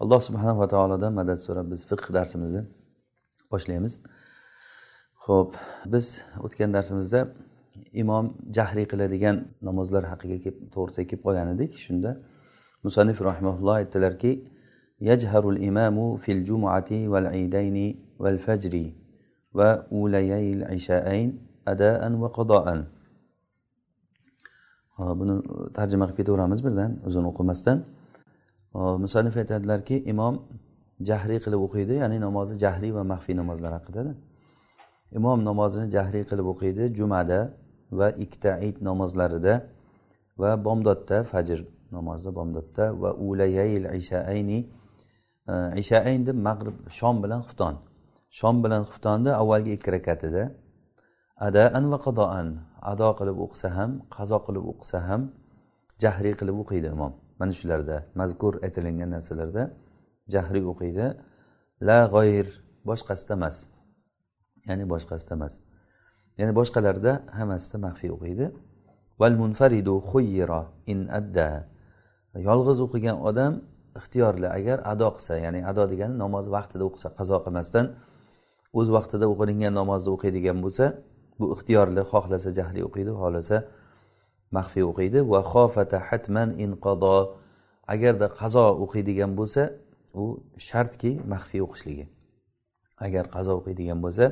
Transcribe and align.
Alloh 0.00 0.20
subhanava 0.20 0.68
taolodan 0.68 1.12
madad 1.20 1.38
so'rab 1.46 1.66
biz 1.72 1.80
fiqh 1.90 2.08
darsimizni 2.16 2.62
boshlaymiz. 3.52 3.94
Ho'p 5.24 5.50
biz 5.92 6.06
o'tgan 6.44 6.70
darsimizda 6.76 7.20
imom 8.02 8.26
jahriy 8.56 8.86
qiladigan 8.92 9.36
namozlar 9.68 10.04
haqiga 10.12 10.38
kelib 10.44 10.58
to'g'risiga 10.74 11.06
kelib 11.10 11.22
qolgan 11.26 11.48
edik. 11.54 11.72
Shunda 11.84 12.10
musanif 12.84 13.18
rahimaulloh 13.28 13.74
aytdilarki 13.80 14.32
yajharul 15.08 15.58
imamu 15.70 16.06
fil 16.24 16.42
jumuati 16.48 16.98
val 17.12 17.26
idayni 17.44 17.88
val 18.24 18.38
fajri 18.46 18.86
va 19.58 19.70
ulayayil 20.00 20.62
ishaayn 20.78 21.28
adaan 21.72 22.12
va 22.22 22.28
qadoan 22.38 22.80
buni 25.20 25.34
tarjima 25.76 26.04
qilib 26.06 26.18
ketaveramiz 26.20 26.60
birdan 26.66 26.90
uzun 27.08 27.24
o'qimasdan. 27.30 27.78
Musanif 29.04 29.34
aytadilarki 29.42 29.96
imom 30.12 30.34
jahriy 31.08 31.38
qilib 31.44 31.60
o'qiydi 31.66 31.94
ya'ni 32.02 32.18
namozi 32.26 32.54
jahriy 32.64 32.92
va 32.98 33.02
maxfiy 33.12 33.36
namozlar 33.40 33.72
haqida 33.78 34.02
imom 35.18 35.38
namozini 35.48 35.86
jahriy 35.96 36.24
qilib 36.30 36.46
o'qiydi 36.52 36.84
jumada 36.98 37.40
va 37.98 38.08
ikkita 38.24 38.52
id 38.68 38.76
namozlarida 38.88 39.54
va 40.40 40.50
bomdodda 40.66 41.24
fajr 41.32 41.58
namozi 41.96 42.34
bomdodda 42.38 42.84
va 43.02 43.10
ulayayil 43.14 43.86
ishaayni 44.00 44.58
e, 45.48 45.54
ishaayn 45.82 46.26
deb 46.26 46.36
mag'rib 46.48 46.76
shom 46.98 47.22
bilan 47.24 47.40
xufton. 47.46 47.74
Shom 48.38 48.56
bilan 48.64 48.82
xuftonni 48.90 49.32
avvalgi 49.42 49.72
ikki 49.78 49.90
rakatida 49.96 50.42
adaan 51.48 51.84
va 51.92 51.98
qadoan 52.06 52.48
ado 52.92 53.08
qilib 53.18 53.36
o'qisa 53.44 53.68
ham 53.76 53.90
qazo 54.16 54.38
qilib 54.46 54.64
o'qisa 54.72 54.98
ham 55.08 55.22
jahriy 56.02 56.34
qilib 56.40 56.56
o'qiydi 56.62 56.88
imom. 56.96 57.12
Mana 57.40 57.52
shularda 57.58 57.96
mazkur 58.20 58.52
aytilingan 58.66 59.10
narsalarda 59.16 59.62
jahriy 60.34 60.64
o'qiydi. 60.72 61.06
La 61.88 61.98
g'oyir 62.14 62.46
boshqasida 62.88 63.34
emas. 63.38 63.56
Ya'ni 64.68 64.84
boshqasida 64.92 65.34
emas. 65.38 65.54
Ya'ni 66.38 66.52
boshqalarda 66.60 67.12
hammasida 67.38 67.78
maxfiy 67.86 68.10
o'qiydi. 68.16 68.46
Val 69.20 69.34
munfaridu 69.42 69.94
xuyyira 70.10 70.60
in 70.92 71.00
adda. 71.18 71.48
Yolg'iz 72.48 72.78
o'qigan 72.86 73.16
odam 73.28 73.52
ixtiyorli 73.98 74.48
agar 74.58 74.78
ado 74.92 75.08
qilsa 75.16 75.34
ya'ni 75.44 75.60
ado 75.70 75.84
degani 75.92 76.14
namoz 76.24 76.46
vaqtida 76.56 76.84
o'qisa 76.88 77.08
qazo 77.18 77.36
qilmasdan 77.44 77.86
o'z 78.78 78.88
vaqtida 78.96 79.26
o'qilingan 79.32 79.72
namozni 79.80 80.10
o'qiydigan 80.16 80.58
bo'lsa 80.64 80.84
bu 81.38 81.44
ixtiyorli 81.54 82.02
xohlasa 82.12 82.48
jahliy 82.58 82.82
o'qiydi 82.88 83.12
xohlasa 83.20 83.56
maxfiy 84.56 84.84
o'qiydi. 84.90 85.18
Va 85.32 85.40
xofata 85.52 85.98
hatman 86.08 86.48
inqado 86.64 87.16
agarda 87.94 88.26
qazo 88.40 88.64
o'qiydigan 88.84 89.32
bo'lsa 89.38 89.62
u 90.22 90.24
shartki 90.68 91.10
maxfiy 91.32 91.60
o'qishligi. 91.66 92.06
Agar 93.06 93.24
qazo 93.34 93.52
o'qiydigan 93.60 93.98
bo'lsa 94.04 94.24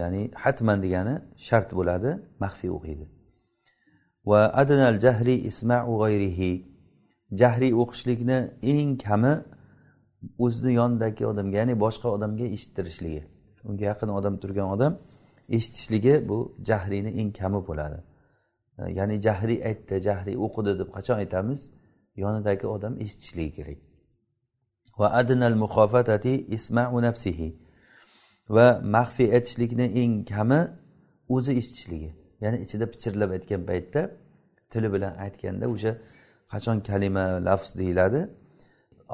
ya'ni 0.00 0.22
hatman 0.44 0.78
degani 0.84 1.14
shart 1.46 1.68
bo'ladi 1.78 2.10
maxfiy 2.44 2.70
o'qiydi. 2.78 3.06
Va 4.30 4.40
adnal 4.62 4.98
jahri 5.04 5.34
ismau 5.50 5.92
g'ayrihi. 6.02 6.52
Jahriy 7.40 7.72
o'qishlikni 7.82 8.38
eng 8.74 8.90
kami 9.04 9.34
o'zini 10.44 10.72
yonidagi 10.80 11.22
odamga 11.32 11.56
ya'ni 11.60 11.74
boshqa 11.84 12.08
odamga 12.16 12.46
eshittirishligi. 12.56 13.22
Unga 13.68 13.84
yaqin 13.90 14.10
odam 14.18 14.34
turgan 14.42 14.68
odam 14.74 14.92
eshitishligi 15.56 16.14
bu 16.28 16.38
jahriyni 16.68 17.10
eng 17.20 17.30
kami 17.40 17.60
bo'ladi. 17.68 17.98
Ya'ni 18.78 19.20
jahriy 19.26 19.60
aytdi 19.68 20.00
jahriy 20.08 20.36
o'qidi 20.46 20.72
deb 20.80 20.88
qachon 20.96 21.16
aytamiz? 21.22 21.60
Yonidagi 22.22 22.66
odam 22.66 22.94
eshitishligi 23.04 23.52
kerak. 23.58 23.78
Va 24.98 25.08
adnal 25.20 25.56
muxofatati 25.62 26.34
ismau 26.56 27.00
nafsihi. 27.06 27.48
Va 28.56 28.80
maxfiy 28.96 29.28
aytishlikni 29.36 29.86
eng 30.02 30.12
kami 30.32 30.60
o'zi 31.34 31.52
eshitishligi. 31.60 32.10
Ya'ni 32.42 32.58
ichida 32.64 32.86
pichirlab 32.92 33.30
aytgan 33.36 33.62
paytda 33.70 34.02
tili 34.70 34.88
bilan 34.94 35.12
aytganda 35.24 35.66
o'sha 35.74 35.92
qachon 36.52 36.78
kalima 36.88 37.24
lafz 37.48 37.70
deyiladi. 37.80 38.20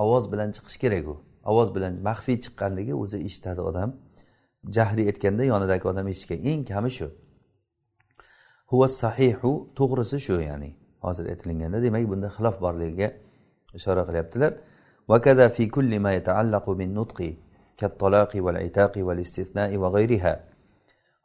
Ovoz 0.02 0.24
bilan 0.32 0.48
chiqishi 0.56 0.78
kerak 0.84 1.04
u. 1.12 1.14
Ovoz 1.50 1.68
bilan 1.76 1.92
maxfiy 2.08 2.36
chiqqanligi 2.44 2.94
o'zi 3.02 3.18
eshitadi 3.28 3.60
odam. 3.70 3.90
Jahriy 4.76 5.06
aytganda 5.10 5.44
yonidagi 5.52 5.84
odam 5.92 6.06
eshitgan. 6.12 6.38
Eng 6.50 6.60
kami 6.72 6.90
shu. 6.98 7.06
Huva 8.72 8.88
sahihu 8.88 9.50
to'g'risi 9.78 10.18
shu 10.26 10.40
ya'ni 10.50 10.70
hozir 11.04 11.24
aytilganda 11.32 11.78
demak 11.86 12.04
bunda 12.12 12.28
xilof 12.36 12.56
borligiga 12.64 13.08
ishora 13.78 14.02
qilyaptilar. 14.08 14.52
Va 15.10 15.48
fi 15.56 15.68
kulli 15.68 15.98
ma 15.98 16.10
yataallaqu 16.18 16.78
bin 16.80 16.94
nutqi 16.94 17.30
kattaloqi 17.80 18.44
val 18.46 18.56
itaqi 18.68 19.00
val 19.08 19.18
istitnai 19.18 19.76
va 19.82 19.88
g'ayriha 19.96 20.34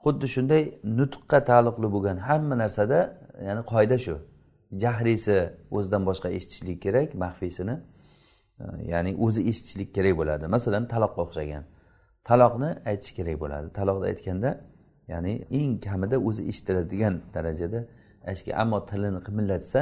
xuddi 0.04 0.28
shunday 0.36 0.64
nutqqa 1.00 1.40
taalluqli 1.50 1.88
bo'lgan 1.96 2.18
hamma 2.28 2.56
narsada 2.64 3.00
ya'ni 3.48 3.62
qoida 3.72 3.98
shu. 4.06 4.16
Jahriysi 4.84 5.38
o'zidan 5.78 6.04
boshqa 6.10 6.30
eshitishlik 6.38 6.78
kerak 6.86 7.10
maxfiysini 7.24 7.76
ya'ni 8.94 9.12
o'zi 9.26 9.42
eshitishlik 9.50 9.90
kerak 9.98 10.14
bo'ladi. 10.20 10.46
Masalan 10.56 10.84
taloqqa 10.94 11.20
o'xshagan. 11.26 11.64
Taloqni 12.30 12.70
aytish 12.92 13.12
kerak 13.18 13.38
bo'ladi. 13.44 13.68
Taloqni 13.80 14.06
aytganda 14.12 14.50
ya'ni 15.12 15.34
eng 15.60 15.80
kamida 15.88 16.18
o'zi 16.28 16.42
eshitiladigan 16.52 17.16
darajada. 17.34 17.80
Aytishga 18.30 18.54
ammo 18.62 18.80
tilini 18.90 19.20
qimillatsa 19.28 19.80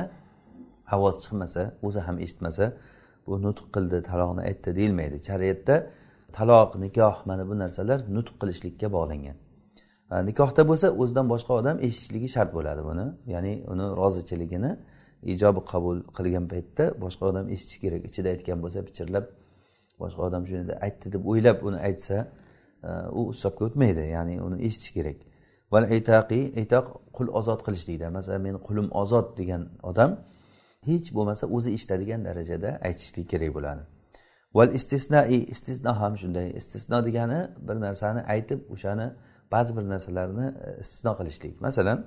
ovoz 0.96 1.16
chiqmasa 1.24 1.62
o'zi 1.88 2.00
ham 2.08 2.18
eshitmasa 2.26 2.66
bu 3.28 3.34
nutq 3.46 3.66
qildi 3.76 3.98
taloqni 4.10 4.42
aytdi 4.50 4.70
deyilmaydi. 4.80 5.18
Shariatda 5.30 5.76
taloq 6.38 6.70
nikoh 6.86 7.16
mana 7.30 7.44
bu 7.50 7.56
narsalar 7.64 8.00
nutq 8.18 8.36
qilishlikka 8.42 8.88
bog'langan. 8.98 9.38
Nikohda 10.30 10.62
bo'lsa 10.70 10.88
o'zidan 11.02 11.26
boshqa 11.34 11.52
odam 11.60 11.78
eshitishligi 11.86 12.30
shart 12.36 12.52
bo'ladi 12.58 12.82
buni. 12.90 13.06
Ya'ni 13.34 13.54
uni 13.72 13.86
rozichiligini 14.02 14.72
ijobi 15.34 15.62
qabul 15.72 15.98
qilgan 16.18 16.46
paytda 16.54 16.84
boshqa 17.04 17.24
odam 17.32 17.46
eshitishi 17.54 17.80
kerak. 17.84 18.02
Ichida 18.10 18.30
aytgan 18.36 18.58
bo'lsa 18.64 18.80
pichirlab 18.88 19.26
boshqa 20.02 20.22
odam 20.28 20.44
shuni 20.50 20.64
aytdi 20.86 21.08
deb 21.16 21.24
o'ylab 21.32 21.58
uni 21.68 21.80
aytsa 21.90 22.18
u 23.20 23.22
hisobga 23.34 23.66
o'tmaydi 23.70 24.04
ya'ni 24.16 24.36
uni 24.48 24.58
eshitish 24.68 24.92
kerak. 24.98 25.20
Val 25.74 25.86
aytaqi 25.96 26.40
aytoq 26.62 26.86
qul 27.18 27.28
ozod 27.40 27.60
qilishlikda 27.66 28.10
masalan 28.18 28.42
meni 28.48 28.60
qulim 28.68 28.88
ozod 29.02 29.28
degan 29.40 29.62
odam 29.90 30.12
hech 30.88 31.08
bo'lmasa 31.18 31.46
o'zi 31.56 31.70
eshitadigan 31.78 32.22
darajada 32.28 32.70
aytishlik 32.88 33.28
kerak 33.34 33.52
bo'ladi. 33.58 33.84
Val 34.56 34.70
istisnoi 34.80 35.40
istisno 35.54 35.92
ham 36.02 36.14
shunday. 36.22 36.48
Istisno 36.60 36.98
degani 37.08 37.40
bir 37.68 37.78
narsani 37.86 38.22
aytib 38.34 38.60
o'shani 38.74 39.08
ba'zi 39.54 39.78
bir 39.78 39.86
narsalarni 39.94 40.46
e, 40.66 40.68
istisno 40.84 41.14
qilishlik. 41.20 41.62
Masalan 41.62 42.00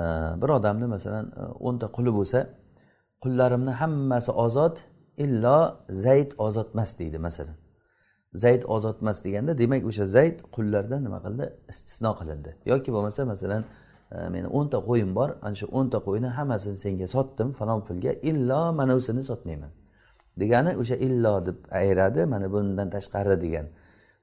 e, 0.00 0.02
bir 0.42 0.50
odamni 0.58 0.86
masalan 0.94 1.26
e, 1.40 1.42
o'nta 1.68 1.86
quli 1.96 2.12
bo'lsa 2.18 2.38
qullarimni 3.22 3.72
hammasi 3.80 4.32
ozod 4.44 4.76
illo 5.24 5.58
zayd 6.04 6.30
ozod 6.46 6.68
emas 6.74 6.98
deydi 6.98 7.18
masalan. 7.28 7.56
Zayd 8.34 8.62
ozod 8.66 9.00
emas 9.02 9.24
deganda 9.24 9.58
demak 9.58 9.84
o'sha 9.84 10.06
zayd 10.06 10.40
qullardan 10.54 11.04
nima 11.04 11.18
qildi? 11.24 11.52
Istisno 11.72 12.12
qilindi. 12.20 12.50
Yoki 12.66 12.92
bo'lmasa 12.92 13.24
masalan 13.24 13.64
e, 14.12 14.28
meni 14.34 14.48
o'nta 14.58 14.78
qo'yim 14.88 15.14
bor 15.14 15.30
ana 15.42 15.54
shu 15.60 15.66
o'nta 15.78 15.98
qo'yni 16.06 16.28
hammasini 16.36 16.76
senga 16.84 17.06
sotdim 17.14 17.52
falon 17.58 17.80
pulga 17.86 18.12
illo 18.30 18.72
mana 18.72 18.92
busini 18.98 19.24
sotmayman. 19.30 19.70
Degani 20.40 20.76
o'sha 20.82 20.96
illo 21.06 21.46
deb 21.46 21.56
ayiradi 21.70 22.26
mana 22.26 22.52
bundan 22.52 22.88
tashqari 22.90 23.40
degan. 23.44 23.66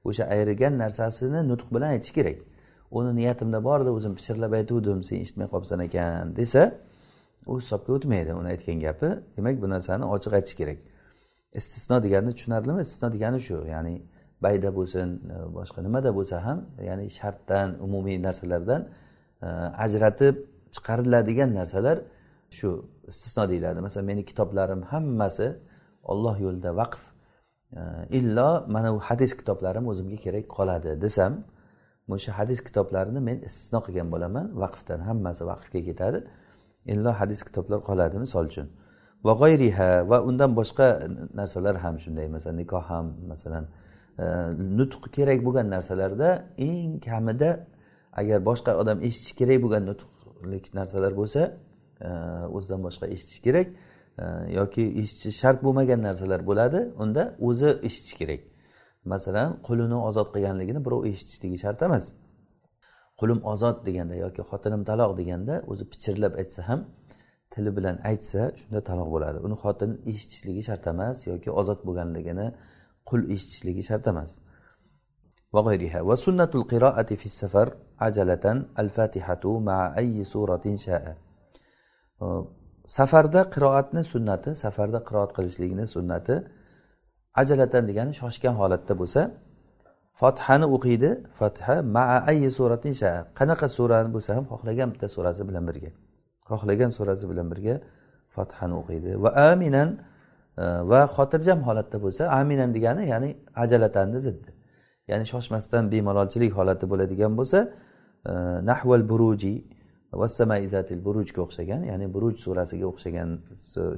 O'sha 0.04 0.24
ayirgan 0.34 0.78
narsasini 0.82 1.40
nutq 1.50 1.68
bilan 1.74 1.88
aytish 1.94 2.12
kerak. 2.18 2.38
Uni 2.90 3.10
niyatimda 3.16 3.64
bor 3.64 3.80
edi 3.80 3.90
o'zim 3.98 4.14
pichirlab 4.18 4.52
aytuvdim 4.58 5.02
sen 5.08 5.16
eshitmay 5.24 5.48
qolibsan 5.52 5.80
ekan 5.86 6.36
desa 6.38 6.62
u 7.46 7.58
hisobga 7.60 7.92
o'tmaydi 7.96 8.32
uni 8.40 8.48
aytgan 8.54 8.78
gapi. 8.86 9.08
Demak 9.36 9.62
bu 9.62 9.66
narsani 9.74 10.04
ochiq 10.14 10.32
aytish 10.38 10.56
kerak. 10.60 10.78
Istisno 11.54 12.02
degani 12.02 12.34
tushunarlimi? 12.34 12.80
Istisno 12.80 13.12
degani 13.12 13.40
shu 13.40 13.56
ya'ni 13.74 13.94
bayda 14.42 14.70
bo'lsin 14.78 15.08
e, 15.32 15.36
boshqa 15.56 15.82
nimada 15.82 16.10
bo'lsa 16.18 16.36
ham 16.46 16.58
ya'ni 16.88 17.10
shartdan 17.18 17.68
umumiy 17.86 18.22
narsalardan 18.26 18.82
e, 19.42 19.46
ajratib 19.84 20.36
chiqariladigan 20.74 21.50
narsalar 21.54 21.98
shu 22.58 22.70
istisno 23.08 23.48
deyiladi. 23.48 23.80
Masalan 23.80 24.06
meni 24.06 24.22
kitoblarim 24.30 24.82
hammasi 24.92 25.46
olloh 26.02 26.36
yo'lida 26.40 26.70
vaqf 26.80 27.00
e, 27.76 27.80
illo 28.18 28.50
mana 28.74 28.94
bu 28.94 29.00
hadis 29.08 29.36
kitoblarim 29.40 29.84
o'zimga 29.92 30.18
kerak 30.24 30.46
qoladi 30.56 30.90
desam 31.04 31.32
o'sha 32.14 32.30
hadis 32.38 32.58
kitoblarini 32.68 33.20
men 33.28 33.36
istisno 33.48 33.80
qilgan 33.86 34.08
bo'laman. 34.14 34.46
Vaqfdan 34.62 35.00
hammasi 35.08 35.42
vaqfga 35.50 35.80
ketadi. 35.88 36.18
Illo 36.92 37.10
hadis 37.20 37.40
kitoblar 37.48 37.80
qoladi 37.88 38.16
misol 38.24 38.44
uchun. 38.52 38.66
Va 39.24 39.32
g'ayriha 39.40 40.08
va 40.10 40.18
undan 40.28 40.50
boshqa 40.60 40.86
narsalar 41.40 41.76
ham 41.84 41.96
shunday. 42.04 42.26
Masalan 42.36 42.56
nikoh 42.62 42.84
ham 42.92 43.06
masalan 43.32 43.64
e, 44.18 44.24
nutq 44.78 45.02
kerak 45.16 45.38
bo'lgan 45.46 45.66
narsalarda 45.74 46.28
eng 46.68 47.00
kamida 47.08 47.50
agar 48.20 48.38
boshqa 48.48 48.72
odam 48.82 48.98
eshitishi 49.08 49.34
kerak 49.40 49.58
bo'lgan 49.64 49.82
nutqlik 49.90 50.64
narsalar 50.78 51.12
bo'lsa 51.20 51.42
e, 52.06 52.10
o'zidan 52.56 52.80
boshqa 52.86 53.06
eshitishi 53.14 53.40
kerak 53.46 53.66
e, 54.22 54.24
yoki 54.58 54.84
eshitishi 55.00 55.32
shart 55.42 55.58
bo'lmagan 55.66 56.00
narsalar 56.08 56.40
bo'ladi 56.50 56.80
unda 57.02 57.22
o'zi 57.48 57.70
eshitishi 57.88 58.16
kerak. 58.20 58.40
Masalan 59.12 59.48
qulini 59.66 59.98
ozod 60.08 60.28
qilganligini 60.34 60.80
birov 60.86 61.02
eshitishligi 61.10 61.58
shart 61.64 61.82
emas. 61.88 62.04
Qulim 63.20 63.40
ozod 63.52 63.76
deganda 63.86 64.14
yoki 64.24 64.42
xotinim 64.50 64.82
taloq 64.90 65.12
deganda 65.20 65.54
o'zi 65.72 65.84
pichirlab 65.92 66.32
aytsa 66.42 66.60
ham 66.68 66.80
tili 67.53 67.71
bilan 67.77 67.95
aytsa 68.09 68.41
shunda 68.59 68.79
taloq 68.89 69.09
bo'ladi 69.15 69.37
uni 69.47 69.55
xotin 69.63 69.91
eshitishligi 70.11 70.63
shart 70.69 70.83
emas 70.93 71.17
yoki 71.31 71.49
ozod 71.59 71.79
bo'lganligini 71.87 72.47
qul 73.09 73.21
eshitishligi 73.35 73.83
shart 73.91 74.07
emas 74.13 74.31
وغيرها 75.55 76.01
وسنة 76.09 76.51
القراءة 76.59 77.09
في 77.21 77.25
السفر 77.31 77.67
عجلة 78.05 78.45
الفاتحة 78.81 79.43
مع 79.69 79.79
أي 80.01 80.23
سورة 80.33 80.65
شاء 80.85 81.05
safarda 82.97 83.41
qiroatni 83.53 84.01
sunnati 84.13 84.49
safarda 84.63 84.99
qiroat 85.07 85.31
qilishlikni 85.37 85.85
sunnati 85.95 86.35
ajalatan 87.41 87.83
degani 87.89 88.13
shoshgan 88.21 88.55
holatda 88.61 88.93
bo'lsa 89.01 89.21
fotihani 90.19 90.65
o'qiydi 90.75 91.09
fotiha 91.39 91.75
maa 91.95 92.17
ayyi 92.31 92.49
suratin 92.57 92.93
sha 93.01 93.11
qanaqa 93.39 93.67
surani 93.77 94.09
bo'lsa 94.15 94.31
ham 94.37 94.45
xohlagan 94.51 94.89
bitta 94.93 95.07
surasi 95.15 95.41
bilan 95.49 95.63
birga 95.69 95.91
Xohlagan 96.50 96.90
surasi 96.98 97.24
bilan 97.30 97.46
birga 97.52 97.74
fathani 98.36 98.74
o'qiydi. 98.80 99.10
Va 99.22 99.30
aminan 99.52 99.88
e, 100.62 100.64
va 100.90 101.00
xotirjam 101.16 101.60
holatda 101.68 101.98
bo'lsa 102.04 102.22
aminan 102.40 102.70
degani 102.76 103.04
ya'ni 103.12 103.30
ajalatanni 103.64 104.20
ziddi. 104.26 104.50
Ya'ni 105.10 105.24
shoshmasdan 105.32 105.84
bemalolchilik 105.92 106.52
holati 106.58 106.84
bo'ladigan 106.92 107.32
bo'lsa 107.38 107.58
e, 108.30 108.32
nahval 108.70 109.02
buruji 109.12 109.54
vassamaizatil 110.20 111.00
burujga 111.06 111.40
o'xshagan 111.46 111.80
ya'ni 111.90 112.06
buruj 112.14 112.34
surasiga 112.44 112.86
o'xshagan 112.92 113.28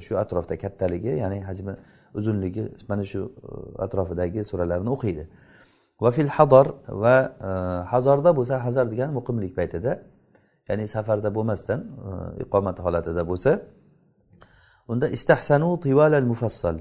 shu 0.05 0.13
atrofda 0.23 0.55
kattaligi 0.63 1.11
ya'ni 1.23 1.39
hajmi 1.49 1.73
uzunligi 2.19 2.63
mana 2.89 3.03
shu 3.11 3.21
e, 3.25 3.31
atrofidagi 3.85 4.41
suralarni 4.51 4.89
o'qiydi. 4.95 5.25
Va 6.03 6.11
fil 6.11 6.29
hador 6.37 6.67
va 7.03 7.15
hazorda 7.93 8.29
bo'lsa 8.37 8.53
hazar 8.65 8.85
degani 8.91 9.13
muqimlik 9.19 9.53
paytida 9.59 9.91
ya'ni 10.69 10.87
safarda 10.87 11.29
bo'lmasdan 11.35 11.79
e, 12.09 12.11
iqomat 12.43 12.77
holatida 12.85 13.23
bo'lsa 13.27 13.51
unda 14.87 15.07
istahsanu 15.07 15.79
tivalal 15.79 16.25
mufassal 16.31 16.77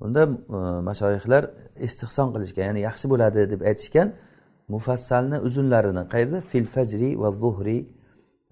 unda 0.00 0.22
e, 0.56 0.58
mashoyihlar 0.88 1.42
istihson 1.86 2.28
qilishgan 2.34 2.64
ya'ni 2.70 2.80
yaxshi 2.88 3.06
bo'ladi 3.12 3.50
deb 3.52 3.60
aytishgan 3.70 4.08
mufassalni 4.74 5.38
uzunlarini 5.48 6.02
qayerda? 6.12 6.38
Fil 6.50 6.66
fajri 6.74 7.10
va 7.22 7.30
zuhri 7.42 7.78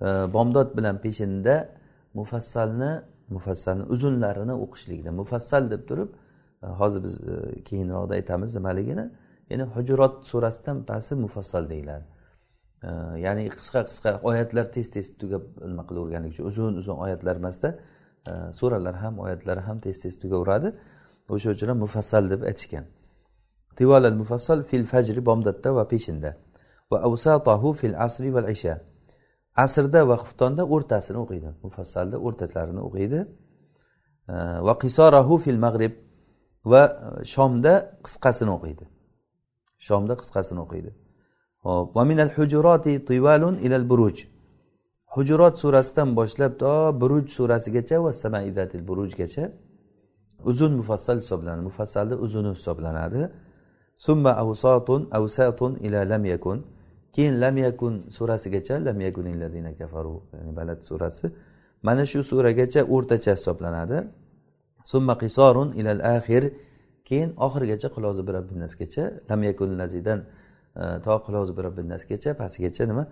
e, 0.07 0.09
bomdod 0.35 0.69
bilan 0.79 0.97
peshinda 1.05 1.55
mufassalni 2.19 2.93
mufassalni 3.35 3.85
uzunlarini 3.95 4.55
o'qishlikda 4.65 5.11
mufassal 5.21 5.71
deb 5.71 5.83
turib 5.89 6.11
hozir 6.81 7.01
biz 7.07 7.15
keyinroqda 7.69 8.13
aytamiz 8.15 8.51
nimaligini. 8.59 9.07
Ya'ni 9.51 9.65
hujurot 9.75 10.15
surasidan 10.31 10.85
pasti 10.91 11.15
mufassal 11.15 11.65
deyiladi. 11.73 12.05
Ya'ni 13.25 13.49
qisqa 13.61 13.81
qisqa 13.91 14.11
oyatlar 14.31 14.67
tez 14.73 14.91
tez 14.91 15.07
tugab 15.21 15.43
nima 15.71 15.85
qilaverganligi 15.89 16.33
uchun 16.33 16.47
uzun 16.51 16.75
uzun 16.81 16.97
oyatlar 17.05 17.37
emasda. 17.37 17.79
Suralar 18.59 18.95
ham 19.03 19.19
oyatlar 19.25 19.59
ham 19.67 19.81
tez 19.81 19.97
tez 20.03 20.15
tugaveradi. 20.23 20.69
O'sha 21.29 21.51
uchun 21.57 21.69
ham 21.73 21.79
mufassal 21.85 22.31
deb 22.33 22.43
aytishgan. 22.51 22.85
Tivolal 23.77 24.17
mufassal 24.23 24.63
fil 24.71 24.87
fajri 24.93 25.21
bomdodda 25.29 25.75
va 25.75 25.85
peshinda. 25.93 26.31
Va 26.91 26.99
avsatahu 27.09 27.69
fil 27.81 27.97
asri 28.07 28.31
val 28.37 28.49
isha. 28.57 28.75
Asrda 29.65 30.01
va 30.09 30.17
xuftonda 30.23 30.63
o'rtasini 30.75 31.19
o'qiydi. 31.25 31.49
Mufassalda 31.65 32.17
o'rtalarini 32.27 32.81
o'qiydi. 32.89 33.21
Va 34.67 34.75
qisorahu 34.83 35.39
fil 35.45 35.59
mag'rib 35.67 35.95
va 36.73 36.83
e, 36.87 37.25
shomda 37.35 37.73
qisqasini 38.07 38.51
o'qiydi. 38.57 38.85
Shomda 39.87 40.15
qisqasini 40.21 40.61
o'qiydi. 40.65 40.91
Hop 41.65 41.97
va 41.97 42.03
hujuroti 42.37 42.93
tivalun 43.09 43.57
ilal 43.67 43.87
buruj 43.91 44.17
hujurot 45.15 45.55
surasidan 45.63 46.09
boshlab 46.19 46.53
to 46.63 46.75
buruj 47.01 47.27
surasigacha 47.39 47.97
va 48.05 48.13
samaidatil 48.13 48.83
burujgacha 48.89 49.45
uzun 50.45 50.73
mufassal 50.73 51.17
hisoblanadi. 51.17 51.63
Mufassalni 51.63 52.15
uzuni 52.15 52.51
hisoblanadi. 52.55 53.31
Summa 53.97 54.31
avsatun 54.31 55.09
avsatun 55.11 55.77
ila 55.77 56.09
lam 56.09 56.25
yakun. 56.25 56.67
Keyin 57.13 57.41
lam 57.41 57.57
yakun 57.57 58.11
surasigacha 58.11 58.85
lam 58.85 59.01
yakun 59.01 59.27
illazina 59.27 59.75
kafaru 59.79 60.23
ya'ni 60.33 60.57
balad 60.57 60.81
surasi. 60.83 61.31
Mana 61.83 62.07
shu 62.07 62.21
suragacha 62.25 62.81
o'rtacha 62.95 63.33
hisoblanadi. 63.37 63.99
Summa 64.85 65.19
qisorun 65.19 65.73
ilal 65.73 66.01
axir 66.17 66.53
keyin 67.05 67.31
oxirigacha 67.37 67.89
qilozi 67.95 68.23
bir 68.27 68.35
nasgacha 68.65 69.05
lam 69.31 69.43
yakun 69.43 69.79
lazidan 69.79 70.19
Э, 70.77 71.03
to 71.03 71.23
qulozi 71.27 71.57
bir 71.57 71.89
nasgacha 71.89 72.87
nima? 72.87 73.07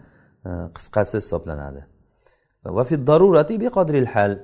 Э, 0.44 0.70
qisqasi 0.74 1.16
hisoblanadi. 1.16 1.84
Va 2.64 2.84
fi 2.84 3.06
darurati 3.06 3.60
biqadril 3.60 4.06
hal. 4.06 4.38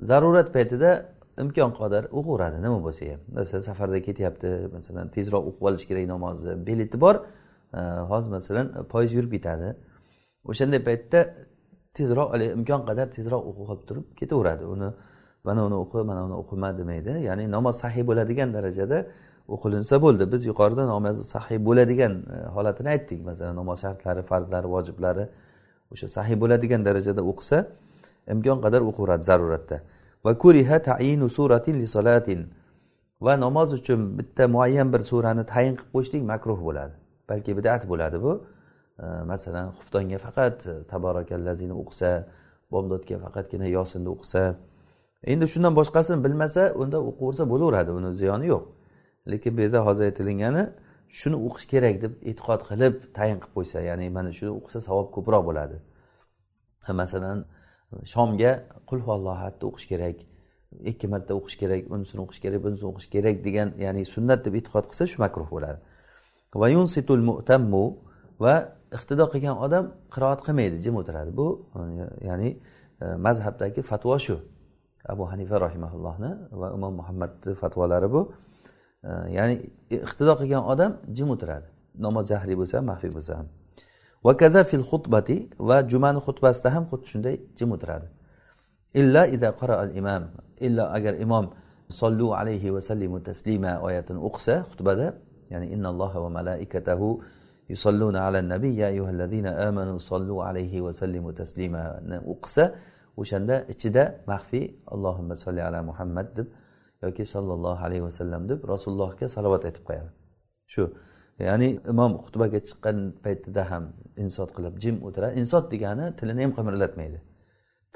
Zarurat 0.00 0.52
paytida 0.54 0.90
imkon 1.38 1.70
qadar 1.80 2.04
o'qiveradi 2.18 2.62
nima 2.62 2.78
bo'lsa 2.86 3.02
ham. 3.12 3.20
Masalan 3.36 3.62
safarda 3.68 3.98
ketyapti 4.08 4.48
masalan 4.76 5.06
tezroq 5.16 5.44
o'qib 5.50 5.62
olish 5.68 5.84
kerak 5.88 6.06
namozni 6.14 6.52
bileti 6.66 7.00
bor. 7.04 7.14
Э, 7.74 7.80
hozir 8.10 8.30
masalan 8.30 8.66
poyezd 8.92 9.14
yurib 9.18 9.32
ketadi. 9.36 9.68
O'shanday 10.50 10.80
paytda 10.88 11.20
tezroq 11.98 12.28
imkon 12.58 12.80
qadar 12.88 13.06
tezroq 13.16 13.42
o'qib 13.50 13.64
qolib 13.68 13.84
turib 13.88 14.06
ketaveradi. 14.20 14.64
Uni 14.74 14.88
mana 15.46 15.60
uni 15.68 15.76
o'qi 15.84 15.98
mana 16.10 16.20
uni 16.26 16.36
o'qima 16.42 16.70
demaydi. 16.80 17.12
Ya'ni 17.28 17.44
namoz 17.56 17.74
sahiy 17.82 18.04
bo'ladigan 18.10 18.48
darajada 18.56 18.98
o'qilinsa 19.54 19.96
bo'ldi. 20.04 20.24
Biz 20.32 20.42
yuqorida 20.50 20.86
namozi 20.86 21.24
sahiy 21.34 21.58
bo'ladigan 21.68 22.12
e, 22.34 22.36
holatini 22.56 22.88
aytdik. 22.94 23.20
Masalan 23.28 23.56
namoz 23.56 23.78
shartlari 23.84 24.22
farzlari 24.30 24.68
vojiblari 24.74 25.24
o'sha 25.92 26.08
sahiy 26.16 26.36
bo'ladigan 26.42 26.84
darajada 26.88 27.22
o'qisa 27.30 27.58
imkon 28.34 28.58
qadar 28.64 28.80
o'qiveradi 28.90 29.24
zaruratda. 29.30 29.76
Va 30.24 30.32
kuriha 30.42 30.78
tayinu 30.90 31.28
suratin 31.38 31.74
li 31.82 31.88
solatin 31.96 32.40
va 33.26 33.36
namoz 33.44 33.72
uchun 33.80 34.00
bitta 34.18 34.48
muayyan 34.54 34.88
bir 34.92 35.02
surani 35.10 35.44
tayin 35.52 35.74
qilib 35.78 35.92
qo'yishlik 35.94 36.22
makruh 36.32 36.58
bo'ladi 36.68 36.94
balki 37.30 37.56
bidat 37.58 37.82
bo'ladi 37.92 38.22
bu. 38.22 38.32
E, 39.02 39.06
masalan 39.32 39.66
xuftonga 39.78 40.18
faqat 40.26 40.56
e, 40.66 40.74
taborakallazini 40.92 41.74
o'qisa 41.82 42.10
bomdodga 42.72 43.16
faqatgina 43.24 43.66
yosinni 43.76 44.08
o'qisa. 44.14 44.42
Endi 45.32 45.46
shundan 45.52 45.72
boshqasini 45.80 46.18
bilmasa 46.24 46.62
unda 46.82 46.98
o'qiversa 47.10 47.44
bo'laveradi 47.52 47.90
uni 47.98 48.10
ziyoni 48.20 48.46
yo'q. 48.54 48.64
Lekin 49.32 49.56
bu 49.56 49.60
yerda 49.64 49.80
hozir 49.86 50.04
aytilgani 50.10 50.64
shuni 51.18 51.36
o'qish 51.46 51.66
kerak 51.72 51.96
deb 52.04 52.12
e'tiqod 52.30 52.60
qilib 52.70 52.94
tayin 53.16 53.38
qilib 53.42 53.54
qo'ysa 53.56 53.78
ya'ni 53.90 54.06
mana 54.16 54.30
shuni 54.38 54.52
o'qisa 54.58 54.80
savob 54.88 55.08
ko'proq 55.16 55.42
bo'ladi. 55.48 55.76
Masalan 57.02 57.38
shomga 58.14 58.52
qul 58.88 59.00
huvallohadni 59.04 59.64
o'qish 59.70 59.86
kerak 59.92 60.16
ikki 60.90 61.06
marta 61.12 61.32
o'qish 61.38 61.56
kerak 61.62 61.80
unisini 61.94 62.20
o'qish 62.24 62.40
kerak 62.44 62.60
bunisini 62.64 62.88
o'qish 62.92 63.08
kerak 63.14 63.36
degan 63.46 63.68
ya'ni 63.84 64.02
sunnat 64.14 64.40
deb 64.46 64.54
e'tiqod 64.58 64.84
qilsa 64.90 65.04
shu 65.12 65.18
makruh 65.24 65.48
bo'ladi. 65.54 65.78
Va 66.60 66.68
yunsitul 66.76 67.22
mu'tammu 67.30 67.84
va 68.44 68.54
iqtido 68.96 69.24
qilgan 69.32 69.56
odam 69.66 69.84
qiroat 70.14 70.40
qilmaydi 70.46 70.76
jim 70.84 70.94
o'tiradi. 71.00 71.30
Bu 71.40 71.46
ya'ni 72.28 72.50
e, 73.04 73.06
mazhabdagi 73.26 73.80
fatvo 73.90 74.16
shu. 74.26 74.36
Abu 75.12 75.24
hanifa 75.32 75.56
rahimaullohni 75.66 76.30
va 76.60 76.68
imom 76.76 76.94
muhammadni 77.00 77.52
fatvolari 77.62 78.08
bu. 78.14 78.20
Ya'ni 79.36 79.56
iqtido 79.90 80.32
qilgan 80.40 80.62
odam 80.72 80.92
jim 81.16 81.28
o'tiradi. 81.34 81.68
Namoz 82.04 82.24
jahriy 82.32 82.56
bo'lsa 82.60 82.74
ham 82.78 82.86
maxfiy 82.92 83.12
bo'lsa 83.16 83.32
ham. 83.38 83.46
Vakaza 84.26 84.62
fil 84.70 84.84
xutbati 84.90 85.36
va 85.68 85.76
jumani 85.92 86.20
xutbasida 86.26 86.68
ham 86.74 86.84
xuddi 86.90 87.06
shunday 87.12 87.36
jim 87.58 87.70
o'tiradi. 87.76 88.06
Illa 89.00 89.22
ida 89.36 89.48
qara 89.60 89.74
al 89.84 89.90
imam 90.00 90.22
illa 90.66 90.84
agar 90.96 91.14
imom 91.24 91.46
sollu 92.00 92.26
alayhi 92.40 92.74
va 92.74 92.80
sallimu 92.80 93.18
taslima 93.28 93.72
oyatini 93.86 94.20
o'qisa 94.28 94.54
xutbada 94.70 95.06
ya'ni 95.52 95.66
innalloha 95.74 96.22
va 96.24 96.30
malaikatahu 96.38 97.08
yusalluna 97.68 98.26
ala 98.26 98.42
nabiy 98.42 98.74
ya 98.82 98.86
ayyuhallazina 98.92 99.50
amanu 99.68 100.00
sollu 100.10 100.42
alayhi 100.48 100.84
va 100.86 100.92
sallimu 101.00 101.30
taslimani 101.40 102.18
o'qisa 102.32 102.64
o'shanda 103.20 103.56
ichida 103.72 104.04
maxfiy 104.26 104.64
allohimma 104.94 105.36
solli 105.44 105.62
ala 105.68 105.82
muhammad 105.90 106.26
deb 106.36 106.46
yoki 107.04 107.24
sollallohu 107.34 107.84
alayhi 107.86 108.04
vasallam 108.08 108.48
deb 108.48 108.60
rasulullohga 108.72 109.28
salovat 109.36 109.64
aytib 109.68 109.84
qo'yadi. 109.88 110.10
Shu 110.72 110.82
ya'ni 111.46 111.68
imom 111.92 112.12
xutbaga 112.24 112.58
chiqqan 112.68 112.96
paytida 113.24 113.62
ham 113.70 113.84
insot 114.24 114.50
qilib 114.56 114.74
jim 114.82 114.96
o'tiradi 115.06 115.40
insot 115.42 115.64
degani 115.72 116.06
tilini 116.20 116.40
ham 116.44 116.52
qimirlatmaydi. 116.58 117.18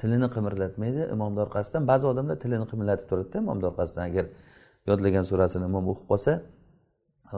Tilini 0.01 0.27
qimirlatmaydi 0.35 1.01
imomni 1.15 1.39
orqasidan 1.45 1.83
ba'zi 1.91 2.05
odamlar 2.11 2.37
tilini 2.43 2.65
qimirlatib 2.71 3.07
turadida 3.11 3.37
imomni 3.45 3.65
orqasidan 3.71 4.03
agar 4.09 4.25
yodlagan 4.89 5.23
surasini 5.31 5.65
imom 5.71 5.85
o'qib 5.91 6.07
qolsa 6.11 6.31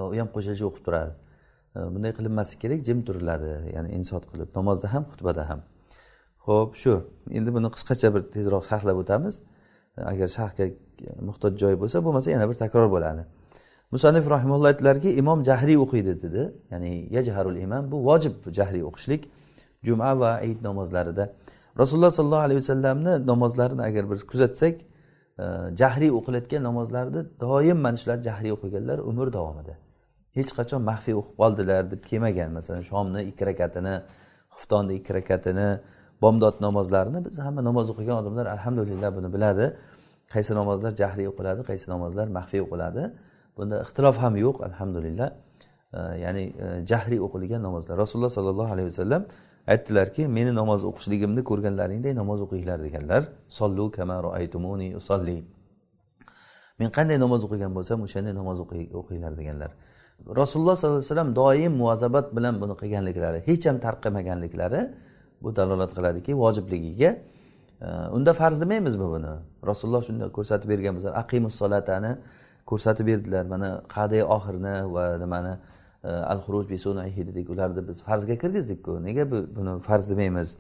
u 0.10 0.14
ham 0.22 0.30
qo'shimcha 0.36 0.64
o'qib 0.70 0.84
turadi. 0.88 1.14
Bunday 1.94 2.12
qilinmasligi 2.18 2.60
kerak 2.64 2.82
jim 2.88 3.00
turiladi 3.08 3.52
ya'ni 3.76 3.90
insot 4.00 4.24
qilib 4.32 4.50
namozda 4.58 4.88
ham 4.94 5.04
xutbada 5.12 5.44
ham. 5.50 5.60
Ho'p 6.48 6.72
shu. 6.82 6.94
Endi 7.38 7.50
buni 7.58 7.70
qisqacha 7.76 8.08
bir 8.16 8.22
tezroq 8.36 8.64
sharhlab 8.70 8.98
o'tamiz. 9.04 9.36
Agar 10.12 10.30
sharhga 10.38 10.66
muhtoj 11.28 11.58
joy 11.62 11.76
bo'lsa 11.82 12.04
bo'lmasa 12.06 12.32
yana 12.32 12.50
bir 12.50 12.56
takror 12.64 12.88
bo'ladi. 12.96 13.26
Musannif 13.92 14.30
rahimulloh 14.30 14.68
aytdilarki 14.68 15.10
imom 15.22 15.44
jahriy 15.44 15.78
o'qiydi 15.86 16.14
dedi. 16.24 16.52
Ya'ni 16.72 17.08
yajharul 17.16 17.58
imom 17.66 17.92
bu 17.92 17.98
vojib 18.10 18.34
jahriy 18.58 18.84
o'qishlik 18.90 19.22
juma 19.84 20.20
va 20.20 20.32
ayit 20.44 20.62
namozlarida. 20.62 21.34
Rasululloh 21.80 22.12
sollallohu 22.12 22.46
alayhi 22.48 22.60
vasallamni 22.64 23.28
namozlarini 23.28 23.82
agar 23.82 24.12
biz 24.12 24.24
kuzatsak 24.32 24.76
e, 25.40 25.46
jahriy 25.82 26.12
o'qilayotgan 26.20 26.64
namozlarni 26.64 27.22
doim 27.40 27.78
mana 27.86 27.98
shular 28.02 28.18
jahriy 28.28 28.52
o'qiganlar 28.58 28.98
umr 29.00 29.34
davomida. 29.34 29.74
Hech 30.38 30.52
qachon 30.60 30.82
maxfiy 30.90 31.16
o'qib 31.22 31.36
qoldilar 31.42 31.92
deb 31.92 32.02
kelmagan 32.10 32.50
masalan 32.58 32.82
shomni 32.92 33.22
ikki 33.30 33.44
rakatini 33.50 33.96
xuftonni 34.56 34.94
ikki 35.00 35.12
rakatini 35.20 35.70
bomdod 36.22 36.56
namozlarini 36.66 37.20
biz 37.26 37.40
hamma 37.46 37.62
namoz 37.70 37.88
o'qigan 37.94 38.18
odamlar 38.22 38.46
alhamdulillah 38.56 39.10
buni 39.18 39.30
biladi. 39.36 39.66
Qaysi 40.34 40.52
namozlar 40.60 40.92
jahriy 41.02 41.28
o'qiladi 41.32 41.62
qaysi 41.70 41.88
namozlar 41.94 42.28
maxfiy 42.38 42.62
o'qiladi 42.66 43.04
bunda 43.58 43.76
ixtilof 43.86 44.18
ham 44.24 44.34
yo'q 44.46 44.58
alhamdulillah. 44.68 45.30
Ya'ni 46.24 46.44
e, 46.66 46.68
jahriy 46.90 47.20
o'qilgan 47.28 47.62
namozlar. 47.68 47.96
Rasululloh 48.04 48.30
sollallohu 48.38 48.72
alayhi 48.76 48.90
vasallam 48.92 49.22
aytdilarki 49.74 50.28
meni 50.38 50.52
namoz 50.62 50.82
o'qishligimni 50.90 51.42
ko'rganlaringdek 51.50 52.14
namoz 52.22 52.40
o'qinglar 52.46 52.78
deganlar. 52.86 53.22
Sollu 53.60 53.86
kamaru 53.98 54.30
aytumuni 54.40 54.90
usolli 55.02 55.38
men 56.80 56.90
qanday 56.98 57.18
namoz 57.26 57.42
o'qigan 57.48 57.72
bo'lsam 57.78 57.98
o'shanday 58.06 58.34
namoz 58.42 58.58
o'qinglar 59.00 59.34
deganlar. 59.40 59.72
Rasululloh 60.42 60.76
sollallohu 60.76 61.02
alayhi 61.02 61.12
vasallam 61.12 61.32
doim 61.42 61.74
muvazabat 61.82 62.36
bilan 62.38 62.62
buni 62.62 62.74
qilganliklari 62.82 63.40
hech 63.50 63.66
ham 63.70 63.78
tarqamaganliklari 63.86 64.82
bu 65.44 65.56
dalolat 65.56 65.92
qiladiki 65.98 66.32
vojibligiga 66.44 67.10
unda 68.12 68.34
farz 68.34 68.62
demaymiz 68.62 69.00
bu 69.00 69.08
buni? 69.16 69.34
Rasululloh 69.68 70.04
shunday 70.04 70.32
ko'rsatib 70.38 70.70
bergan 70.70 70.96
bizlar 70.96 71.14
aqimus 71.24 71.56
solatani 71.56 72.18
ko'rsatib 72.66 73.08
berdilar. 73.08 73.46
Mana 73.46 73.70
qaday 73.96 74.24
oxirni 74.38 74.76
va 74.96 75.18
nimani 75.24 75.54
e, 76.04 76.10
al 76.32 76.40
xuruj 76.46 76.66
dedik. 76.70 77.50
Ularni 77.50 77.88
biz 77.88 78.04
farzga 78.04 78.36
kirgizdikku. 78.44 79.04
Nega 79.04 79.32
buni 79.32 79.82
farz 79.88 80.10
demaymiz? 80.10 80.58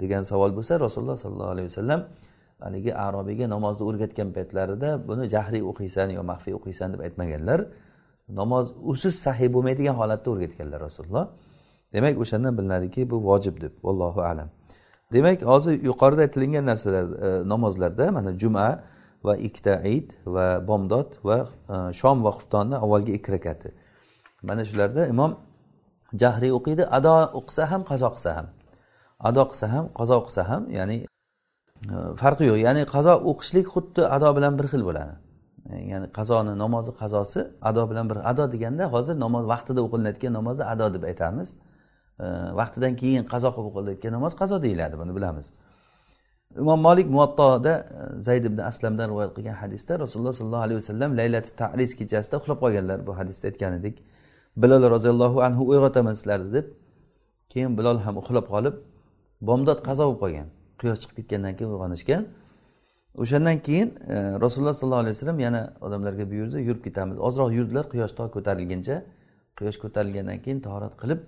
degan 0.00 0.22
savol 0.22 0.52
bo'lsa 0.56 0.80
rasululloh 0.80 1.16
sollallohu 1.16 1.52
alayhi 1.54 1.68
vasallam 1.68 2.00
haligi 2.60 2.92
arobiyga 2.94 3.48
namozni 3.48 3.84
o'rgatgan 3.88 4.32
paytlarida 4.36 4.90
buni 5.08 5.28
jahriy 5.34 5.62
o'qiysan 5.70 6.08
yo 6.18 6.22
maxfiy 6.30 6.54
o'qiysan 6.58 6.92
deb 6.92 7.00
aytmaganlar. 7.06 7.60
Namoz 8.40 8.72
usiz 8.92 9.14
sahiy 9.26 9.48
bo'lmaydigan 9.54 9.94
holatda 10.00 10.28
o'rgatganlar 10.34 10.80
rasululloh. 10.88 11.26
Demak 11.94 12.14
o'shandan 12.22 12.58
bilinadiki 12.58 13.10
bu 13.10 13.16
vojib 13.28 13.60
deb. 13.60 13.72
Vallohu 13.86 14.20
alam. 14.32 14.48
Demak 15.12 15.42
hozir 15.42 15.72
yuqorida 15.84 16.20
aytilingan 16.20 16.66
narsalar 16.66 17.04
e, 17.04 17.48
namozlarda 17.48 18.12
mana 18.12 18.38
juma 18.38 18.82
va 19.24 19.36
ikkita 19.36 19.80
id 19.80 20.10
va 20.26 20.66
bomdod 20.68 21.18
va 21.24 21.38
e, 21.68 21.92
shom 21.92 22.24
va 22.24 22.30
xuftonni 22.38 22.76
avvalgi 22.84 23.12
ikki 23.18 23.32
rakati. 23.32 23.68
Mana 24.42 24.64
shularda 24.64 25.06
imom 25.06 25.36
jahriy 26.22 26.52
o'qiydi. 26.58 26.82
Ado 26.98 27.14
o'qisa 27.40 27.70
ham 27.70 27.82
qazo 27.90 28.08
qilsa 28.14 28.30
ham. 28.36 28.46
Ado 29.28 29.42
qilsa 29.50 29.66
ham 29.74 29.84
qazo 29.98 30.16
qilsa 30.26 30.42
ham 30.50 30.62
ya'ni 30.78 30.96
e, 31.92 31.94
farqi 32.22 32.44
yo'q. 32.50 32.58
Ya'ni 32.66 32.82
qazo 32.94 33.14
o'qishlik 33.30 33.66
xuddi 33.74 34.02
ado 34.16 34.28
bilan 34.36 34.58
bir 34.58 34.66
xil 34.72 34.82
bo'ladi. 34.88 35.14
Ya'ni 35.92 36.06
qazoni 36.18 36.52
namozi 36.64 36.92
qazosi 37.02 37.40
ado 37.68 37.82
bilan 37.90 38.06
bir 38.10 38.18
ado 38.30 38.44
deganda 38.54 38.84
hozir 38.94 39.14
namoz 39.24 39.44
vaqtida 39.52 39.80
o'qilinayotgan 39.86 40.32
namozni 40.38 40.64
ado 40.72 40.86
deb 40.94 41.02
aytamiz. 41.10 41.48
Vaqtidan 42.60 42.96
keyin 42.96 43.24
qazo 43.32 43.48
qilib 43.54 43.68
o'qilayotgan 43.70 44.12
namoz 44.18 44.32
qazo 44.40 44.62
deyiladi 44.62 44.98
buni 44.98 45.16
bilamiz. 45.16 45.52
Imom 46.58 46.80
molik 46.80 47.08
muattoda 47.10 47.72
e, 47.78 48.20
zayd 48.20 48.44
ibn 48.44 48.58
aslamdan 48.58 49.10
rivoyat 49.10 49.32
qilgan 49.36 49.56
hadisda 49.62 49.98
rasululloh 49.98 50.32
sollallohu 50.32 50.64
alayhi 50.66 50.78
vasallam 50.80 51.16
laylati 51.16 51.50
tariz 51.60 51.90
kechasida 51.98 52.36
uxlab 52.40 52.58
qolganlar 52.64 53.06
bu 53.06 53.12
hadisda 53.18 53.48
aytgan 53.48 53.72
edik. 53.80 53.96
Bilol 54.62 54.82
roziyallohu 54.94 55.42
anhu 55.46 55.62
uyg'otaman 55.72 56.14
sizlarni 56.14 56.52
deb 56.56 56.66
keyin 57.52 57.78
bilol 57.78 57.98
ham 58.06 58.16
uxlab 58.22 58.46
qolib 58.54 58.74
bomdod 59.48 59.78
qazo 59.88 60.04
bo'lib 60.06 60.20
qolgan 60.22 60.48
quyosh 60.80 61.00
chiqib 61.02 61.16
ketgandan 61.18 61.52
keyin 61.56 61.70
uyg'onishgan. 61.74 62.22
O'shandan 63.22 63.58
keyin 63.66 63.88
e, 64.14 64.16
rasululloh 64.44 64.74
sollallohu 64.80 65.02
alayhi 65.04 65.16
vasallam 65.16 65.38
yana 65.46 65.62
odamlarga 65.86 66.24
buyurdi 66.32 66.56
yurib 66.68 66.82
ketamiz. 66.86 67.16
Ozroq 67.28 67.50
yurdilar 67.58 67.84
quyosh 67.92 68.12
to 68.18 68.24
ko'tarilguncha 68.36 68.96
quyosh 69.58 69.78
ko'tarilgandan 69.84 70.38
keyin 70.44 70.60
tahorat 70.66 70.94
qilib 71.02 71.20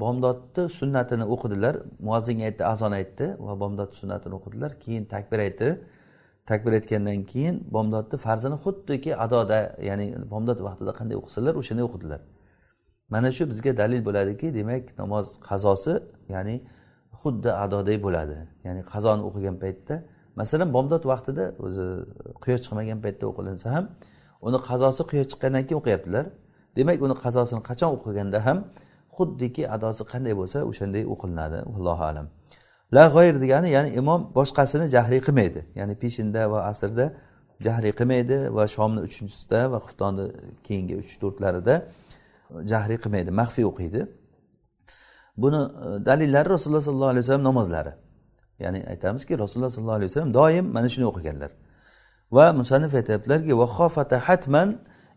bomdodni 0.00 0.68
sunnatini 0.78 1.24
o'qidilar. 1.34 1.74
Muazzinga 2.06 2.44
aytdi 2.48 2.64
azon 2.72 2.92
aytdi 3.00 3.26
va 3.46 3.52
bomdod 3.62 3.90
sunnatini 4.00 4.34
o'qidilar. 4.38 4.70
Keyin 4.84 5.04
takbir 5.14 5.38
aytdi. 5.46 5.68
Takbir 6.50 6.72
aytgandan 6.78 7.24
keyin 7.32 7.56
bomdodni 7.74 8.16
farzini 8.26 8.56
xuddiki 8.64 9.16
adoda 9.24 9.58
ya'ni 9.88 10.06
bomdod 10.32 10.58
vaqtida 10.66 10.92
qanday 10.98 11.16
o'qisalar 11.22 11.54
o'shani 11.60 11.82
o'qidilar. 11.88 12.20
Mana 13.14 13.28
shu 13.36 13.42
bizga 13.52 13.72
dalil 13.82 14.00
bo'ladiki 14.08 14.46
demak 14.58 14.84
namoz 14.98 15.26
qazosi 15.48 15.94
ya'ni 16.34 16.56
xuddi 17.22 17.50
adoday 17.64 17.98
bo'ladi. 18.06 18.38
Ya'ni 18.66 18.82
qazoni 18.92 19.22
o'qigan 19.28 19.56
paytda 19.62 19.94
masalan 20.40 20.68
bomdod 20.76 21.04
vaqtida 21.12 21.44
o'zi 21.64 21.86
quyosh 22.42 22.62
chiqmagan 22.64 22.98
paytda 23.04 23.24
o'qilinsa 23.30 23.66
ham 23.74 23.84
uni 24.46 24.58
qazosi 24.68 25.02
quyosh 25.10 25.28
chiqqandan 25.32 25.62
keyin 25.66 25.80
o'qiyaptilar. 25.82 26.24
Demak 26.78 26.98
uni 27.06 27.14
qazosini 27.24 27.62
qachon 27.68 27.90
o'qiganda 27.96 28.38
ham 28.46 28.58
xuddiki 29.20 29.62
adosi 29.76 30.02
qanday 30.12 30.34
bo'lsa 30.40 30.58
o'shanday 30.70 31.04
o'qilinadi 31.14 31.58
allohu 31.78 32.04
alam. 32.10 32.26
La 32.96 33.04
g'oyr 33.14 33.34
degani 33.40 33.68
ya'ni 33.76 33.90
imom 34.00 34.20
boshqasini 34.38 34.86
jahriy 34.94 35.20
qilmaydi. 35.26 35.60
Ya'ni 35.78 35.94
peshinda 36.02 36.42
va 36.52 36.58
asrda 36.72 37.06
jahriy 37.66 37.92
qilmaydi 37.98 38.36
va 38.56 38.64
shomni 38.76 39.00
uchinchisida 39.06 39.60
va 39.72 39.78
xuftonni 39.86 40.24
keyingi 40.66 40.94
uch 41.02 41.12
to'rtlarida 41.22 41.74
jahriy 42.72 42.98
qilmaydi 43.04 43.30
maxfiy 43.40 43.64
o'qiydi. 43.70 44.00
Buni 45.42 45.60
e, 45.84 46.04
dalillari 46.08 46.48
rasululloh 46.54 46.84
sollallohu 46.88 47.12
alayhi 47.14 47.24
vasallam 47.24 47.44
namozlari. 47.50 47.92
Ya'ni 48.64 48.80
aytamizki 48.92 49.32
rasululloh 49.38 49.70
sollallohu 49.70 49.98
alayhi 50.00 50.10
vasallam 50.10 50.34
doim 50.40 50.66
mana 50.76 50.88
shuni 50.94 51.06
o'qiganlar. 51.10 51.50
Va 52.36 52.46
musannif 52.60 52.92
aytyaptilarki 53.00 53.52
hatman 54.28 54.68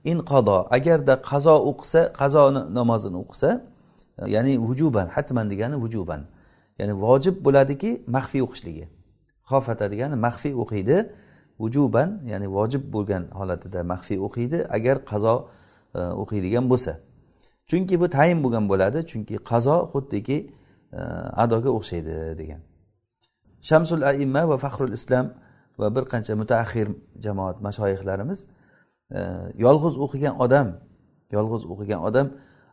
in 0.03 0.17
qado 0.31 0.57
agarda 0.77 1.13
qazo 1.29 1.55
o'qisa 1.69 2.01
qazo 2.21 2.43
namozini 2.79 3.17
o'qisa 3.23 3.49
ya'ni 4.17 4.57
vujuban 4.57 5.07
hatman 5.07 5.49
degani 5.49 5.75
vujuban. 5.75 6.21
Ya'ni 6.79 6.93
vojib 6.93 7.35
bo'ladiki 7.45 8.03
maxfiy 8.07 8.41
o'qishligi. 8.41 8.87
Xofata 9.49 9.91
degani 9.91 10.15
maxfiy 10.15 10.53
o'qiydi. 10.63 10.97
Vujuban 11.59 12.09
ya'ni 12.31 12.47
vojib 12.47 12.83
bo'lgan 12.93 13.23
holatida 13.39 13.83
maxfiy 13.83 14.19
o'qiydi 14.27 14.67
agar 14.77 15.05
qazo 15.11 15.35
e, 15.95 15.99
o'qiydigan 16.21 16.69
bo'lsa. 16.71 16.93
Chunki 17.69 17.99
bu 18.01 18.09
tayin 18.09 18.43
bo'lgan 18.43 18.65
bo'ladi 18.71 18.99
chunki 19.11 19.35
qazo 19.51 19.77
xuddiki 19.93 20.37
e, 20.93 21.01
adoga 21.43 21.69
o'xshaydi 21.77 22.37
degan. 22.37 22.61
Shamsul 23.61 24.01
aimma 24.11 24.49
va 24.49 24.57
faxrul 24.57 24.93
islom 24.99 25.27
va 25.79 25.87
bir 25.95 26.03
qancha 26.13 26.33
mutaaxir 26.41 26.87
jamoat 27.25 27.57
mashoyihlarimiz 27.67 28.39
e, 29.17 29.19
yolg'iz 29.65 29.95
o'qigan 30.05 30.35
odam 30.45 30.67
yolg'iz 31.35 31.63
o'qigan 31.73 32.01
odam 32.09 32.27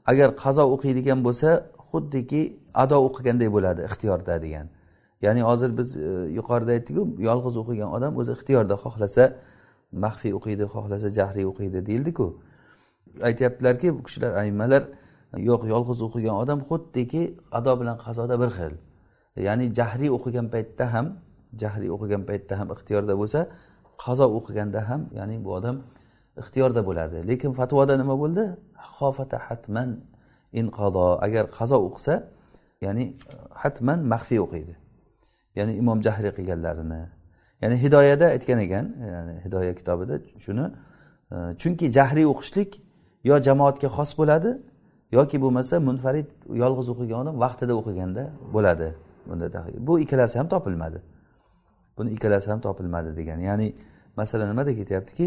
agar 0.07 0.37
qazo 0.43 0.65
o'qiydigan 0.75 1.25
bo'lsa 1.27 1.49
xuddiki 1.91 2.43
ado 2.75 2.97
o'qiganday 3.09 3.49
bo'ladi 3.57 3.81
ixtiyorda 3.89 4.43
degan. 4.43 4.67
Ya'ni 5.23 5.43
hozir 5.43 5.71
biz 5.79 5.97
e, 5.97 6.01
yuqorida 6.39 6.73
aytdikku 6.77 7.03
yolg'iz 7.29 7.57
o'qigan 7.63 7.91
odam 7.97 8.13
o'zi 8.21 8.33
ixtiyorda 8.37 8.75
xohlasa 8.85 9.25
maxfiy 10.05 10.33
o'qiydi 10.39 10.65
xohlasa 10.75 11.09
jahriy 11.19 11.47
o'qiydi 11.51 11.87
deyildiku. 11.89 12.27
Aytyaptilarki 13.29 13.89
bu 13.97 14.03
kishilar 14.07 14.33
aymalar 14.43 14.83
yo'q 15.49 15.63
yolg'iz 15.75 16.01
o'qigan 16.07 16.37
odam 16.43 16.61
xuddiki 16.69 17.23
ado 17.59 17.73
bilan 17.81 17.97
qazoda 18.05 18.35
bir 18.43 18.51
xil. 18.59 18.75
Ya'ni 19.47 19.65
jahriy 19.79 20.11
o'qigan 20.17 20.47
paytda 20.55 20.85
ham 20.95 21.07
jahriy 21.63 21.91
o'qigan 21.97 22.23
paytda 22.29 22.55
ham 22.61 22.69
ixtiyorda 22.75 23.15
bo'lsa 23.21 23.41
qazo 24.05 24.27
o'qiganda 24.39 24.81
ham 24.89 25.01
ya'ni 25.19 25.37
bu 25.45 25.51
odam 25.59 25.77
ixtiyorda 26.43 26.81
bo'ladi. 26.89 27.17
Lekin 27.31 27.53
fatvoda 27.59 27.95
nima 28.03 28.15
bo'ldi? 28.23 28.45
Xofata 28.97 29.39
hatman 29.49 29.91
inqado 30.53 31.07
agar 31.27 31.45
qazo 31.59 31.77
o'qisa 31.89 32.15
ya'ni 32.81 33.05
hatman 33.63 33.99
maxfiy 34.13 34.41
o'qiydi. 34.47 34.75
Ya'ni 35.59 35.73
imom 35.83 35.99
jahriy 36.07 36.33
qilganlarini. 36.39 37.03
Ya'ni 37.63 37.77
hidoyada 37.85 38.27
aytgan 38.35 38.59
ekan 38.67 38.87
ya'ni 39.15 39.35
hidoya 39.45 39.75
kitobida 39.75 40.15
shuni 40.45 40.67
e, 41.33 41.37
chunki 41.61 41.87
jahriy 41.93 42.27
o'qishlik 42.33 42.71
yo 43.25 43.35
jamoatga 43.47 43.89
xos 43.97 44.11
bo'ladi 44.21 44.51
yoki 45.13 45.37
bo'lmasa 45.45 45.75
munfarid 45.89 46.29
yolg'iz 46.63 46.89
o'qigan 46.93 47.19
odam 47.23 47.35
vaqtida 47.45 47.73
o'qiganda 47.81 48.23
bo'ladi. 48.55 48.89
Bunda 49.29 49.47
bu 49.79 50.01
ikkalasi 50.01 50.39
ham 50.39 50.49
topilmadi. 50.49 50.99
Buni 51.99 52.11
ikkalasi 52.11 52.51
ham 52.51 52.61
topilmadi 52.61 53.17
degan 53.17 53.39
ya'ni 53.39 53.69
masala 54.17 54.45
nimada 54.51 54.75
ketyaptiki 54.75 55.27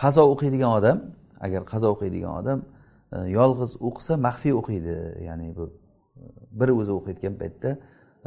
qazo 0.00 0.22
o'qiydigan 0.32 0.70
odam 0.78 0.98
agar 1.40 1.62
qazo 1.72 1.86
o'qiydigan 1.94 2.32
odam 2.40 2.58
Э, 3.12 3.24
yolg'iz 3.32 3.76
o'qisa 3.80 4.16
maxfiy 4.20 4.52
o'qiydi 4.60 4.96
ya'ni 5.24 5.46
bu 5.56 5.64
bir 6.60 6.68
o'zi 6.68 6.92
o'qiyotgan 6.98 7.34
paytda 7.40 7.70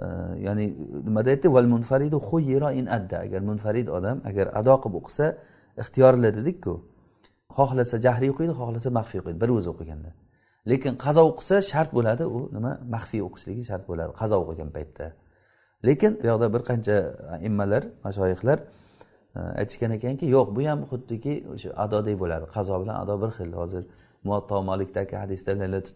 e, 0.03 0.05
ya'ni 0.45 0.65
nimada 1.07 1.29
aytdi 1.29 1.47
val 1.55 1.67
munfaridu 1.73 2.19
in 2.79 2.85
adda. 2.85 3.17
Agar 3.19 3.41
munfarid 3.41 3.87
odam 3.87 4.21
agar 4.25 4.47
ado 4.59 4.75
qilib 4.83 4.95
o'qisa 5.01 5.25
ixtiyorli 5.81 6.29
dedikku 6.37 6.73
xohlasa 7.57 7.95
jahriy 8.05 8.29
o'qiydi 8.33 8.53
xohlasa 8.61 8.89
maxfiy 8.99 9.19
o'qiydi 9.21 9.39
bir 9.43 9.49
o'zi 9.57 9.69
o'qiganda. 9.73 10.11
Lekin 10.71 10.93
qazo 11.05 11.21
o'qisa 11.31 11.61
shart 11.71 11.89
bo'ladi 11.97 12.23
u 12.35 12.39
nima 12.55 12.71
maxfiy 12.95 13.21
o'qishligi 13.27 13.63
shart 13.69 13.83
bo'ladi 13.89 14.11
qazo 14.21 14.35
o'qigan 14.43 14.69
paytda. 14.77 15.05
Lekin 15.87 16.11
bu 16.21 16.25
yoqda 16.31 16.47
bir 16.53 16.61
qancha 16.69 16.95
immalar 17.47 17.83
mashoyihlar 18.05 18.57
e, 19.37 19.39
aytishgan 19.61 19.91
ekanki 19.97 20.25
yo'q 20.35 20.47
bu 20.55 20.61
ham 20.69 20.79
xuddiki 20.91 21.33
o'sha 21.53 21.69
adodek 21.85 22.15
bo'ladi 22.23 22.45
qazo 22.55 22.73
bilan 22.81 22.95
ado 23.03 23.13
bir 23.21 23.31
xil. 23.37 23.51
Hozir 23.61 23.83
muatto 24.27 24.55
molikdagi 24.69 25.15
hadisda 25.23 25.51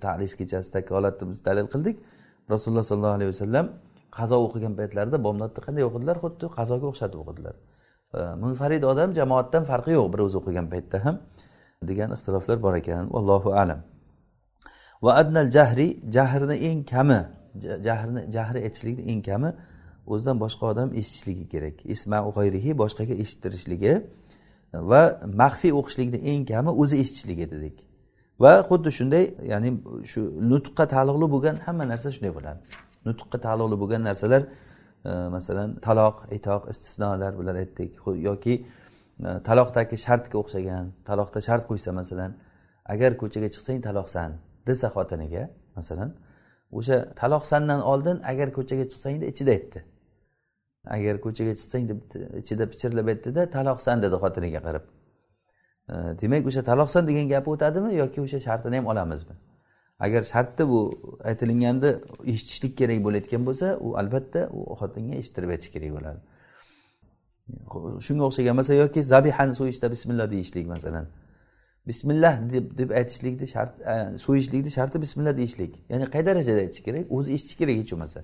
tarish 0.06 0.36
kechasidagi 0.40 0.90
holatni 0.98 1.26
biz 1.32 1.40
dalil 1.48 1.68
qildik. 1.74 1.98
Rasululloh 2.54 2.86
sollallohu 2.90 3.18
alayhi 3.20 3.32
vasallam 3.34 3.66
qazo 4.18 4.36
o'qigan 4.46 4.74
paytlarida 4.80 5.18
bomdodni 5.28 5.60
qanday 5.66 5.84
o'qidilar? 5.90 6.16
Xuddi 6.24 6.46
qazoga 6.58 6.86
o'xshatib 6.92 7.20
o'qidilar. 7.24 7.56
Munfarid 8.44 8.84
odam 8.92 9.10
jamoatdan 9.20 9.64
farqi 9.72 9.92
yo'q 9.98 10.08
bir 10.14 10.20
o'zi 10.26 10.36
o'qigan 10.42 10.68
paytda 10.74 10.98
ham 11.06 11.16
degan 11.90 12.10
ixtiloflar 12.16 12.58
bor 12.66 12.74
ekan. 12.82 13.04
Allohu 13.20 13.50
alam. 13.62 13.80
Va 15.06 15.12
adnal 15.22 15.50
jahri 15.58 15.88
jahrni 16.16 16.56
eng 16.70 16.80
kami 16.94 17.20
jahrni 17.88 18.22
jahri 18.36 18.60
aytishlikni 18.68 19.04
eng 19.12 19.22
kami 19.30 19.50
o'zidan 20.12 20.38
boshqa 20.44 20.64
odam 20.74 20.90
eshitishligi 21.00 21.46
kerak. 21.54 21.76
Isma 21.94 22.18
g'oyrihi 22.36 22.72
boshqaga 22.82 23.16
eshittirishligi 23.24 23.94
va 24.92 25.02
maxfiy 25.42 25.74
o'qishlikni 25.80 26.20
eng 26.32 26.42
kami 26.52 26.72
o'zi 26.82 26.96
eshitishligi 27.04 27.46
dedik. 27.54 27.78
Va 28.40 28.64
xuddi 28.70 28.92
shunday 28.98 29.26
ya'ni 29.52 29.70
shu 30.12 30.22
nutqqa 30.52 30.86
taalluqli 30.94 31.28
bo'lgan 31.34 31.56
hamma 31.66 31.86
narsa 31.92 32.10
shunday 32.16 32.34
bo'ladi. 32.38 32.60
Nutqqa 33.08 33.38
taalluqli 33.46 33.78
bo'lgan 33.82 34.02
narsalar 34.10 34.42
e, 35.10 35.12
masalan 35.36 35.70
taloq 35.88 36.16
itoq 36.38 36.62
istisnolar 36.74 37.32
bular 37.40 37.56
aytdik. 37.64 37.92
Yoki 38.30 38.54
e, 39.28 39.30
taloqdagi 39.48 39.98
shartga 40.06 40.38
o'xshagan 40.44 40.86
taloqda 41.10 41.40
shart 41.48 41.64
qo'ysa 41.70 41.92
masalan 42.00 42.32
agar 42.94 43.12
ko'chaga 43.22 43.48
chiqsang 43.54 43.80
taloqsan 43.88 44.30
desa 44.68 44.88
xotiniga 44.96 45.44
masalan 45.78 46.10
o'sha 46.78 46.98
taloqsandan 47.22 47.82
oldin 47.92 48.18
agar 48.32 48.48
ko'chaga 48.58 48.86
chiqsangda 48.92 49.26
ichida 49.32 49.52
aytdi. 49.58 49.80
Agar 50.96 51.16
ko'chaga 51.26 51.54
chiqsang 51.60 51.84
deb 51.90 52.00
ichida 52.42 52.66
pichirlab 52.72 53.08
aytdida 53.14 53.42
taloqsan 53.56 53.98
dedi 54.06 54.16
xotiniga 54.24 54.62
qarab. 54.68 54.86
Demak 55.90 56.48
o'sha 56.48 56.64
taloqsan 56.64 57.08
degan 57.08 57.30
gapi 57.30 57.50
o'tadimi 57.50 57.96
yoki 57.96 58.22
o'sha 58.22 58.40
shartini 58.40 58.76
ham 58.78 58.88
olamizmi? 58.94 59.36
Agar 60.00 60.24
shartda 60.24 60.70
bu 60.70 60.80
aytilganda 61.24 61.90
eshitishlik 62.26 62.78
kerak 62.78 63.04
bo'layotgan 63.04 63.46
bo'lsa 63.48 63.78
u 63.80 63.98
albatta 63.98 64.50
u 64.52 64.76
xotinga 64.80 65.16
eshittirib 65.22 65.50
aytish 65.56 65.72
kerak 65.76 65.92
bo'ladi. 65.98 66.20
Shunga 68.06 68.24
o'xshagan 68.30 68.56
masalan 68.60 68.80
yoki 68.80 69.04
zabihani 69.04 69.54
so'yishda 69.60 69.92
bismillah 69.92 70.32
deyishlik 70.32 70.68
masalan. 70.68 71.06
Bismillah 71.88 72.34
deb 72.54 72.78
deb 72.78 72.90
aytishlikni 73.00 73.48
shart 73.48 73.74
e, 73.82 74.18
so'yishlikni 74.18 74.72
sharti 74.78 75.02
bismillah 75.02 75.38
deyishlik. 75.38 75.74
Ya'ni 75.90 76.06
qay 76.14 76.26
darajada 76.26 76.60
aytish 76.66 76.84
kerak? 76.88 77.06
O'zi 77.16 77.34
eshitishi 77.36 77.58
kerak 77.62 77.76
hech 77.82 77.92
bo'lmasa. 77.92 78.20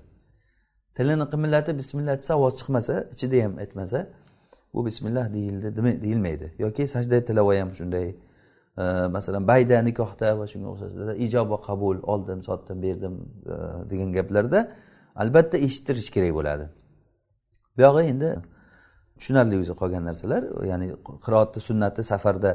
Tilini 0.96 1.26
qimillatib 1.32 1.76
bismillah 1.82 2.16
desa 2.20 2.32
ovoz 2.38 2.54
chiqmasa 2.60 2.94
ichida 3.14 3.44
ham 3.44 3.54
aytmasa 3.64 3.98
bu 4.74 4.86
bismillah 4.86 5.32
deyildi 5.32 6.02
deyilmaydi 6.02 6.54
yoki 6.58 6.88
sajda 6.88 7.24
tilova 7.24 7.60
ham 7.60 7.70
shunday 7.72 8.14
e, 8.78 8.84
masalan 9.16 9.48
bayda 9.48 9.82
nikohda 9.82 10.38
va 10.38 10.46
shunga 10.52 10.68
o'xshashlarda 10.74 11.14
ijob 11.26 11.50
va 11.50 11.58
qabul 11.68 11.96
oldim 12.02 12.42
sotdim 12.42 12.82
berdim 12.82 13.14
e, 13.46 13.54
degan 13.90 14.12
gaplarda 14.12 14.68
albatta 15.16 15.56
eshittirish 15.58 16.10
kerak 16.10 16.34
bo'ladi. 16.34 16.68
Buyog'i 17.76 18.06
endi 18.12 18.28
tushunarli 19.18 19.58
o'zi 19.62 19.74
qolgan 19.80 20.04
narsalar. 20.08 20.42
Ya'ni 20.70 20.88
qiroatni 21.24 21.60
sunnati 21.68 22.04
safarda 22.12 22.50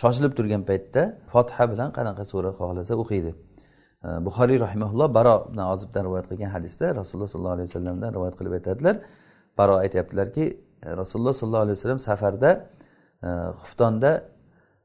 shoshilib 0.00 0.32
turgan 0.38 0.62
paytda 0.70 1.02
fotiha 1.32 1.64
bilan 1.72 1.88
qanaqa 1.98 2.24
sura 2.32 2.50
xohlasa 2.60 2.94
o'qiydi. 3.02 3.32
E, 4.06 4.08
Buxoriy 4.26 4.58
rahimaulloh 4.66 5.08
baro 5.18 5.36
ibn 5.48 5.58
ozibdan 5.74 6.02
rivoyat 6.08 6.26
qilgan 6.30 6.50
hadisda 6.56 6.86
rasululloh 7.00 7.30
sollallohu 7.34 7.56
alayhi 7.56 7.68
vasallamdan 7.70 8.10
rivoyat 8.16 8.36
qilib 8.38 8.52
aytadilar. 8.58 8.96
Baro 9.58 9.74
aytyaptilarki 9.84 10.44
E, 10.86 10.96
rasululloh 10.96 11.34
sollallohu 11.34 11.62
alayhi 11.62 11.78
vasallam 11.78 11.98
safarda 11.98 12.50
e, 13.22 13.28
xuftonda 13.60 14.24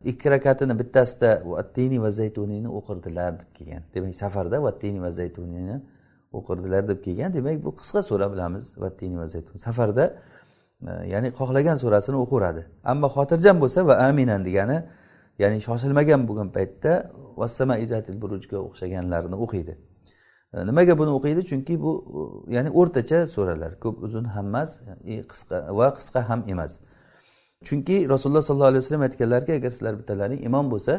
ikki 0.06 0.32
rakatini 0.32 0.80
bittasida 0.80 1.42
vattini 1.46 2.02
va 2.02 2.12
zaytuniyni 2.12 2.70
o'qirdilar 2.78 3.40
deb 3.40 3.50
kelgan. 3.58 3.84
Demak 3.94 4.16
safarda 4.16 4.64
vattini 4.64 5.02
va 5.02 5.12
zaytuniyni 5.12 5.82
o'qirdilar 6.34 6.88
deb 6.88 7.00
kelgan. 7.06 7.34
Demak 7.34 7.66
bu 7.66 7.72
qisqa 7.80 8.04
sura 8.04 8.32
bilamiz 8.34 8.66
vattini 8.84 9.18
va 9.18 9.28
zaytun 9.28 9.58
safarda 9.58 10.06
e, 10.88 10.92
ya'ni 11.14 11.30
xohlagan 11.40 11.78
surasini 11.84 12.18
o'qiveradi 12.24 12.62
ammo 12.92 13.08
xotirjam 13.16 13.58
bo'lsa 13.64 13.88
va 13.90 13.96
aminan 14.10 14.46
degani 14.48 14.78
ya'ni 15.42 15.58
shoshilmagan 15.68 16.22
bo'lgan 16.30 16.50
paytda 16.58 16.92
vassama 17.42 17.76
izatil 17.86 18.16
burujga 18.22 18.58
o'xshaganlarini 18.68 19.38
o'qiydi. 19.46 19.74
Nimaga 20.66 20.98
buni 20.98 21.12
o'qiydi? 21.18 21.42
Chunki 21.50 21.82
bu 21.82 21.92
ya'ni 22.56 22.70
o'rtacha 22.70 23.28
suralar 23.28 23.80
ko'p 23.80 24.04
uzun 24.04 24.26
ham 24.36 24.46
emas 24.48 24.80
qisqa 25.32 25.58
va 25.78 25.88
qisqa 25.98 26.30
ham 26.30 26.44
emas. 26.48 26.80
Chunki 27.64 28.10
rasululloh 28.10 28.42
sollallohu 28.42 28.68
alayhi 28.68 28.84
vasallam 28.84 29.02
aytganlarki 29.02 29.54
agar 29.54 29.72
sizlar 29.72 30.00
bittalaring 30.00 30.42
imom 30.46 30.72
bo'lsa 30.72 30.94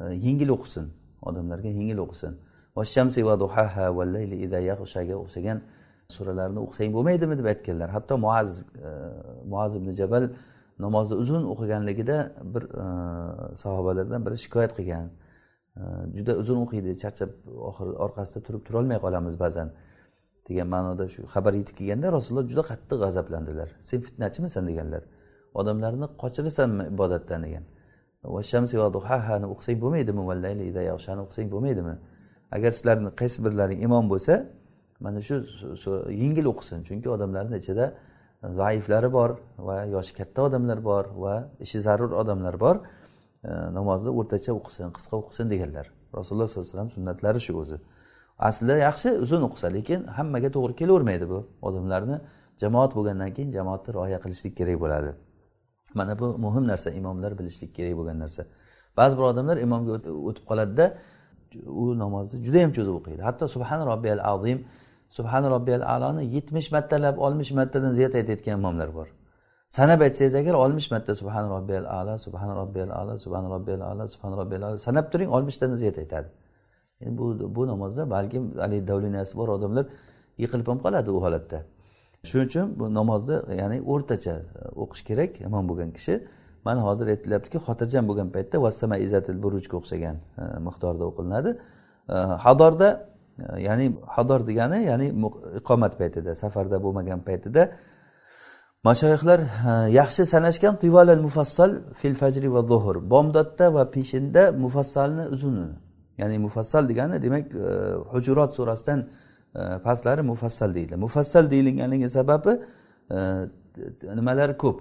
e, 0.00 0.04
yengil 0.26 0.48
o'qisin 0.56 0.86
odamlarga 1.22 1.68
yengil 1.68 1.98
o'qisin. 2.04 2.32
Vashamsi 2.76 3.26
va 3.26 3.40
duhaha 3.40 3.86
vallayli 3.98 4.36
ida 4.46 4.60
yaxshaga 4.70 5.14
o'xshagan 5.22 5.58
suralarni 6.16 6.58
o'qisang 6.64 6.92
bo'lmaydimi 6.96 7.38
deb 7.38 7.46
aytganlar. 7.52 7.88
Hatto 7.96 8.18
muaz 8.18 8.50
e, 8.88 8.90
muaz 9.52 9.76
ibn 9.76 9.90
jabal 10.00 10.28
namozni 10.78 11.16
uzun 11.22 11.42
o'qiganligida 11.52 12.18
bir 12.54 12.62
e, 12.82 12.84
sahobalardan 13.62 14.26
biri 14.26 14.36
shikoyat 14.44 14.72
qilgan. 14.78 15.08
Juda 16.16 16.32
uzun 16.42 16.58
o'qiydi 16.64 16.90
charchab 17.02 17.30
oxiri 17.70 17.92
orqasida 18.04 18.40
turib 18.46 18.62
turolmay 18.66 18.98
qolamiz 19.04 19.34
ba'zan. 19.44 19.68
Degan 20.48 20.68
ma'noda 20.74 21.04
shu 21.14 21.20
xabar 21.34 21.52
yetib 21.60 21.74
kelganda 21.78 22.08
rasululloh 22.16 22.46
juda 22.52 22.62
qattiq 22.70 22.98
g'azablandilar. 23.04 23.68
Sen 23.88 23.98
fitnachimisan? 24.06 24.62
deganlar. 24.70 25.02
Odamlarni 25.60 26.06
qochirasanmi 26.22 26.84
ibodatdan? 26.94 27.40
degan. 27.46 27.64
Va 28.24 28.40
o'qisang 29.54 29.78
bo'lmaydimi? 29.82 30.22
O'qisang 31.24 31.48
bo'lmaydimi? 31.54 31.94
Agar 32.56 32.70
sizlarni 32.78 33.10
qaysi 33.20 33.38
birlaring 33.44 33.78
imom 33.86 34.04
bo'lsa 34.12 34.34
mana 35.04 35.20
shu 35.28 35.36
yengil 36.22 36.46
o'qisin. 36.52 36.78
Chunki 36.88 37.08
odamlarni 37.16 37.56
ichida 37.62 37.86
zaiflari 38.60 39.12
bor 39.18 39.30
va 39.58 39.76
yoshi 39.94 40.12
katta 40.18 40.40
odamlar 40.48 40.78
bor 40.90 41.04
va 41.24 41.34
ishi 41.64 41.78
zarur 41.86 42.10
odamlar 42.22 42.54
bor. 42.64 42.76
Namozni 43.78 44.10
o'rtacha 44.18 44.52
o'qisin 44.58 44.92
qisqa 44.96 45.14
o'qisin 45.22 45.46
deganlar. 45.52 45.86
Rasululloh 46.18 46.48
sollallohu 46.48 46.68
alayhi 46.68 46.76
vasallam 46.76 46.90
sunnatlari 46.96 47.40
shu 47.46 47.52
o'zi. 47.62 47.78
Aslida 48.48 48.76
yaxshi 48.88 49.08
uzun 49.24 49.42
o'qisa 49.48 49.68
lekin 49.76 50.00
hammaga 50.18 50.48
to'g'ri 50.56 50.74
kelavermaydi 50.80 51.26
bu 51.32 51.38
odamlarni. 51.68 52.16
Jamoat 52.62 52.92
bo'lgandan 52.98 53.30
keyin 53.36 53.50
jamoatni 53.56 53.90
rioya 53.96 54.18
qilishlik 54.24 54.56
kerak 54.58 54.80
bo'ladi. 54.84 55.10
Mana 55.98 56.18
bu 56.20 56.26
muhim 56.44 56.64
narsa 56.72 56.90
imomlar 56.90 57.38
bilishlik 57.38 57.70
kerak 57.76 57.94
bo'lgan 57.98 58.18
narsa. 58.24 58.42
Ba'zi 58.96 59.14
bir 59.18 59.24
odamlar 59.32 59.56
imomga 59.66 59.92
o'tib 60.28 60.44
qoladida 60.50 60.86
u 61.82 61.98
namozni 61.98 62.36
judayam 62.46 62.72
cho'zib 62.76 62.94
o'qiydi. 63.00 63.22
Hatto 63.28 63.48
subhan 63.54 63.80
robbiyal 63.90 64.20
azim 64.32 64.58
subhan 65.16 65.44
robbiyal 65.54 65.82
aloni 65.94 66.24
yetmish 66.36 66.68
martalab 66.76 67.16
oltmish 67.24 67.50
martadan 67.58 67.92
ziyod 67.98 68.12
aytayotgan 68.20 68.54
imomlar 68.60 68.94
bor. 68.98 69.08
Sanab 69.68 70.00
aytsangiz 70.00 70.34
agar 70.34 70.54
oltmish 70.54 70.90
marta 70.90 71.14
subhan 71.14 71.50
robbiyal 71.50 71.84
ala 71.84 72.18
subhan 72.18 72.56
robbiyal 72.56 72.90
ala 72.90 73.18
subhan 73.18 73.50
robbiyal 73.50 73.80
ala 73.80 74.08
subhan 74.08 74.36
robbiyal 74.36 74.62
ala. 74.62 74.78
Sanab 74.78 75.12
turing 75.12 75.30
oltmishtadan 75.30 75.76
ziyod 75.76 75.96
aytadi. 75.96 76.28
Endi 77.00 77.18
bu 77.18 77.54
bu 77.56 77.66
namozda 77.66 78.10
balkim 78.10 78.58
haligi 78.58 78.88
davliniyasi 78.88 79.36
bor 79.36 79.48
odamlar 79.48 79.86
yiqilib 80.38 80.66
ham 80.68 80.78
qoladi 80.78 81.10
u 81.10 81.22
holatda. 81.22 81.62
Shuning 82.22 82.46
uchun 82.46 82.78
bu 82.78 82.94
namozni 82.94 83.36
ya'ni 83.60 83.78
o'rtacha 83.92 84.34
e, 84.60 84.68
o'qish 84.82 85.02
kerak 85.08 85.40
imom 85.40 85.68
bo'lgan 85.68 85.90
kishi. 85.96 86.14
Mana 86.64 86.80
hozir 86.88 87.06
aytilyaptiki 87.14 87.58
xotirjam 87.66 88.08
bo'lgan 88.08 88.28
paytda 88.36 88.62
vassama 88.62 88.96
izatil 89.06 89.42
burujga 89.42 89.76
o'xshagan 89.80 90.16
e, 90.42 90.42
miqdorda 90.66 91.04
o'qilinadi. 91.10 91.50
E, 92.08 92.16
hadorda 92.46 92.88
e, 93.38 93.62
ya'ni 93.68 93.86
hador 94.16 94.40
degani 94.48 94.78
ya'ni 94.90 95.06
iqomat 95.60 95.92
paytida 96.00 96.34
safarda 96.42 96.76
bo'lmagan 96.84 97.20
paytida 97.28 97.62
mashoyihlar 98.84 99.40
yaxshi 99.90 100.26
sanashgan 100.26 100.78
tivalal 100.78 101.20
mufassal 101.20 101.70
fil 101.94 102.14
fajri 102.14 102.52
va 102.52 102.62
zuhur 102.62 102.96
bomdodda 103.10 103.74
va 103.74 103.90
peshinda 103.90 104.52
mufassalni 104.52 105.24
uzuni 105.34 105.68
ya'ni 106.18 106.38
mufassal 106.38 106.88
degani 106.88 107.22
demak 107.22 107.54
e, 107.54 107.58
hujurot 108.12 108.54
surasidan 108.54 109.00
e, 109.54 109.78
pastlari 109.84 110.22
mufassal 110.22 110.74
deydi 110.74 110.96
mufassal 110.96 111.50
deyilganligi 111.50 112.08
sababi 112.08 112.50
e, 112.50 112.58
nimalar 113.16 114.16
nimalari 114.16 114.56
ko'p 114.56 114.78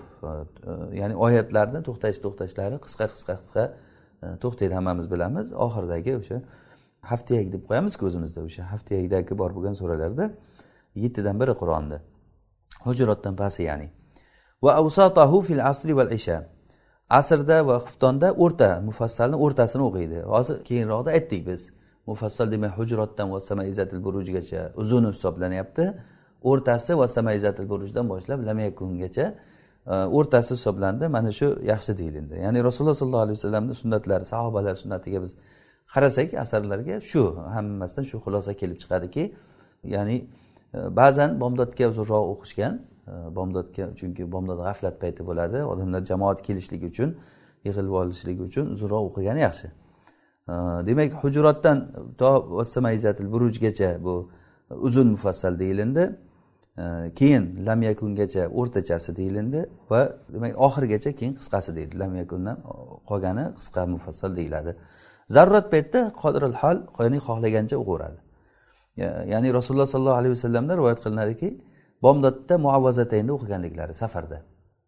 ya'ni 0.94 1.16
oyatlarni 1.16 1.80
to'xtash 1.88 2.18
to'xtashlari 2.26 2.78
qisqa 2.86 3.06
qisqa 3.14 3.34
qisqa 3.42 3.64
to'xtaydi 4.44 4.74
hammamiz 4.74 5.12
bilamiz. 5.12 5.54
Oxiridagi 5.66 6.12
o'sha 6.20 6.38
haftiyag 7.12 7.48
deb 7.54 7.64
qo'yamizku 7.70 8.06
o'zimizda 8.10 8.40
o'sha 8.48 8.64
haftiyagdagi 8.72 9.38
bor 9.42 9.52
bo'lgan 9.56 9.76
suralarda 9.82 10.26
yettidan 11.04 11.36
biri 11.42 11.54
qur'onni 11.62 11.98
hujrotdan 12.86 13.36
pasti 13.36 13.64
ya'ni. 13.64 13.88
Va 14.64 14.72
avsatahu 14.82 15.42
fil 15.48 15.62
asri 15.72 15.94
val 15.96 16.12
isha. 16.12 16.38
Asrda 17.10 17.58
va 17.68 17.78
xuftonda 17.86 18.32
o'rta 18.44 18.70
mufassalni 18.88 19.38
o'rtasini 19.46 19.84
o'qiydi. 19.90 20.20
Hozir 20.34 20.64
keyinroqda 20.70 21.10
aytdik 21.18 21.48
biz. 21.48 21.62
Mufassal 22.08 22.52
demak 22.52 22.78
hujrotdan 22.80 23.32
va 23.34 23.40
samaizatil 23.40 24.04
burujgacha 24.06 24.62
uzuni 24.82 25.08
hisoblanyapti. 25.14 25.86
O'rtasi 26.52 26.98
va 26.98 27.08
samaizatil 27.08 27.70
burujdan 27.70 28.10
boshlab 28.10 28.40
lamyakungacha 28.48 29.26
e, 29.88 29.94
o'rtasi 30.18 30.52
hisoblandi. 30.58 31.08
Mana 31.16 31.32
shu 31.40 31.48
yaxshi 31.72 31.98
deyilindi 31.98 32.36
ya'ni 32.46 32.64
rasululloh 32.68 32.98
sollallohu 33.02 33.26
alayhi 33.28 33.38
vasallamni 33.40 33.74
sunnatlari 33.82 34.26
sahobalar 34.34 34.76
sunnatiga 34.84 35.22
biz 35.26 35.32
qarasak 35.94 36.34
asarlarga 36.44 36.96
shu 37.12 37.22
hammasidan 37.56 38.06
shu 38.10 38.18
xulosa 38.26 38.52
kelib 38.62 38.78
chiqadiki 38.84 39.24
ya'ni 39.96 40.18
ba'zan 40.74 41.40
bomdodga 41.40 41.90
uzunroq 41.90 42.26
o'qishgan 42.34 42.74
bomdodga 43.38 43.84
chunki 44.00 44.32
bomdod 44.32 44.60
g'aflat 44.68 44.96
payti 45.02 45.22
bo'ladi 45.30 45.58
odamlar 45.72 46.02
jamoat 46.12 46.42
kelishligi 46.48 46.86
uchun 46.94 47.10
yig'ilib 47.66 47.94
olishligi 48.02 48.42
uchun 48.50 48.66
uzunroq 48.76 49.04
o'qigani 49.10 49.42
yaxshi 49.48 49.68
demak 50.88 51.12
hujurotdan 51.22 51.78
to 52.20 52.30
burujgacha 53.34 54.04
bu 54.06 54.30
uzun 54.70 55.08
mufassal 55.08 55.60
deyilindi 55.60 56.04
keyin 57.16 57.66
lam 57.66 57.82
yakungacha 57.82 58.48
o'rtachasi 58.60 59.16
deyilindi 59.16 59.70
va 59.90 60.02
demak 60.34 60.54
oxirigacha 60.66 61.12
keyin 61.20 61.34
qisqasi 61.40 61.76
deydi 61.76 62.00
lam 62.00 62.16
yakundan 62.16 62.58
qolgani 63.10 63.46
qisqa 63.60 63.82
mufassal 63.96 64.36
deyiladi 64.36 64.76
zarurat 65.36 65.72
paytda 65.74 66.00
qodiril 66.22 66.56
hol 66.62 66.78
ya'ni 67.00 67.20
xohlagancha 67.28 67.76
o'qiveradi 67.82 68.20
ya'ni 68.98 69.54
rasululloh 69.54 69.86
sollallohu 69.86 70.16
alayhi 70.16 70.32
vasallamdan 70.32 70.78
rivoyat 70.78 71.00
qilinadiki 71.04 71.62
bomdodda 72.02 72.58
muavvazatayni 72.58 73.32
o'qiganliklari 73.32 73.94
safarda. 73.94 74.42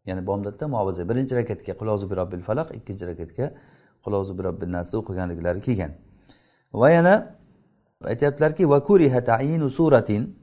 Ya'ni 0.06 0.28
bomdodda 0.28 0.68
muavvaza 0.68 1.10
birinchi 1.10 1.36
rakatga 1.36 1.74
qulozu 1.78 2.10
bi 2.10 2.16
robbil 2.16 2.42
falaq 2.42 2.76
ikkinchi 2.76 3.08
rakatga 3.08 3.52
qulozu 4.04 4.38
bi 4.38 4.44
robbin 4.44 4.72
nasni 4.72 5.00
o'qiganliklari 5.00 5.62
kelgan. 5.62 5.92
Va 6.74 6.90
yana 6.90 7.36
aytyaptilarki 8.04 8.64
suratin 9.70 10.36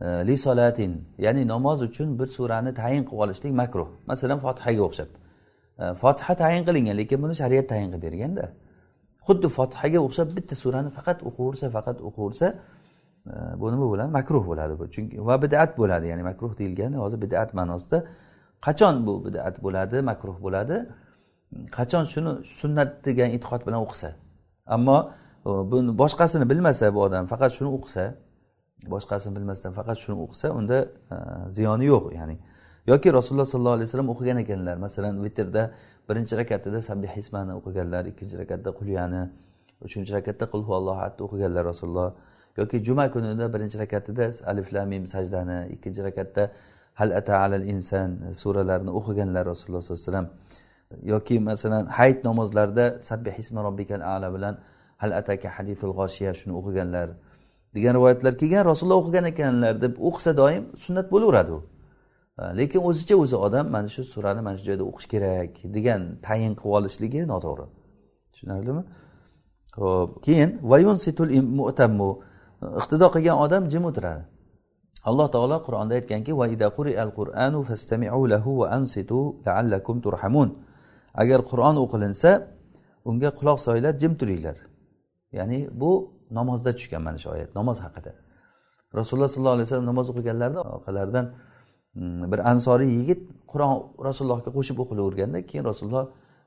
e, 0.00 0.26
li 0.26 0.36
solatin 0.36 1.08
ya'ni 1.18 1.48
namoz 1.48 1.82
uchun 1.82 2.18
bir 2.18 2.26
surani 2.26 2.74
tayin 2.74 3.04
qilib 3.04 3.18
olishlik 3.18 3.52
makruh. 3.52 3.88
Masalan 4.06 4.38
fotihaga 4.38 4.82
o'xshab. 4.82 5.08
E, 5.78 5.94
Fotiha 5.94 6.34
tayin 6.34 6.64
qilingan 6.64 6.96
lekin 6.96 7.22
buni 7.22 7.34
shariat 7.34 7.68
tayin 7.68 7.90
qilib 7.92 8.02
berganda. 8.02 8.52
Xuddi 9.26 9.48
fotihaga 9.58 9.98
o'xshab 10.06 10.36
bitta 10.36 10.54
surani 10.54 10.90
faqat 10.90 11.18
o'qiversa 11.28 11.70
faqat 11.76 11.98
o'qiversa 12.08 12.46
bu 13.60 13.72
nima 13.72 13.86
bo'ladi 13.92 14.10
makruh 14.18 14.44
bo'ladi 14.50 14.78
bu. 14.78 14.84
Chunki 14.94 15.26
va 15.26 15.42
bidat 15.42 15.70
bo'ladi 15.78 16.06
ya'ni 16.12 16.22
makruh 16.30 16.52
deyilgani 16.58 16.96
hozir 16.96 17.18
bidat 17.24 17.54
ma'nosida 17.58 17.98
qachon 18.66 18.94
bu 19.06 19.24
bidat 19.26 19.62
bo'ladi 19.64 19.96
makruh 20.10 20.36
bo'ladi? 20.44 20.76
Qachon 21.76 22.04
shuni 22.12 22.32
sunnat 22.60 22.90
degan 23.06 23.28
e'tiqod 23.36 23.62
bilan 23.66 23.80
o'qisa? 23.86 24.10
Ammo 24.76 24.98
e, 25.48 25.50
buni 25.72 25.90
boshqasini 26.02 26.44
bilmasa 26.50 26.94
bu 26.94 27.00
odam 27.06 27.24
faqat 27.32 27.50
shuni 27.56 27.70
o'qisa 27.76 28.04
boshqasini 28.94 29.32
bilmasdan 29.36 29.72
faqat 29.78 29.98
shuni 30.04 30.16
o'qisa 30.24 30.46
unda 30.58 30.78
e, 31.14 31.16
ziyoni 31.56 31.84
yo'q 31.92 32.04
ya'ni. 32.18 32.36
Yoki 32.92 33.08
rasululloh 33.18 33.48
sollallohu 33.52 33.76
alayhi 33.78 33.88
vasallam 33.88 34.08
o'qigan 34.14 34.38
ekanlar 34.44 34.76
masalan 34.86 35.14
vitrda 35.24 35.62
birinchi 36.08 36.34
rakatida 36.40 36.78
sabbih 36.88 37.12
ismani 37.22 37.52
o'qiganlar 37.58 38.04
ikkinchi 38.12 38.36
rakatda 38.42 38.70
qulyani 38.78 39.22
uchinchi 39.86 40.12
rakatda 40.18 40.44
qul 40.52 40.62
huvallohu 40.66 40.98
ahadni 41.00 41.22
o'qiganlar 41.26 41.64
rasululloh 41.72 42.10
yoki 42.58 42.76
juma 42.86 43.04
kunida 43.14 43.46
birinchi 43.54 43.76
rakatida 43.82 44.26
alif 44.50 44.68
lam 44.74 44.88
mim 44.92 45.04
sajdani 45.14 45.58
ikkinchi 45.74 46.02
rakatda 46.08 46.42
hal 46.94 47.10
ata 47.20 47.34
alal 47.44 47.64
inson 47.74 48.10
suralarini 48.40 48.92
o'qiganlar 48.98 49.44
rasululloh 49.52 49.82
sollallohu 49.82 50.02
alayhi 50.02 50.12
vasallam. 50.12 50.28
Yoki 51.12 51.36
masalan 51.40 51.84
hayit 51.86 52.24
namozlarida 52.28 52.86
sabbih 53.08 53.34
ismi 53.42 53.60
robbikal 53.68 54.00
ala 54.14 54.28
bilan 54.34 54.54
hal 55.02 55.10
ataka 55.20 55.48
hadithul 55.56 55.94
g'oshiya 55.98 56.32
shuni 56.40 56.54
o'qiganlar. 56.60 57.08
Degan 57.74 57.92
rivoyatlar 57.98 58.32
kelgan 58.40 58.64
rasululloh 58.70 58.98
o'qigan 59.02 59.24
ekanlar 59.32 59.74
deb 59.84 59.94
o'qisa 60.08 60.32
doim 60.40 60.64
sunnat 60.84 61.06
bo'laveradi 61.14 61.52
u. 61.58 61.60
Lekin 62.60 62.80
o'zicha 62.88 63.14
o'zi 63.22 63.36
odam 63.46 63.66
mana 63.74 63.88
shu 63.94 64.02
surani 64.14 64.40
mana 64.46 64.56
shu 64.58 64.64
joyda 64.70 64.84
o'qish 64.90 65.08
kerak 65.14 65.50
degan 65.76 66.00
tayin 66.26 66.52
qilib 66.60 66.74
olishligi 66.78 67.20
noto'g'ri. 67.32 67.66
Tushunarlimi? 68.32 68.82
Ho'p 69.80 70.10
keyin 70.26 70.50
vayunsitul 70.72 71.30
mu'tammu 71.60 72.10
iqtido 72.80 73.06
qilgan 73.14 73.36
odam 73.44 73.62
jim 73.72 73.84
o'tiradi. 73.90 74.22
Alloh 75.08 75.28
taolo 75.34 75.58
qur'onda 75.66 75.94
aytganki 76.00 76.32
qur'anu 77.18 77.58
fastami'u 77.68 78.22
lahu 78.32 78.50
va 78.60 78.66
ansitu 78.78 79.18
la'allakum 79.46 79.96
turhamun. 80.04 80.48
Agar 81.22 81.40
qur'on 81.50 81.76
o'qilinsa 81.84 82.30
unga 83.08 83.30
quloq 83.38 83.58
solinglar 83.66 83.94
jim 84.02 84.12
turinglar. 84.20 84.56
Ya'ni 85.38 85.58
bu 85.80 85.90
namozda 86.38 86.70
tushgan 86.76 87.02
mana 87.06 87.18
shu 87.22 87.28
oyat 87.34 87.50
namoz 87.58 87.78
haqida. 87.86 88.12
Rasululloh 88.98 89.28
sollallohu 89.34 89.56
alayhi 89.58 89.66
vasallam 89.68 89.88
namoz 89.92 90.06
o'qiganlarida 90.12 90.60
orqalaridan 90.76 91.26
mm, 91.94 92.32
bir 92.32 92.40
ansoriy 92.52 92.90
yigit 92.98 93.20
qur'on 93.52 93.74
rasulullohga 94.08 94.50
qo'shib 94.56 94.76
o'qilaverganda 94.84 95.38
keyin 95.50 95.64
rasululloh 95.70 96.04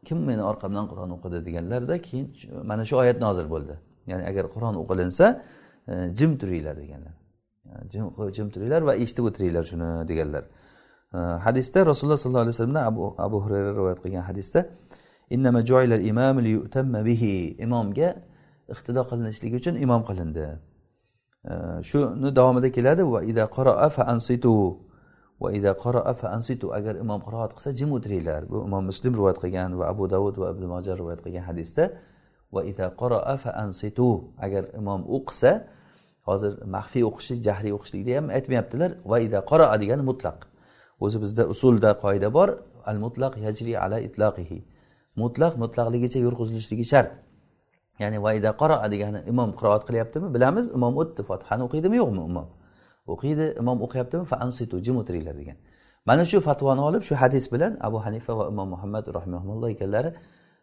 kim 0.08 0.18
meni 0.30 0.44
orqamdan 0.52 0.86
qur'on 0.92 1.10
o'qidi? 1.16 1.38
deganlarida 1.48 1.96
keyin 2.08 2.26
mana 2.70 2.84
shu 2.90 2.96
oyat 3.04 3.18
nozil 3.26 3.48
bo'ldi. 3.54 3.76
Ya'ni 4.12 4.24
agar 4.32 4.46
qur'on 4.54 4.76
o'qilinsa 4.84 5.26
jim 6.18 6.38
turinglar 6.42 6.76
deganlar. 6.82 7.14
Jim 8.36 8.50
turinglar 8.54 8.82
va 8.90 8.94
eshitib 9.04 9.26
o'tiringlar 9.30 9.64
shuni 9.72 9.90
deganlar. 10.10 10.44
Hadisda 11.46 11.80
rasululloh 11.92 12.20
sollallohu 12.24 12.46
alayhi 12.46 12.56
vasallamdan 12.56 12.86
abu, 12.92 13.16
abu 13.18 13.38
hurayra 13.44 13.72
rivoyat 13.80 14.00
qilgan 14.04 14.24
hadisda 14.30 14.60
imomga 17.66 18.10
iqtido 18.74 19.02
qilinishligi 19.10 19.56
uchun 19.62 19.76
imom 19.86 20.02
qilindi. 20.10 20.48
Shuni 21.90 22.30
davomida 22.40 22.70
keladi 22.78 23.04
va 23.14 23.20
ida 23.32 23.44
fa 23.96 24.04
ansitu. 26.36 26.68
Agar 26.78 26.94
imom 27.04 27.20
qiroat 27.28 27.52
qilsa 27.56 27.70
jim 27.80 27.90
o'tiringlar. 27.98 28.42
Bu 28.52 28.58
imom 28.68 28.84
muslim 28.92 29.12
rivoyat 29.20 29.38
qilgan 29.44 29.70
va 29.80 29.86
abu 29.94 30.04
davud 30.14 30.36
va 30.42 30.48
ibn 30.54 30.64
moja 30.74 30.92
rivoyat 31.02 31.22
qilgan 31.26 31.44
hadisda 31.50 31.84
agar 34.46 34.64
imom 34.80 35.02
o'qisa 35.18 35.52
hozir 36.28 36.54
maxfiy 36.76 37.04
o'qishi 37.10 37.36
jahriy 37.48 37.74
o'qishlikda 37.78 38.12
ham 38.18 38.26
aytmayaptilar 38.38 38.92
va 39.12 39.18
ida 39.20 39.40
qoroa 39.52 39.76
degani 39.82 40.04
mutlaq. 40.12 40.38
O'zi 41.06 41.18
bizda 41.24 41.44
usulda 41.54 41.90
qoida 42.04 42.30
bor 42.38 42.50
al 42.90 42.98
mutlaq 43.06 43.34
yajri 43.46 43.74
ala 43.84 43.98
itloqihi 44.08 44.60
mutlaq 45.22 45.54
mutlaqligicha 45.64 46.20
yurg'izilishligi 46.26 46.86
shart. 46.92 47.12
Ya'ni 48.02 48.18
vaida 48.26 48.50
qoroa 48.62 48.88
degani 48.94 49.20
imom 49.32 49.50
qiroat 49.60 49.84
qilyaptimi? 49.88 50.28
Bilamiz 50.36 50.66
imom 50.78 50.94
o'tdi. 51.02 51.22
Fotihani 51.30 51.64
o'qiydimi 51.68 51.96
yo'qmi 52.02 52.22
imom? 52.32 52.48
O'qiydi 53.14 53.46
imom 53.62 53.78
o'qiyaptimi? 53.86 54.26
Fa 54.32 54.36
ansitu 54.46 54.76
jim 54.86 54.96
o'tiringlar 55.02 55.36
degan. 55.42 55.58
Mana 56.10 56.24
shu 56.32 56.38
fatvoni 56.48 56.82
olib 56.90 57.04
shu 57.08 57.16
hadis 57.22 57.46
bilan 57.54 57.74
abu 57.88 57.98
hanifa 58.06 58.32
va 58.40 58.46
imom 58.52 58.68
muhammad 58.76 59.06
rahimahulloh 59.18 59.70
ekanlari 59.76 60.10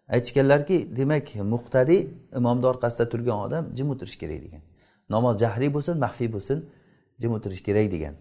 aytishganlarki 0.08 0.96
demak 0.96 1.34
muqtadiy 1.34 2.08
imomni 2.36 2.66
orqasida 2.66 3.08
turgan 3.08 3.38
odam 3.46 3.64
jim 3.76 3.90
o'tirishi 3.90 4.18
kerak 4.18 4.42
degan. 4.42 4.62
Namoz 5.10 5.40
jahriy 5.40 5.70
bo'lsin 5.74 5.98
maxfiy 5.98 6.32
bo'lsin 6.32 6.64
jim 7.20 7.32
o'tirish 7.32 7.62
kerak 7.62 7.90
degan. 7.92 8.14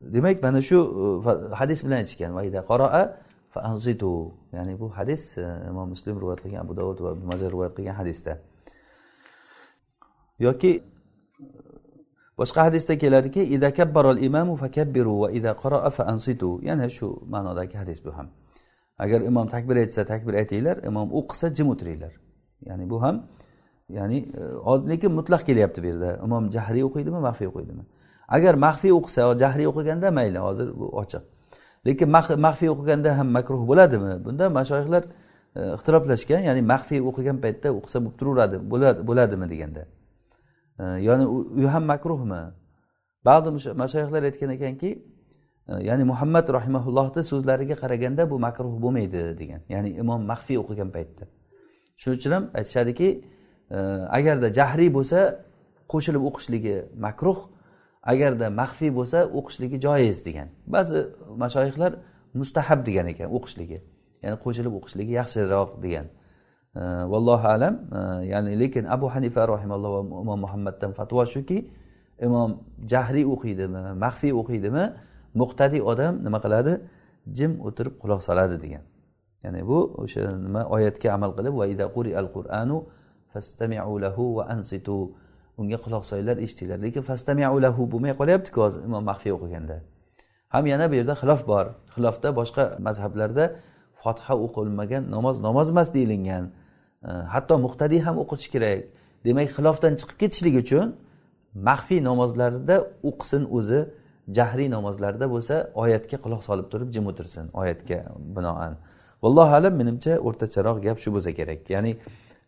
Demak 0.00 0.42
mana 0.42 0.62
shu 0.62 0.78
e, 1.26 1.54
hadis 1.54 1.84
bilan 1.84 1.96
aytishgan. 1.96 2.32
Ya'ni 4.52 4.80
bu 4.80 4.96
hadis 4.96 5.38
e, 5.38 5.44
imom 5.68 5.88
muslim 5.88 6.20
rivoyat 6.20 6.40
qilgan 6.44 6.60
abu 6.64 6.76
davud 6.76 7.00
va 7.00 7.10
ibn 7.12 7.50
rivoyat 7.50 7.74
qilgan 7.76 7.94
hadisda. 7.94 8.38
Yoki 10.38 10.72
e, 10.76 10.82
boshqa 12.38 12.64
hadisda 12.64 12.98
keladiki 12.98 13.42
imamu 14.28 14.56
fakabbiru 14.56 15.20
va 15.20 15.30
ida 15.30 15.56
qaroa 15.62 15.90
fa 15.90 16.04
ansitu. 16.04 16.60
Yana 16.62 16.88
shu 16.88 17.22
ma'nodagi 17.28 17.76
hadis 17.76 18.04
bu 18.04 18.10
ham. 18.16 18.28
Agar 19.00 19.20
imom 19.30 19.46
takbir 19.48 19.76
aytsa 19.82 20.04
takbir 20.04 20.34
aytinglar 20.42 20.76
imom 20.90 21.08
o'qisa 21.20 21.54
jim 21.56 21.68
o'tiringlar. 21.72 22.12
Ya'ni 22.68 22.90
bu 22.90 23.02
ham 23.02 23.16
ya'ni 23.88 24.18
e, 24.18 24.42
oz 24.44 24.64
hozir 24.66 24.90
lekin 24.90 25.12
mutlaq 25.18 25.42
kelyapti 25.48 25.82
bu 25.82 25.86
yerda. 25.86 26.10
Imom 26.24 26.50
jahriy 26.56 26.84
o'qiydimi 26.88 27.20
maxfiy 27.28 27.48
o'qiydimi? 27.52 27.84
Agar 28.28 28.54
maxfiy 28.66 28.92
o'qisa 28.98 29.38
jahriy 29.42 29.66
o'qiganda 29.72 30.10
mayli 30.18 30.38
hozir 30.38 30.68
bu 30.80 30.86
ochiq. 31.02 31.22
Lekin 31.86 32.08
maxfiy 32.46 32.70
o'qiganda 32.74 33.18
ham 33.18 33.28
makruh 33.36 33.62
bo'ladimi? 33.70 34.24
Bunda 34.24 34.50
mashoyihlar 34.58 35.02
e, 35.56 35.60
ixtiroflashgan 35.76 36.40
ya'ni 36.48 36.62
maxfiy 36.72 37.00
o'qigan 37.10 37.36
paytda 37.44 37.68
o'qisa 37.78 37.98
bo'lib 38.04 38.16
turaveradi 38.20 38.56
bo'ladimi 39.08 39.46
deganda. 39.52 39.82
E, 40.82 40.84
ya'ni 41.08 41.24
u 41.64 41.68
ham 41.74 41.84
makruhmi? 41.92 42.42
Ba'zi 43.28 43.48
mashoyihlar 43.82 44.22
aytgan 44.28 44.50
ekanki 44.56 44.90
Э, 45.70 45.84
ya'ni 45.84 46.04
muhammad 46.04 46.48
rahimaullohni 46.48 47.22
so'zlariga 47.30 47.76
qaraganda 47.82 48.30
bu 48.30 48.38
makruh 48.46 48.74
bo'lmaydi 48.84 49.22
degan. 49.40 49.60
Ya'ni 49.74 49.90
imom 50.02 50.22
maxfiy 50.32 50.58
o'qigan 50.62 50.90
paytda. 50.96 51.24
Shuning 52.00 52.18
uchun 52.18 52.32
ham 52.36 52.44
aytishadiki 52.58 53.08
e, 53.70 53.78
agarda 54.18 54.48
jahriy 54.58 54.90
bo'lsa 54.96 55.18
qo'shilib 55.92 56.22
o'qishligi 56.28 56.76
makruh 57.06 57.38
agarda 58.12 58.46
maxfiy 58.60 58.90
bo'lsa 58.98 59.18
o'qishligi 59.38 59.76
joiz 59.86 60.18
degan. 60.28 60.48
Ba'zi 60.74 60.98
mashoyihlar 61.42 61.92
mustahab 62.40 62.80
degan 62.88 63.06
ekan 63.12 63.28
o'qishligi. 63.36 63.78
Ya'ni 64.24 64.36
qo'shilib 64.44 64.72
o'qishligi 64.78 65.12
yaxshiroq 65.20 65.70
degan. 65.84 66.06
E, 66.80 66.82
vallohu 67.12 67.46
alam 67.54 67.74
e, 67.98 68.00
ya'ni 68.32 68.52
lekin 68.62 68.84
abu 68.96 69.06
hanifa 69.14 69.42
rahimalloh 69.54 69.90
va 69.96 70.02
imom 70.24 70.40
muhammaddan 70.46 70.90
fatvo 70.98 71.22
shuki 71.34 71.58
imom 72.26 72.50
jahriy 72.92 73.24
o'qiydimi 73.34 73.82
maxfiy 74.04 74.32
o'qiydimi 74.40 74.84
muqtadiy 75.34 75.82
odam 75.92 76.14
nima 76.26 76.38
qiladi? 76.44 76.72
Jim 77.36 77.52
o'tirib 77.66 77.94
quloq 78.02 78.20
soladi 78.28 78.56
degan. 78.64 78.84
Ya'ni 79.44 79.60
bu 79.70 79.78
o'sha 80.02 80.22
nima 80.46 80.62
oyatga 80.74 81.08
amal 81.16 81.32
qilib 81.38 81.54
vaida 81.60 81.86
quri 81.96 82.10
al 82.20 82.28
qur'anu 82.36 82.76
fastamiu 83.32 83.94
lahu 84.04 84.24
va 84.36 84.44
ansitu. 84.54 84.98
Unga 85.60 85.78
quloq 85.84 86.04
solinglar 86.10 86.36
eshitinglar. 86.44 86.78
Lekin 86.84 87.02
fastamiulahu 87.10 87.82
bo'lmay 87.92 88.12
qolyaptiku 88.20 88.58
hozir 88.64 88.80
imom 88.88 89.04
maxfiy 89.10 89.32
o'qiganda. 89.36 89.76
Ham 90.54 90.64
yana 90.72 90.86
bu 90.90 90.94
yerda 91.00 91.14
xilof 91.22 91.40
bor. 91.50 91.66
Xilofda 91.94 92.28
boshqa 92.40 92.64
mazhablarda 92.86 93.44
fotiha 94.02 94.34
o'qilmagan 94.44 95.02
namoz 95.14 95.36
namoz 95.46 95.66
emas 95.74 95.88
deyilgan. 95.96 96.44
Hatto 97.34 97.54
muqtadiy 97.66 98.00
ham 98.06 98.16
o'qishi 98.22 98.48
kerak. 98.54 98.80
Demak 99.26 99.48
xilofdan 99.56 99.92
chiqib 100.00 100.16
ketishlik 100.22 100.54
uchun 100.62 100.86
maxfiy 101.68 102.00
namozlarda 102.08 102.76
o'qisin 103.08 103.42
o'zi. 103.58 103.80
Jahriy 104.28 104.70
namozlarda 104.70 105.26
bo'lsa 105.30 105.70
oyatga 105.74 106.16
quloq 106.24 106.42
solib 106.48 106.66
turib 106.72 106.92
jim 106.94 107.06
o'tirsin 107.06 107.50
oyatga 107.52 107.98
binoan. 108.36 108.76
Vallohu 109.22 109.54
alam 109.54 109.74
menimcha 109.74 110.18
o'rtacharoq 110.18 110.82
gap 110.82 110.98
shu 110.98 111.10
bo'lsa 111.14 111.30
kerak. 111.38 111.70
Ya'ni 111.70 111.92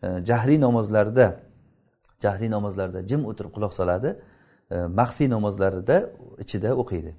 e, 0.03 0.07
jahriy 0.29 0.59
namozlarda 0.61 1.39
jahriy 2.23 2.49
namozlarda 2.51 3.07
jim 3.07 3.25
o'tirib 3.25 3.51
quloq 3.55 3.73
soladi 3.79 4.15
e, 4.71 4.75
maxfiy 4.99 5.29
namozlarida 5.29 5.97
ichida 6.43 6.75
o'qiydi. 6.81 7.11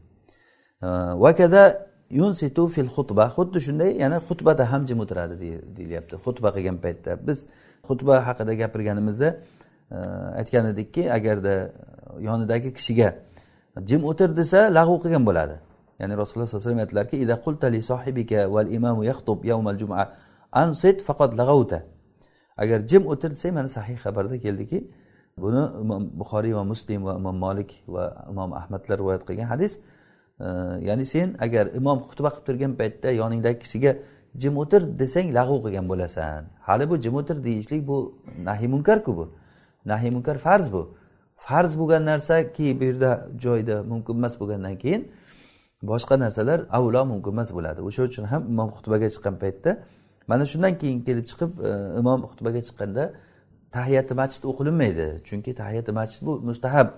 E, 0.83 0.89
Vakada 1.25 1.63
yunsitu 2.11 2.69
fil 2.69 2.89
xutba. 2.97 3.25
Xuddi 3.37 3.59
shunday 3.67 3.91
yana 4.05 4.19
xutbada 4.29 4.73
ham 4.73 4.87
jim 4.89 4.99
o'tiradi 5.05 5.35
deyilyapti 5.77 6.17
xutba 6.25 6.49
qilgan 6.57 6.79
paytda 6.85 7.13
biz 7.27 7.47
xutba 7.89 8.15
haqida 8.27 8.55
gapirganimizda 8.63 9.29
e, 9.91 9.97
aytgan 10.41 10.67
edikki 10.73 11.13
agarda 11.19 11.55
yonidagi 12.21 12.71
kishiga 12.79 13.09
jim 13.83 14.05
o'tir 14.05 14.37
desa 14.37 14.75
lag'v 14.75 15.01
qilgan 15.03 15.27
bo'ladi. 15.27 15.57
Ya'ni 16.01 16.15
rasululloh 16.17 16.47
sallallohu 16.47 16.67
alayhi 16.67 16.77
vasallam 16.77 16.79
aytdilarki 16.79 17.17
ida 17.25 17.35
qulta 17.45 17.83
sohibika 17.83 18.53
val 18.53 18.69
imamu 18.71 19.05
yaxtub 19.05 19.45
yawmal 19.45 19.79
juma 19.79 20.13
ansit 20.53 21.03
faqat 21.03 21.31
lag'avta 21.41 21.79
agar 22.57 22.79
jim 22.91 23.07
o'tir 23.07 23.31
desang 23.31 23.55
mana 23.55 23.69
sahih 23.69 23.97
xabarda 24.05 24.39
keldiki 24.39 24.79
buni 25.37 25.63
imom 25.83 26.03
buxoriy 26.21 26.55
va 26.55 26.65
muslim 26.65 27.05
va 27.05 27.15
imom 27.21 27.37
molik 27.37 27.71
va 27.89 28.05
imom 28.31 28.53
ahmadlar 28.61 28.99
rivoyat 28.99 29.23
qilgan 29.29 29.49
hadis 29.55 29.73
e, 30.41 30.47
ya'ni 30.89 31.07
sen 31.07 31.37
agar 31.47 31.65
imom 31.81 31.99
xutba 32.09 32.31
qilib 32.35 32.47
turgan 32.47 32.73
paytda 32.81 33.09
yoningdagi 33.21 33.59
kishiga 33.65 33.93
jim 34.37 34.55
o'tir 34.63 34.83
desang 34.99 35.27
lag'v 35.39 35.57
qilgan 35.65 35.87
bo'lasan. 35.93 36.45
Hali 36.69 36.91
bu 36.91 36.97
jim 37.05 37.15
o'tir 37.21 37.37
deyishlik 37.45 37.87
bu 37.87 37.97
nahiy 38.49 38.69
munkarku 38.75 39.17
bu. 39.17 39.25
Nahiy 39.87 40.11
munkar 40.11 40.39
farz 40.39 40.73
bu. 40.73 40.83
Farz 41.35 41.79
bo'lgan 41.79 42.05
narsaki 42.05 42.81
bu 42.81 42.85
yerda 42.85 43.29
joyda 43.45 43.83
mumkin 43.83 44.15
emas 44.15 44.35
bo'lgandan 44.41 44.79
keyin 44.79 45.03
boshqa 45.83 46.19
narsalar 46.19 46.61
avlo 46.71 47.07
mumkin 47.07 47.31
emas 47.37 47.51
bo'ladi. 47.57 47.81
O'sha 47.89 48.03
uchun 48.09 48.25
ham 48.33 48.43
imom 48.53 48.69
xutbaga 48.77 49.09
chiqqan 49.15 49.35
paytda 49.43 49.71
mana 50.31 50.45
shundan 50.53 50.79
keyin 50.81 50.99
kelib 51.07 51.27
chiqib 51.31 51.51
e, 51.69 51.71
imom 52.01 52.21
xutbaga 52.31 52.61
chiqqanda 52.67 53.05
tahiyati 53.77 54.15
masjid 54.21 54.43
o'qilinmaydi. 54.51 55.07
Chunki 55.29 55.51
tahiyati 55.63 55.93
masjid 55.99 56.21
bu 56.27 56.33
mustahab. 56.49 56.89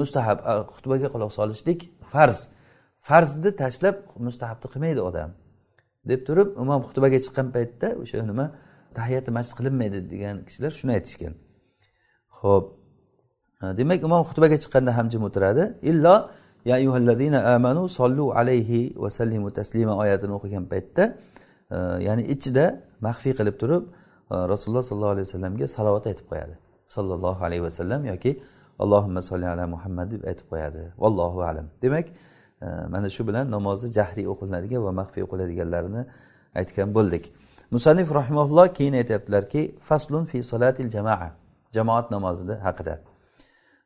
Mustahab 0.00 0.38
xutbaga 0.74 1.08
quloq 1.14 1.32
solishlik 1.38 1.80
farz. 2.12 2.38
Farzni 3.08 3.50
tashlab 3.62 3.96
mustahabni 4.26 4.68
qilmaydi 4.72 5.00
odam. 5.08 5.30
Deb 6.10 6.20
turib 6.28 6.48
imom 6.62 6.80
xutbaga 6.88 7.18
chiqqan 7.24 7.48
paytda 7.56 7.88
o'sha 8.02 8.16
nima 8.30 8.46
tahiyati 8.98 9.30
masjid 9.36 9.54
qilinmaydi 9.58 9.98
degan 10.12 10.36
kishilar 10.46 10.72
shuni 10.78 10.92
aytishgan. 10.98 11.34
Ho'p 12.40 12.64
demak 13.62 14.02
imom 14.02 14.22
xutbaga 14.28 14.56
chiqqanda 14.62 14.96
ham 14.96 15.08
jim 15.10 15.22
o'tiradi. 15.28 15.74
Illo 15.82 16.30
ya 16.64 16.74
ayyuhallazina 16.74 17.38
amanu 17.54 17.88
sollu 17.88 18.34
alayhi 18.34 18.94
va 18.96 19.10
sallimu 19.10 19.50
taslima 19.50 19.96
oyatini 19.96 20.32
o'qigan 20.38 20.64
paytda 20.72 21.04
e, 21.70 21.76
ya'ni 22.06 22.22
ichida 22.34 22.64
maxfiy 23.00 23.32
qilib 23.38 23.56
turib 23.62 23.82
e, 24.30 24.34
rasululloh 24.52 24.82
sollallohu 24.82 25.14
alayhi 25.16 25.26
vasallamga 25.28 25.66
salovat 25.76 26.06
aytib 26.10 26.26
qo'yadi. 26.30 26.54
Sollallohu 26.96 27.40
alayhi 27.44 27.62
vasallam 27.68 28.04
yoki 28.12 28.32
allohimma 28.78 29.22
solli 29.22 29.46
ala 29.54 29.66
muhammad 29.74 30.10
deb 30.10 30.22
aytib 30.30 30.46
qo'yadi. 30.52 30.82
Vallohu 31.02 31.40
alam. 31.50 31.66
Demak 31.82 32.06
e, 32.62 32.66
mana 32.94 33.08
shu 33.10 33.22
bilan 33.28 33.50
namozni 33.56 33.88
jahriy 33.98 34.26
o'qilinadigan 34.32 34.82
va 34.86 34.92
maxfiy 35.00 35.22
o'qiladiganlarini 35.26 36.02
aytgan 36.60 36.88
bo'ldik. 36.96 37.24
Musannif 37.70 38.08
rahimaulloh 38.14 38.66
keyin 38.78 38.94
aytyaptilarki 39.00 39.62
faslun 39.88 40.24
fi 40.24 40.42
solatil 40.42 40.88
jamoa 40.96 41.28
jamoat 41.76 42.10
namozida 42.10 42.54
haqida. 42.66 42.94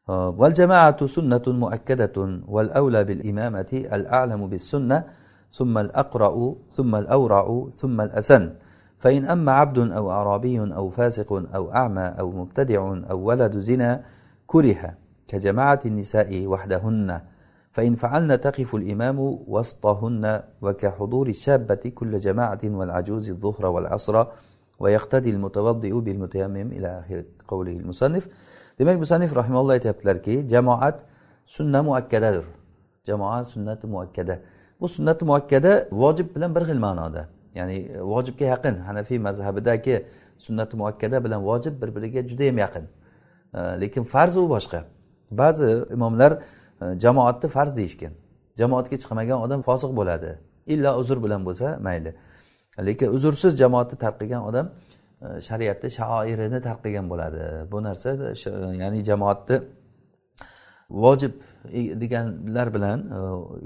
والجماعة 0.09 1.07
سنة 1.07 1.43
مؤكدة 1.47 2.41
والأولى 2.49 3.05
بالإمامة 3.05 3.85
الأعلم 3.93 4.47
بالسنة 4.47 5.05
ثم 5.53 5.79
الأقرأ 5.79 6.55
ثم 6.69 6.95
الأورع 6.95 7.67
ثم 7.75 8.01
الأسن. 8.01 8.55
فإن 8.99 9.25
أما 9.25 9.53
عبد 9.53 9.79
أو 9.79 10.11
أعرابي 10.11 10.61
أو 10.61 10.91
فاسق 10.91 11.33
أو 11.55 11.73
أعمى 11.73 12.03
أو 12.21 12.31
مبتدع 12.31 13.01
أو 13.11 13.19
ولد 13.19 13.59
زنا 13.59 14.03
كره 14.47 14.95
كجماعة 15.29 15.81
النساء 15.87 16.47
وحدهن. 16.47 17.21
فإن 17.73 17.95
فعلن 17.95 18.41
تقف 18.41 18.75
الإمام 18.75 19.19
وسطهن 19.47 20.43
وكحضور 20.63 21.29
الشابة 21.29 21.75
كل 21.95 22.17
جماعة 22.17 22.59
والعجوز 22.65 23.31
الظهر 23.31 23.67
والعصر 23.67 24.27
ويقتدي 24.79 25.31
المتوضئ 25.31 26.01
بالمتيمم 26.01 26.57
إلى 26.73 26.99
آخر 27.01 27.25
قوله 27.49 27.73
المصنف. 27.73 28.29
Demak 28.81 28.99
musanif 28.99 29.37
rahimalloh 29.37 29.73
aytyaptilarki 29.73 30.49
jamoat 30.49 31.05
sunna 31.47 31.83
muakkadadir. 31.83 32.45
Jamoat 33.07 33.47
sunnati 33.47 33.87
muakkada. 33.87 34.39
Bu 34.81 34.89
sunnati 34.89 35.25
muakkada 35.25 35.89
vojib 35.93 36.35
bilan 36.37 36.55
bir 36.55 36.61
xil 36.61 36.79
ma'noda. 36.79 37.29
Ya'ni 37.55 37.75
e, 37.75 38.01
vojibga 38.01 38.45
yaqin. 38.45 38.75
Hanafiy 38.75 39.19
mazhabidagi 39.19 40.07
sunnati 40.39 40.77
muakkada 40.77 41.25
bilan 41.25 41.45
vojib 41.45 41.83
bir 41.83 41.95
biriga 41.97 42.29
judayam 42.29 42.59
yaqin. 42.59 42.85
E, 43.55 43.59
lekin 43.59 44.03
farz 44.03 44.37
u 44.37 44.49
boshqa. 44.49 44.85
Ba'zi 45.31 45.85
imomlar 45.93 46.33
e, 46.83 46.99
jamoatni 47.01 47.51
farz 47.51 47.77
deyishgan. 47.77 48.13
Jamoatga 48.59 48.97
chiqmagan 48.97 49.41
odam 49.41 49.63
fosiq 49.63 49.97
bo'ladi. 49.97 50.39
Illo 50.67 50.97
uzr 51.01 51.23
bilan 51.25 51.45
bo'lsa 51.47 51.79
mayli. 51.81 52.15
Lekin 52.79 53.09
uzrsiz 53.17 53.59
jamoatni 53.59 53.99
tark 53.99 54.21
qilgan 54.21 54.43
odam 54.51 54.71
Э, 55.23 55.41
shariatni 55.41 55.91
shaoirini 55.91 56.61
tark 56.63 56.81
qilgan 56.85 57.07
bo'ladi. 57.13 57.71
Bu 57.73 57.83
narsa 57.83 58.11
ya'ni 58.83 59.05
jamoatni 59.05 59.57
vojib 60.91 61.33
e, 61.79 62.01
deganlar 62.01 62.75
bilan 62.75 62.99
e, 63.17 63.19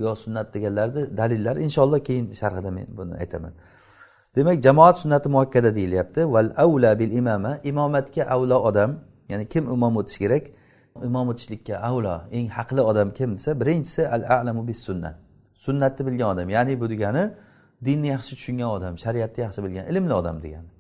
yo 0.03 0.15
sunnat 0.17 0.55
deganlarni 0.55 1.17
dalillari 1.17 1.63
inshaalloh 1.67 2.01
keyin 2.09 2.33
sharhida 2.41 2.71
men 2.71 2.87
buni 2.99 3.15
aytaman. 3.23 3.53
Demak 4.37 4.63
jamoat 4.67 4.97
sunnati 5.03 5.29
muakkada 5.29 5.75
deyilyapti. 5.75 6.33
Val 6.33 6.51
avla 6.57 6.99
bil 6.99 7.13
imama 7.21 7.53
imomatga 7.65 8.23
avlo 8.35 8.57
odam 8.69 8.91
ya'ni 9.29 9.49
kim 9.49 9.65
imom 9.77 9.97
o'tishi 10.01 10.19
kerak? 10.25 10.45
Imom 11.09 11.27
o'tishlikka 11.33 11.75
avlo 11.89 12.17
eng 12.37 12.49
haqli 12.57 12.83
odam 12.91 13.09
kim 13.19 13.31
desa 13.37 13.61
birinchisi 13.61 14.03
al 14.09 14.23
alamu 14.39 14.69
bis 14.69 14.81
sunna. 14.87 15.11
Sunnatni 15.55 16.03
bilgan 16.07 16.29
odam 16.35 16.49
ya'ni 16.57 16.81
bu 16.81 16.87
degani 16.93 17.25
dinni 17.87 18.09
yaxshi 18.15 18.33
tushungan 18.39 18.71
odam 18.77 18.95
shariatni 19.05 19.41
yaxshi 19.47 19.61
bilgan 19.65 19.85
ilmli 19.91 20.15
odam 20.23 20.39
degani. 20.47 20.74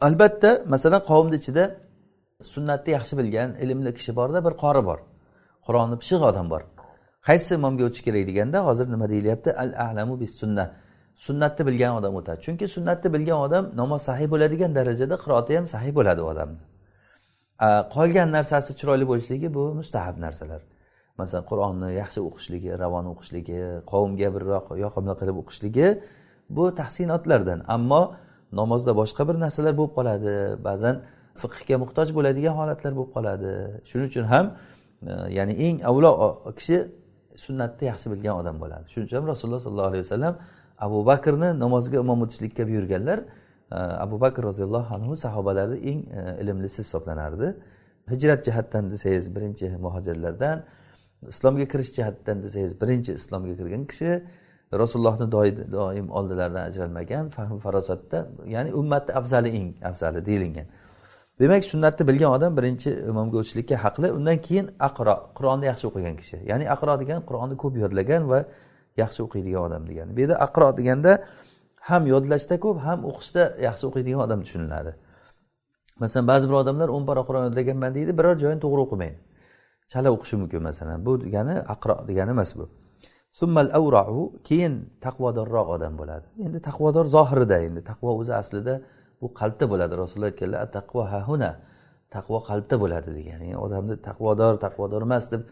Albatta 0.00 0.50
masalan 0.66 1.02
qavmni 1.10 1.36
ichida 1.40 1.64
sunnatni 2.42 2.90
yaxshi 2.98 3.14
bilgan 3.20 3.50
ilmli 3.62 3.90
kishi 3.98 4.12
borda 4.18 4.38
bir 4.46 4.54
qori 4.64 4.82
bor. 4.88 4.98
Qur'onni 5.66 5.96
pishiq 6.02 6.22
odam 6.30 6.46
bor. 6.52 6.62
Qaysi 7.28 7.50
imomga 7.58 7.84
o'tish 7.88 8.02
kerak 8.06 8.24
deganda 8.30 8.58
hozir 8.68 8.86
nima 8.94 9.06
deyilyapti? 9.12 9.50
Al 9.62 9.70
alamu 9.88 10.14
bis 10.22 10.32
sunna 10.40 10.64
sunnatni 11.26 11.62
bilgan 11.68 11.92
odam 11.98 12.12
o'tadi. 12.20 12.38
Chunki 12.46 12.66
sunnatni 12.76 13.08
bilgan 13.14 13.38
odam 13.46 13.64
namoz 13.80 14.02
sahiy 14.08 14.28
bo'ladigan 14.32 14.70
darajada 14.78 15.16
qiroati 15.22 15.52
ham 15.58 15.66
sahiy 15.74 15.92
bo'ladi 15.98 16.20
u 16.24 16.26
odamni. 16.32 16.62
Qolgan 17.96 18.28
narsasi 18.36 18.70
chiroyli 18.78 19.06
bo'lishligi 19.10 19.48
bu 19.56 19.62
mustahab 19.80 20.16
narsalar. 20.24 20.62
Masalan 21.20 21.44
qur'onni 21.50 21.88
yaxshi 22.00 22.20
o'qishligi 22.28 22.70
ravon 22.82 23.06
o'qishligi 23.12 23.60
qavmga 23.92 24.28
birroq 24.36 24.66
yoqimli 24.84 25.14
qilib 25.20 25.36
o'qishligi 25.42 25.88
bu 26.56 26.64
tahsinotlardan. 26.80 27.60
Ammo 27.76 28.02
namozda 28.52 28.92
boshqa 29.00 29.28
bir 29.28 29.36
narsalar 29.44 29.74
bo'lib 29.78 29.94
qoladi 29.98 30.34
ba'zan 30.68 31.02
fiqhga 31.42 31.76
muhtoj 31.82 32.08
bo'ladigan 32.16 32.54
holatlar 32.60 32.92
bo'lib 32.98 33.12
qoladi. 33.16 33.52
Shuning 33.88 34.08
uchun 34.10 34.24
ham 34.32 34.46
e, 35.10 35.12
ya'ni 35.38 35.54
eng 35.66 35.76
avvalo 35.90 36.10
kishi 36.58 36.76
sunnatni 37.44 37.84
yaxshi 37.92 38.06
bilgan 38.12 38.34
odam 38.40 38.56
bo'ladi. 38.62 38.84
Shuning 38.92 39.06
uchun 39.08 39.16
ham 39.20 39.26
rasululloh 39.32 39.60
sollallohu 39.66 39.90
alayhi 39.92 40.04
vasallam 40.06 40.34
abu 40.86 40.98
bakrni 41.10 41.48
namozga 41.64 41.96
imom 42.04 42.18
o'tishlikka 42.24 42.62
buyurganlar 42.70 43.18
e, 43.18 43.78
abu 44.04 44.16
bakr 44.24 44.42
roziyallohu 44.50 44.90
anhu 44.96 45.16
sahobalarni 45.24 45.78
eng 45.90 46.00
e, 46.18 46.20
ilmlisi 46.42 46.78
hisoblanardi. 46.84 47.48
Hijrat 48.12 48.40
jihatdan 48.46 48.84
desangiz 48.92 49.26
birinchi 49.36 49.66
muhojirlardan 49.84 50.58
islomga 51.32 51.66
kirish 51.72 51.92
jihatdan 51.96 52.42
desangiz 52.42 52.80
birinchi 52.80 53.12
islomga 53.20 53.54
kirgan 53.60 53.84
kishi 53.90 54.12
rasulullohni 54.72 55.32
doim 55.72 56.10
oldilaridan 56.10 56.62
ajralmagan 56.70 57.28
fahm 57.28 57.58
farosatda 57.58 58.28
ya'ni 58.46 58.72
ummatni 58.72 59.14
afzali 59.14 59.48
eng 59.48 59.68
afzali 59.82 60.26
deyilgan. 60.26 60.66
Demak 61.40 61.64
sunnatni 61.64 62.08
bilgan 62.08 62.30
odam 62.32 62.56
birinchi 62.56 62.90
imomga 63.10 63.36
o'tishlikka 63.38 63.76
haqli 63.84 64.12
undan 64.12 64.38
keyin 64.46 64.66
aqro 64.88 65.14
qur'onni 65.38 65.64
yaxshi 65.70 65.86
o'qigan 65.90 66.16
kishi. 66.20 66.36
Ya'ni 66.50 66.64
aqro 66.74 67.00
degan 67.02 67.20
qur'onni 67.28 67.56
ko'p 67.62 67.74
yodlagan 67.82 68.22
va 68.32 68.40
yaxshi 69.02 69.20
o'qiydigan 69.26 69.62
odam 69.68 69.82
degani. 69.90 70.10
Bu 70.16 70.20
yerda 70.20 70.36
aqro 70.46 70.68
deganda 70.78 71.12
ham 71.88 72.02
yodlashda 72.06 72.56
ko'p 72.64 72.78
ham 72.86 72.98
o'qishda 73.10 73.42
yaxshi 73.66 73.84
o'qiydigan 73.88 74.20
odam 74.26 74.40
tushuniladi. 74.44 74.92
Masalan 76.02 76.26
ba'zi 76.32 76.44
bir 76.48 76.56
odamlar 76.62 76.88
o'n 76.96 77.04
para 77.06 77.22
qur'on 77.28 77.44
yodlaganman 77.48 77.94
deydi 77.94 78.12
biror 78.18 78.36
joyini 78.42 78.60
to'g'ri 78.64 78.80
o'qimaydi. 78.86 79.18
Chala 79.92 80.08
o'qishi 80.16 80.36
mumkin 80.42 80.62
masalan. 80.68 80.98
Bu 81.06 81.12
degani 81.24 81.54
aqro 81.74 81.94
degani 82.08 82.30
emas 82.36 82.50
bu. 82.58 82.64
Summal 83.30 83.68
avrau 83.78 84.32
keyin 84.44 84.74
taqvodorroq 85.00 85.68
odam 85.76 85.98
bo'ladi. 86.00 86.26
Endi 86.46 86.60
taqvodor 86.68 87.06
zohirida 87.16 87.58
endi 87.68 87.80
taqvo 87.90 88.10
o'zi 88.20 88.34
aslida 88.42 88.74
bu 89.20 89.26
qalbda 89.40 89.64
bo'ladi. 89.72 89.94
Rasululloh 90.02 90.30
aytganlar 90.32 90.72
taqvo 90.78 91.00
hahuna 91.14 91.50
taqvo 92.10 92.38
qalbda 92.48 92.76
bo'ladi 92.82 93.10
degan 93.18 93.40
ya'ni 93.44 93.56
e, 93.56 93.56
odamni 93.66 93.96
taqvodor 94.08 94.54
taqvodor 94.64 95.02
emas 95.08 95.32
deb 95.32 95.42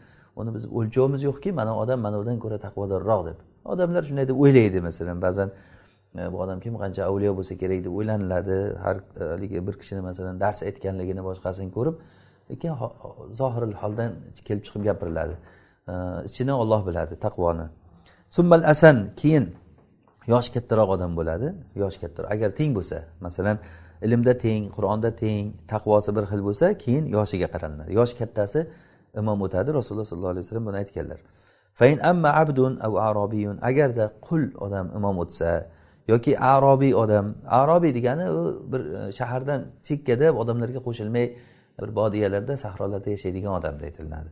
uni 0.40 0.50
biz 0.56 0.64
o'lchovimiz 0.78 1.22
yo'qki 1.28 1.52
mana 1.60 1.72
odam 1.82 2.00
manavidan 2.06 2.38
ko'ra 2.44 2.58
taqvodorroq 2.66 3.22
deb. 3.28 3.38
Odamlar 3.72 4.02
shunday 4.08 4.26
deb 4.30 4.38
o'ylaydi 4.44 4.80
masalan 4.88 5.18
ba'zan 5.26 5.48
e, 6.18 6.32
bu 6.32 6.36
odam 6.44 6.58
kim 6.64 6.74
qancha 6.82 7.02
avliyo 7.10 7.32
bo'lsa 7.38 7.54
kerak 7.62 7.84
deb 7.86 7.92
o'ylaniladi. 7.98 8.56
Har 8.84 8.96
e, 9.20 9.24
haligi 9.32 9.66
bir 9.66 9.74
kishini 9.80 10.00
masalan 10.08 10.40
dars 10.44 10.62
aytganligini 10.68 11.22
boshqasini 11.28 11.70
ko'rib 11.76 11.96
lekin 12.50 12.70
zohiril 13.40 13.74
holdan 13.82 14.10
kelib 14.48 14.62
chiqib 14.66 14.82
gapiriladi. 14.88 15.36
Ichini 16.28 16.52
olloh 16.52 16.80
biladi 16.88 17.14
taqvoni. 17.26 17.66
Summal 18.30 18.62
asan 18.72 18.96
keyin 19.20 19.44
yoshi 20.32 20.50
kattaroq 20.56 20.88
odam 20.96 21.12
bo'ladi 21.18 21.48
yoshi 21.82 21.98
kattaroq. 22.02 22.28
Agar 22.34 22.50
teng 22.58 22.70
bo'lsa 22.78 22.98
masalan 23.20 23.56
ilmda 24.06 24.32
teng 24.44 24.62
qur'onda 24.76 25.10
teng 25.22 25.44
taqvosi 25.72 26.10
bir 26.16 26.24
xil 26.30 26.40
bo'lsa 26.48 26.66
keyin 26.84 27.04
yoshiga 27.16 27.48
qaralinadi 27.54 27.90
yoshi 27.98 28.14
kattasi 28.20 28.60
imom 29.20 29.38
o'tadi 29.46 29.70
rasululloh 29.78 30.08
sollallohu 30.10 30.32
alayhi 30.34 30.44
vasallam 30.46 30.66
buni 30.68 30.78
aytganlar. 30.82 31.18
Fain 31.78 31.98
amma 32.10 32.30
abdun 32.42 32.72
av 32.86 32.92
arobiyun 33.08 33.56
agarda 33.70 34.04
qul 34.26 34.42
odam 34.64 34.86
imom 34.98 35.16
o'tsa 35.24 35.50
yoki 36.08 36.32
arobiy 36.38 36.94
odam 36.94 37.26
arobiy 37.60 37.92
degani 37.98 38.30
u 38.30 38.42
bir 38.72 38.80
e, 38.80 39.12
shahardan 39.18 39.60
chekkada 39.88 40.32
odamlarga 40.42 40.80
qo'shilmay 40.86 41.26
bir 41.80 41.90
bodiyalarda 41.98 42.54
sahrolarda 42.64 43.10
yashaydigan 43.16 43.52
odam 43.58 43.74
aytilinadi 43.88 44.30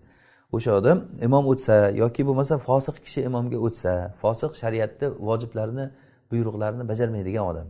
o'sha 0.56 0.72
odam 0.80 0.98
imom 1.26 1.44
o'tsa 1.52 1.74
yoki 2.02 2.22
bo'lmasa 2.28 2.54
fosiq 2.68 2.96
kishi 3.04 3.20
imomga 3.28 3.58
o'tsa 3.66 3.92
fosiq 4.22 4.52
shariatni 4.62 5.06
vojiblarini 5.28 5.86
buyruqlarini 6.30 6.84
bajarmaydigan 6.90 7.44
odam. 7.52 7.66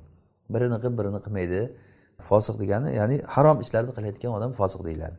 Birini 0.54 0.76
qilib 0.82 0.96
birini 1.00 1.20
qilmaydi. 1.24 1.60
Fosiq 2.28 2.54
degani 2.62 2.90
ya'ni 3.00 3.16
harom 3.34 3.58
ishlarni 3.64 3.92
qilayotgan 3.96 4.32
odam 4.38 4.50
fosiq 4.60 4.80
deyiladi. 4.88 5.16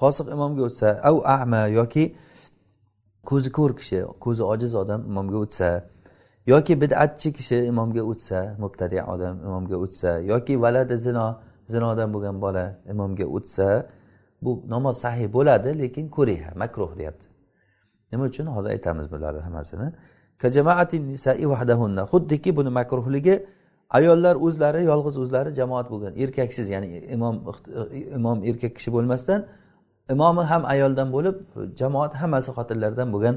Fosiq 0.00 0.26
imomga 0.36 0.62
o'tsa 0.68 0.88
av 1.08 1.16
ama 1.36 1.62
yoki 1.78 2.04
ko'zi 3.28 3.50
ko'r 3.58 3.72
kishi 3.80 3.98
ko'zi 4.24 4.42
ojiz 4.52 4.72
odam 4.82 5.00
imomga 5.10 5.38
o'tsa 5.44 5.68
yoki 6.52 6.74
bid'atchi 6.82 7.28
kishi 7.38 7.58
imomga 7.72 8.02
o'tsa 8.12 8.38
mubtadi 8.62 8.98
odam 9.14 9.34
imomga 9.46 9.76
o'tsa 9.84 10.10
yoki 10.32 10.54
valada 10.64 10.96
zino 11.06 11.26
zinodan 11.72 12.08
bo'lgan 12.14 12.36
bola 12.44 12.64
imomga 12.92 13.26
o'tsa 13.36 13.68
bu 14.42 14.64
namoz 14.68 14.96
sahiy 14.98 15.32
bo'ladi 15.32 15.78
lekin 15.78 16.08
kuriha 16.08 16.50
makruh 16.54 16.98
deyapti. 16.98 17.26
Nima 18.12 18.24
uchun? 18.24 18.46
Hozir 18.46 18.70
aytamiz 18.70 19.06
bularni 19.12 19.40
hammasini. 19.40 19.92
Xuddiki 22.12 22.56
buni 22.56 22.68
makruhligi 22.68 23.46
ayollar 23.90 24.36
o'zlari 24.36 24.84
yolg'iz 24.84 25.16
o'zlari 25.22 25.54
jamoat 25.54 25.90
bo'lgan. 25.90 26.12
Erkaksiz 26.22 26.68
ya'ni 26.68 26.86
imom 27.16 27.36
imom 28.16 28.44
erkak 28.44 28.72
kishi 28.76 28.90
bo'lmasdan 28.92 29.46
imomi 30.10 30.42
ham 30.50 30.62
ayoldan 30.64 31.08
bo'lib 31.12 31.36
jamoat 31.80 32.12
hammasi 32.14 32.50
xotinlardan 32.58 33.08
bo'lgan 33.14 33.36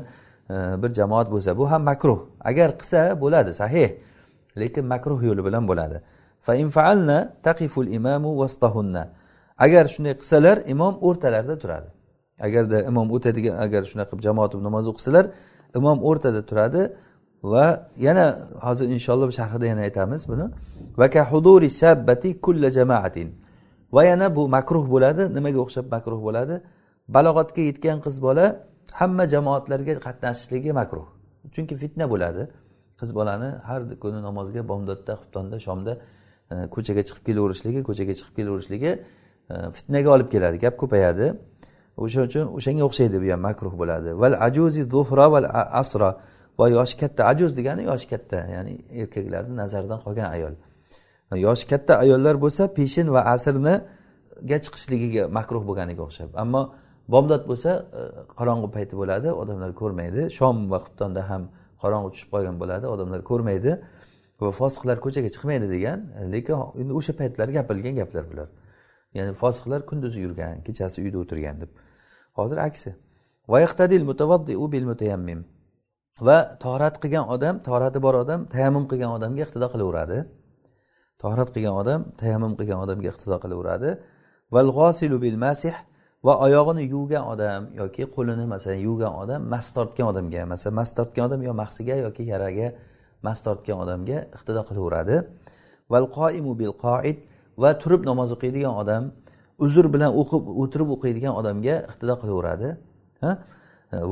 e, 0.49 0.55
bir 0.81 0.91
jamoat 0.99 1.27
bo'lsa 1.33 1.57
bu 1.57 1.71
ham 1.71 1.83
makruh. 1.83 2.19
Agar 2.39 2.69
qilsa 2.79 3.21
bo'ladi 3.23 3.53
sahih. 3.61 3.89
Lekin 4.61 4.85
makruh 4.85 5.19
yo'li 5.23 5.45
bilan 5.47 5.67
bo'ladi. 5.67 5.97
Agar 9.57 9.85
shunday 9.93 10.13
qilsalar 10.21 10.57
imom 10.73 10.95
o'rtalarida 11.07 11.55
turadi. 11.63 11.89
Agarda 12.47 12.77
imom 12.91 13.07
o'tadigan 13.15 13.55
agar 13.65 13.81
shunaqa 13.91 14.09
qilib 14.11 14.23
jamoat 14.27 14.53
namoz 14.67 14.85
o'qisalar 14.91 15.25
imom 15.79 15.97
o'rtada 16.09 16.41
turadi 16.49 16.81
va 17.43 17.65
yana 18.07 18.25
hozir 18.65 18.85
inshaalloh 18.95 19.29
sharhida 19.39 19.65
yana 19.71 19.81
aytamiz 19.87 20.21
buni. 20.31 20.45
Va 23.95 24.01
yana 24.11 24.35
bu 24.35 24.43
makruh 24.57 24.85
bo'ladi. 24.93 25.23
Nimaga 25.37 25.59
o'xshab 25.65 25.85
makruh 25.95 26.19
bo'ladi? 26.27 26.55
Balog'atga 27.15 27.61
yetgan 27.69 27.97
qiz 28.05 28.15
bola 28.27 28.45
hamma 28.99 29.23
jamoatlarga 29.33 29.93
qatnashishligi 30.07 30.71
makruh. 30.81 31.07
Chunki 31.55 31.75
fitna 31.81 32.05
bo'ladi. 32.13 32.43
Qiz 32.99 33.09
bolani 33.15 33.49
har 33.69 33.81
kuni 34.03 34.19
namozga 34.27 34.61
bomdodda 34.71 35.13
xuftonda 35.21 35.57
shomda 35.67 35.91
e, 36.53 36.55
ko'chaga 36.75 37.01
chiqib 37.07 37.23
kelaverishligi 37.27 37.79
ko'chaga 37.89 38.13
chiqib 38.19 38.33
kelaverishligi 38.39 38.91
fitnaga 39.49 40.09
olib 40.15 40.29
keladi 40.31 40.57
gap 40.59 40.77
ko'payadi. 40.81 41.33
O'shaning 41.97 42.29
uchun 42.29 42.45
o'shanga 42.57 42.83
o'xshaydi 42.89 43.17
bu 43.23 43.27
ham 43.31 43.41
makruh 43.47 43.73
bo'ladi. 43.81 44.09
Val 44.21 44.35
ajuzi 44.47 44.81
zuhra 44.93 45.31
val 45.33 45.45
asra. 45.81 46.09
Va 46.59 46.69
yoshi 46.69 46.95
katta 47.01 47.21
ajuz 47.31 47.51
degani 47.57 47.83
yoshi 47.91 48.07
katta 48.13 48.37
ya'ni 48.55 48.73
erkaklarni 49.01 49.55
nazaridan 49.61 49.99
qolgan 50.05 50.27
ayol. 50.35 50.53
Yoshi 51.47 51.65
katta 51.71 51.93
ayollar 52.03 52.35
bo'lsa 52.43 52.63
peshin 52.77 53.07
va 53.15 53.21
asrniga 53.33 54.57
chiqishligiga 54.65 55.23
makruh 55.37 55.63
bo'lganiga 55.69 56.01
o'xshab. 56.07 56.29
Ammo 56.43 56.61
bomdod 57.13 57.43
bo'lsa 57.49 57.71
e, 57.99 58.01
qorong'i 58.39 58.69
payti 58.75 58.93
bo'ladi 59.01 59.29
odamlar 59.41 59.71
ko'rmaydi. 59.81 60.21
Shom 60.37 60.55
va 60.71 60.77
xuftonda 60.85 61.21
ham 61.29 61.43
qorong'i 61.83 62.09
tushib 62.13 62.29
qolgan 62.33 62.55
bo'ladi 62.61 62.85
odamlar 62.93 63.21
ko'rmaydi. 63.29 63.71
Va 64.41 64.51
fosiqlar 64.61 64.97
ko'chaga 65.05 65.29
chiqmaydi 65.35 65.67
degan 65.75 65.99
lekin 66.33 66.55
endi 66.81 66.93
o'sha 66.99 67.13
paytlar 67.19 67.47
gapirilgan 67.57 67.95
gaplar 68.01 68.25
bular. 68.31 68.47
Ya'ni 69.17 69.33
fosiqlar 69.41 69.81
kunduzi 69.89 70.19
yurgan 70.25 70.63
kechasi 70.67 70.97
uyda 71.05 71.17
o'tirgan 71.23 71.55
deb. 71.61 71.71
Hozir 72.37 72.57
aksi. 72.67 72.91
Va 76.27 76.39
torat 76.63 76.95
qilgan 77.03 77.25
odam 77.35 77.55
torati 77.67 77.99
bor 78.05 78.15
odam 78.23 78.45
tayammum 78.53 78.85
qilgan 78.91 79.11
odamga 79.17 79.41
iqtido 79.45 79.67
qilaveradi. 79.73 80.17
Torat 81.23 81.49
qilgan 81.55 81.75
odam 81.81 82.01
tayammum 82.21 82.53
qilgan 82.59 82.79
odamga 82.85 83.07
iqtido 83.13 83.37
qilaveradi. 83.43 83.89
Bil 85.23 85.37
masih 85.45 85.75
va 86.25 86.33
oyog'ini 86.45 86.83
yuvgan 86.93 87.25
odam 87.33 87.61
yoki 87.81 88.03
qo'lini 88.15 88.45
masalan 88.53 88.79
yuvgan 88.87 89.13
odam 89.23 89.41
mas 89.53 89.67
tortgan 89.75 90.07
odamga 90.11 90.41
masalan 90.51 90.75
mas 90.79 90.91
tortgan 90.97 91.23
odam 91.27 91.41
yo 91.47 91.53
mahsiga 91.61 91.95
yoki 92.05 92.23
yaraga 92.33 92.67
mas 93.25 93.39
tortgan 93.45 93.77
odamga 93.83 94.17
iqtido 94.35 94.61
qilaveradi. 94.69 95.15
Val 95.91 96.05
qoimu 96.17 96.51
bil 96.61 96.73
qoid 96.85 97.17
va 97.63 97.69
turib 97.81 98.01
namoz 98.09 98.29
o'qiydigan 98.35 98.73
odam 98.81 99.03
uzr 99.65 99.85
bilan 99.93 100.11
o'qib 100.21 100.43
o'tirib 100.61 100.89
o'qiydigan 100.95 101.33
odamga 101.39 101.75
iqtido 101.89 102.15
qilaveradi. 102.21 102.69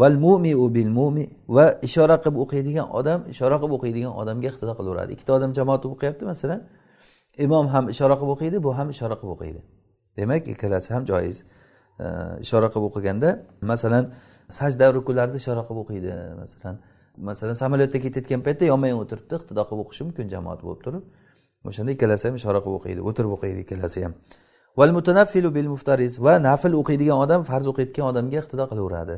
Val 0.02 0.16
mumiu 0.26 0.74
bil 0.76 0.92
mumi 1.00 1.26
va 1.56 1.66
ishora 1.88 2.16
qilib 2.24 2.38
o'qiydigan 2.44 2.88
odam 3.00 3.20
ishora 3.34 3.58
qilib 3.62 3.74
o'qiydigan 3.78 4.14
odamga 4.22 4.48
iqtido 4.52 4.74
qilaveradi. 4.80 5.10
Ikkita 5.16 5.32
odam 5.38 5.52
jamoat 5.58 5.84
o'qiyapti 5.86 6.24
masalan 6.32 6.60
imom 7.46 7.66
ham 7.74 7.86
ishora 7.94 8.16
qilib 8.20 8.32
o'qiydi 8.36 8.58
bu 8.66 8.70
ham 8.78 8.88
ishora 8.96 9.16
qilib 9.20 9.34
o'qiydi. 9.36 9.62
Demak 10.18 10.48
ikkalasi 10.54 10.90
ham 10.96 11.04
joiz. 11.12 11.38
Ishora 12.46 12.68
qilib 12.74 12.86
o'qiganda 12.90 13.30
masalan 13.72 14.04
sajda 14.60 14.86
rukularni 14.98 15.38
ishora 15.44 15.62
qilib 15.68 15.80
o'qiydi 15.84 16.10
masalan. 16.42 16.76
Masalan 17.30 17.56
samolyotda 17.64 17.98
ketayotgan 18.06 18.42
paytda 18.48 18.64
yonma 18.72 18.88
yon 18.92 19.00
o'tiribdi 19.04 19.34
iqtido 19.40 19.62
qilib 19.70 19.82
o'qishi 19.84 20.04
mumkin 20.08 20.26
jamoat 20.34 20.60
bo'lib 20.66 20.82
turib. 20.86 21.04
O'shanda 21.70 21.92
ikkalasi 21.96 22.24
ham 22.28 22.36
ishora 22.42 22.60
qilib 22.66 22.78
o'qiydi 22.80 23.02
o'tirib 23.10 23.32
o'qiydi 23.36 23.60
ikkalasi 23.66 24.00
ham. 24.06 24.14
Val 24.78 24.92
mutanaffilu 24.98 25.50
bil 25.56 25.70
muftariz 25.74 26.14
va 26.26 26.34
nafl 26.48 26.74
o'qiydigan 26.82 27.18
odam 27.26 27.42
farz 27.50 27.66
o'qiyotgan 27.72 28.06
odamga 28.12 28.38
iqtido 28.42 28.64
qilaveradi. 28.72 29.16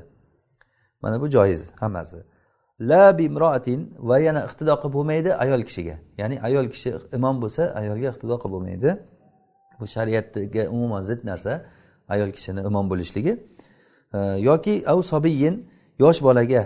Mana 1.02 1.22
bu 1.22 1.28
joiz 1.36 1.62
hammasi. 1.82 2.20
La 2.90 3.18
bimroatin 3.18 3.80
va 4.10 4.18
yana 4.28 4.42
iqtido 4.48 4.74
qilib 4.82 4.94
bo'lmaydi 4.98 5.30
ayol 5.44 5.62
kishiga. 5.68 5.96
Ya'ni 6.22 6.36
ayol 6.48 6.66
kishi 6.74 6.90
imom 7.18 7.36
bo'lsa 7.44 7.62
ayolga 7.82 8.08
iqtido 8.14 8.36
qilib 8.42 8.54
bo'lmaydi. 8.56 8.90
Bu 9.80 9.86
shariatga 9.96 10.64
umuman 10.76 11.02
zid 11.10 11.22
narsa 11.30 11.54
ayol 12.14 12.30
kishini 12.36 12.62
imom 12.70 12.86
bo'lishligi. 12.92 13.34
Yoki 14.50 14.76
av 14.94 15.00
sobiyin 15.12 15.56
yosh 16.04 16.20
bolaga 16.28 16.64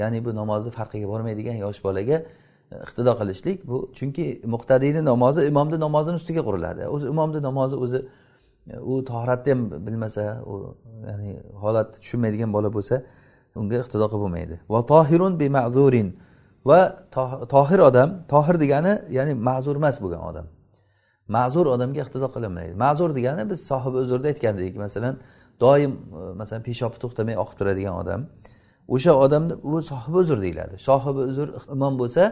ya'ni 0.00 0.18
bu 0.24 0.30
namozni 0.40 0.70
farqiga 0.78 1.06
bormaydigan 1.12 1.56
yosh 1.64 1.80
bolaga 1.86 2.16
iqtido 2.72 3.12
qilishlik 3.20 3.66
bu. 3.68 3.90
Chunki 3.94 4.42
muqtadiyni 4.54 5.04
namozi 5.04 5.40
imomni 5.50 5.80
namozini 5.80 6.16
ustiga 6.20 6.42
quriladi. 6.48 6.88
O'zi 6.94 7.06
imomni 7.14 7.42
namozi 7.42 7.76
o'zi 7.76 7.98
u 8.80 9.04
tohratni 9.04 9.50
ham 9.52 9.86
bilmasa 9.86 10.42
u 10.46 10.76
ya'ni 11.08 11.30
holatni 11.62 12.00
tushunmaydigan 12.02 12.52
bola 12.52 12.68
bo'lsa 12.76 13.02
unga 13.60 13.76
iqtido 13.82 14.06
qilib 14.10 14.22
bo'lmaydi 14.24 14.56
va 14.72 14.80
tohirun 14.92 15.40
bi 15.40 15.48
ma'zurin. 15.58 16.08
Va 16.70 16.80
tohir 17.54 17.80
odam 17.88 18.08
tohir 18.32 18.56
degani 18.60 18.92
ya'ni 19.16 19.34
ma'zur 19.48 19.76
emas 19.76 19.96
bo'lgan 20.02 20.22
odam. 20.30 20.46
Ma'zur 21.28 21.66
odamga 21.74 22.00
iqtido 22.04 22.28
qilinmaydi. 22.34 22.72
Ma'zur 22.84 23.10
degani 23.18 23.42
biz 23.50 23.60
sohibi 23.70 23.96
uzrda 24.04 24.26
aytgandik 24.32 24.76
masalan 24.76 25.14
doim 25.60 25.92
e, 25.92 26.32
masalan 26.40 26.62
peshobi 26.68 26.96
to'xtamay 27.02 27.36
oqib 27.42 27.56
turadigan 27.60 27.94
odam. 28.02 28.20
O'sha 28.88 29.12
odamni 29.24 29.54
u 29.62 29.82
sohibi 29.82 30.16
uzr 30.16 30.42
deyiladi. 30.42 30.74
Sohibi 30.78 31.20
uzr 31.30 31.48
imom 31.72 31.98
bo'lsa 31.98 32.22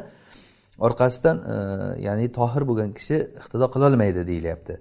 orqasidan 0.78 1.36
e, 1.52 1.54
ya'ni 2.06 2.32
tohir 2.38 2.62
bo'lgan 2.68 2.90
kishi 2.98 3.16
iqtido 3.40 3.66
qilolmaydi 3.74 4.26
deyilyapti. 4.30 4.74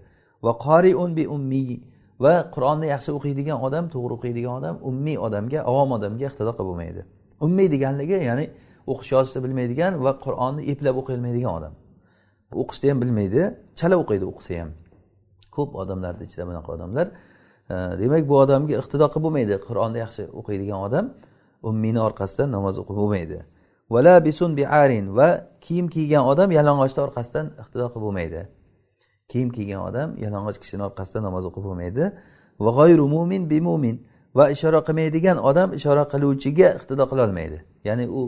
Va 0.45 0.53
qoriun 0.65 1.15
bi 1.17 1.23
ummiy 1.35 1.79
va 2.19 2.33
qur'onni 2.55 2.87
yaxshi 2.93 3.11
o'qiydigan 3.17 3.57
odam 3.67 3.85
to'g'ri 3.93 4.13
o'qiydigan 4.17 4.53
odam 4.59 4.75
ummiy 4.89 5.17
odamga 5.27 5.59
avom 5.71 5.89
odamga 5.97 6.25
iqtido 6.31 6.51
qilib 6.57 6.69
bo'lmaydi. 6.71 7.01
Ummiy 7.45 7.67
deganligi 7.73 8.17
ya'ni 8.29 8.45
o'qish 8.91 9.11
yozishni 9.15 9.39
bilmaydigan 9.45 9.93
va 10.05 10.11
qur'onni 10.25 10.61
eplab 10.71 10.95
o'qiy 11.01 11.47
odam. 11.57 11.73
O'qishni 12.61 12.87
ham 12.91 12.99
bilmaydi 13.03 13.41
chala 13.79 13.95
o'qiydi 14.03 14.25
o'qisa 14.31 14.53
ham. 14.61 14.71
Ko'p 15.55 15.71
odamlarni 15.81 16.23
ichida 16.27 16.43
bunaqa 16.49 16.69
odamlar. 16.75 17.07
E, 17.73 17.75
demak 18.01 18.23
bu 18.29 18.35
odamga 18.43 18.73
iqtido 18.81 19.05
qilib 19.11 19.23
bo'lmaydi 19.25 19.55
qur'onni 19.67 19.97
yaxshi 20.05 20.23
o'qiydigan 20.39 20.79
odam. 20.87 21.05
Ummini 21.69 21.99
orqasidan 22.07 22.51
namoz 22.51 22.75
o'qib 22.81 22.95
bo'lmaydi. 23.01 23.39
Vala 23.93 24.13
bisun 24.25 24.57
biarin 24.57 25.15
va 25.17 25.29
kiyim 25.61 25.87
kiygan 25.95 26.23
odam 26.31 26.49
yalang'ochni 26.57 27.01
orqasidan 27.07 27.45
iqtido 27.61 27.85
qilib 27.91 28.03
bo'lmaydi. 28.05 28.41
Kiyim 29.31 29.49
kiygan 29.57 29.81
odam 29.89 30.09
yalang'och 30.25 30.57
kishini 30.63 30.83
orqasidan 30.89 31.23
namoz 31.27 31.43
o'qib 31.49 31.63
bo'lmaydi. 31.69 32.03
Va 32.65 32.71
g'oyru 32.79 33.05
mumin 33.15 33.49
bi 33.51 33.59
mumin 33.67 33.95
va 34.35 34.49
ishora 34.55 34.79
qilmaydigan 34.87 35.37
odam 35.49 35.69
ishora 35.79 36.03
qiluvchiga 36.13 36.69
iqtido 36.77 37.03
qilolmaydi 37.11 37.57
ya'ni 37.87 38.05
u 38.19 38.21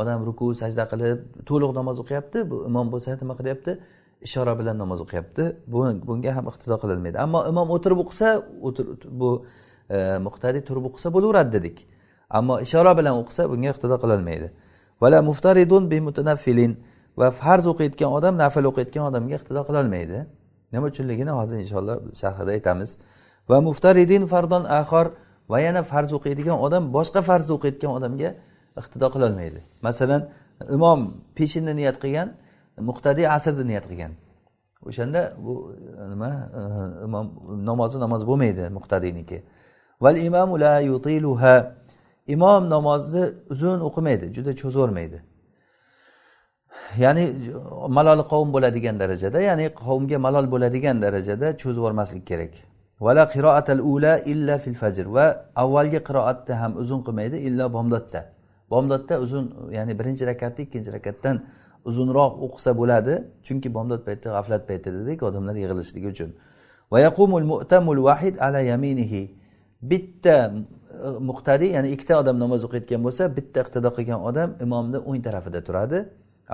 odam 0.00 0.18
ruku 0.28 0.46
sajda 0.62 0.84
qilib 0.92 1.18
to'liq 1.48 1.70
namoz 1.78 1.96
o'qiyapti 2.02 2.38
bu 2.50 2.56
imom 2.68 2.86
bo'lsa 2.92 3.16
nima 3.22 3.34
qilyapti? 3.40 3.72
Ishora 4.28 4.52
bilan 4.60 4.76
namoz 4.82 5.00
o'qiyapti 5.04 5.44
bunga 6.08 6.30
ham 6.36 6.44
iqtido 6.52 6.76
qilolmaydi 6.82 7.16
ammo 7.24 7.40
imom 7.52 7.68
o'tirib 7.76 7.98
o'qisa 8.04 8.28
bu 9.20 9.30
e, 9.94 9.98
muqtadiy 10.26 10.62
turib 10.68 10.84
o'qisa 10.90 11.08
bo'laveradi 11.16 11.50
dedik. 11.56 11.76
Ammo 12.30 12.60
ishora 12.60 12.92
bilan 12.98 13.14
o'qisa 13.22 13.42
bunga 13.50 13.68
iqtido 13.74 13.96
qilolmaydi. 14.02 14.48
Vala 15.02 15.22
muftaridun 15.22 15.90
bi 15.90 15.98
mutanaffilin 16.08 16.72
va 17.16 17.30
farz 17.30 17.66
o'qiyotgan 17.72 18.10
odam 18.18 18.34
nafl 18.42 18.64
o'qiyotgan 18.70 19.04
odamga 19.10 19.34
iqtido 19.40 19.62
qilolmaydi. 19.68 20.18
Nima 20.72 20.86
uchunligini 20.92 21.32
hozir 21.38 21.56
inshaalloh 21.64 21.96
sharhida 22.22 22.50
aytamiz. 22.56 22.90
Va 23.50 23.60
muftaridin 23.68 24.22
fardon 24.32 24.64
axor 24.80 25.06
va 25.52 25.58
yana 25.66 25.82
farz 25.82 26.10
o'qiydigan 26.18 26.58
odam 26.66 26.82
boshqa 26.96 27.20
farz 27.28 27.46
o'qiyotgan 27.56 27.92
odamga 27.98 28.30
iqtido 28.80 29.06
qilolmaydi. 29.14 29.60
Masalan 29.86 30.22
imom 30.76 31.00
peshinni 31.38 31.72
niyat 31.80 31.96
qilgan 32.02 32.28
muqtadiy 32.90 33.26
asrni 33.36 33.64
niyat 33.70 33.86
qilgan. 33.90 34.12
O'shanda 34.88 35.20
bu 35.44 35.52
e, 36.00 36.10
nima 36.12 36.30
e, 36.60 36.62
imom 37.06 37.26
namozi 37.70 37.96
namoz 38.04 38.22
bo'lmaydi 38.30 38.64
muqtadiyniki 38.76 39.38
val 40.04 40.16
imamu 40.28 40.54
la 40.64 40.74
yutiluha 40.90 41.54
imom 42.26 42.68
namozni 42.74 43.24
uzun 43.50 43.80
o'qimaydi 43.80 44.26
juda 44.36 44.52
cho'zvormaydi 44.60 45.18
ya'ni 46.98 47.24
malol 47.88 48.20
qavm 48.32 48.48
bo'ladigan 48.54 49.00
darajada 49.02 49.38
ya'ni 49.40 49.66
qavmga 49.84 50.18
malol 50.26 50.46
bo'ladigan 50.54 51.02
darajada 51.02 51.46
cho'zib 51.62 51.78
yubormaslik 51.80 52.26
kerak. 52.30 52.52
Vala 53.00 53.24
qiroatal 53.34 53.80
ula 53.92 54.14
illa 54.32 54.58
fil 54.58 54.76
fajr 54.82 55.06
va 55.16 55.26
avvalgi 55.62 56.00
qiroatni 56.08 56.54
ham 56.62 56.72
uzun 56.82 57.00
qilmaydi 57.06 57.36
illo 57.48 57.66
bomdodda 57.76 58.20
bomdodda 58.72 59.14
uzun 59.24 59.44
ya'ni 59.76 59.92
birinchi 59.98 60.24
rakatni 60.26 60.60
ikkinchi 60.66 60.90
rakatdan 60.96 61.36
uzunroq 61.88 62.32
o'qisa 62.46 62.70
bo'ladi 62.80 63.14
chunki 63.46 63.68
bomdod 63.76 64.00
payti 64.08 64.26
g'aflat 64.34 64.62
payti 64.68 64.88
dedik 64.98 65.18
odamlar 65.28 65.54
yig'ilishligi 65.62 66.08
uchun. 66.14 66.30
Va 66.92 66.98
yaqumul 67.06 67.46
mu'tamul 67.52 68.00
vahid 68.08 68.34
ala 68.46 68.60
yaminihi. 68.60 69.22
Bitta 69.90 70.36
e, 70.50 71.08
muqtadiy 71.28 71.70
ya'ni 71.76 71.88
ikkita 71.94 72.14
odam 72.22 72.36
namoz 72.44 72.60
o'qiyotgan 72.66 73.00
bo'lsa 73.06 73.22
bitta 73.38 73.58
iqtido 73.64 73.90
qilgan 73.96 74.20
odam 74.30 74.48
imomni 74.64 74.98
o'ng 75.08 75.20
tarafida 75.26 75.60
turadi. 75.68 75.98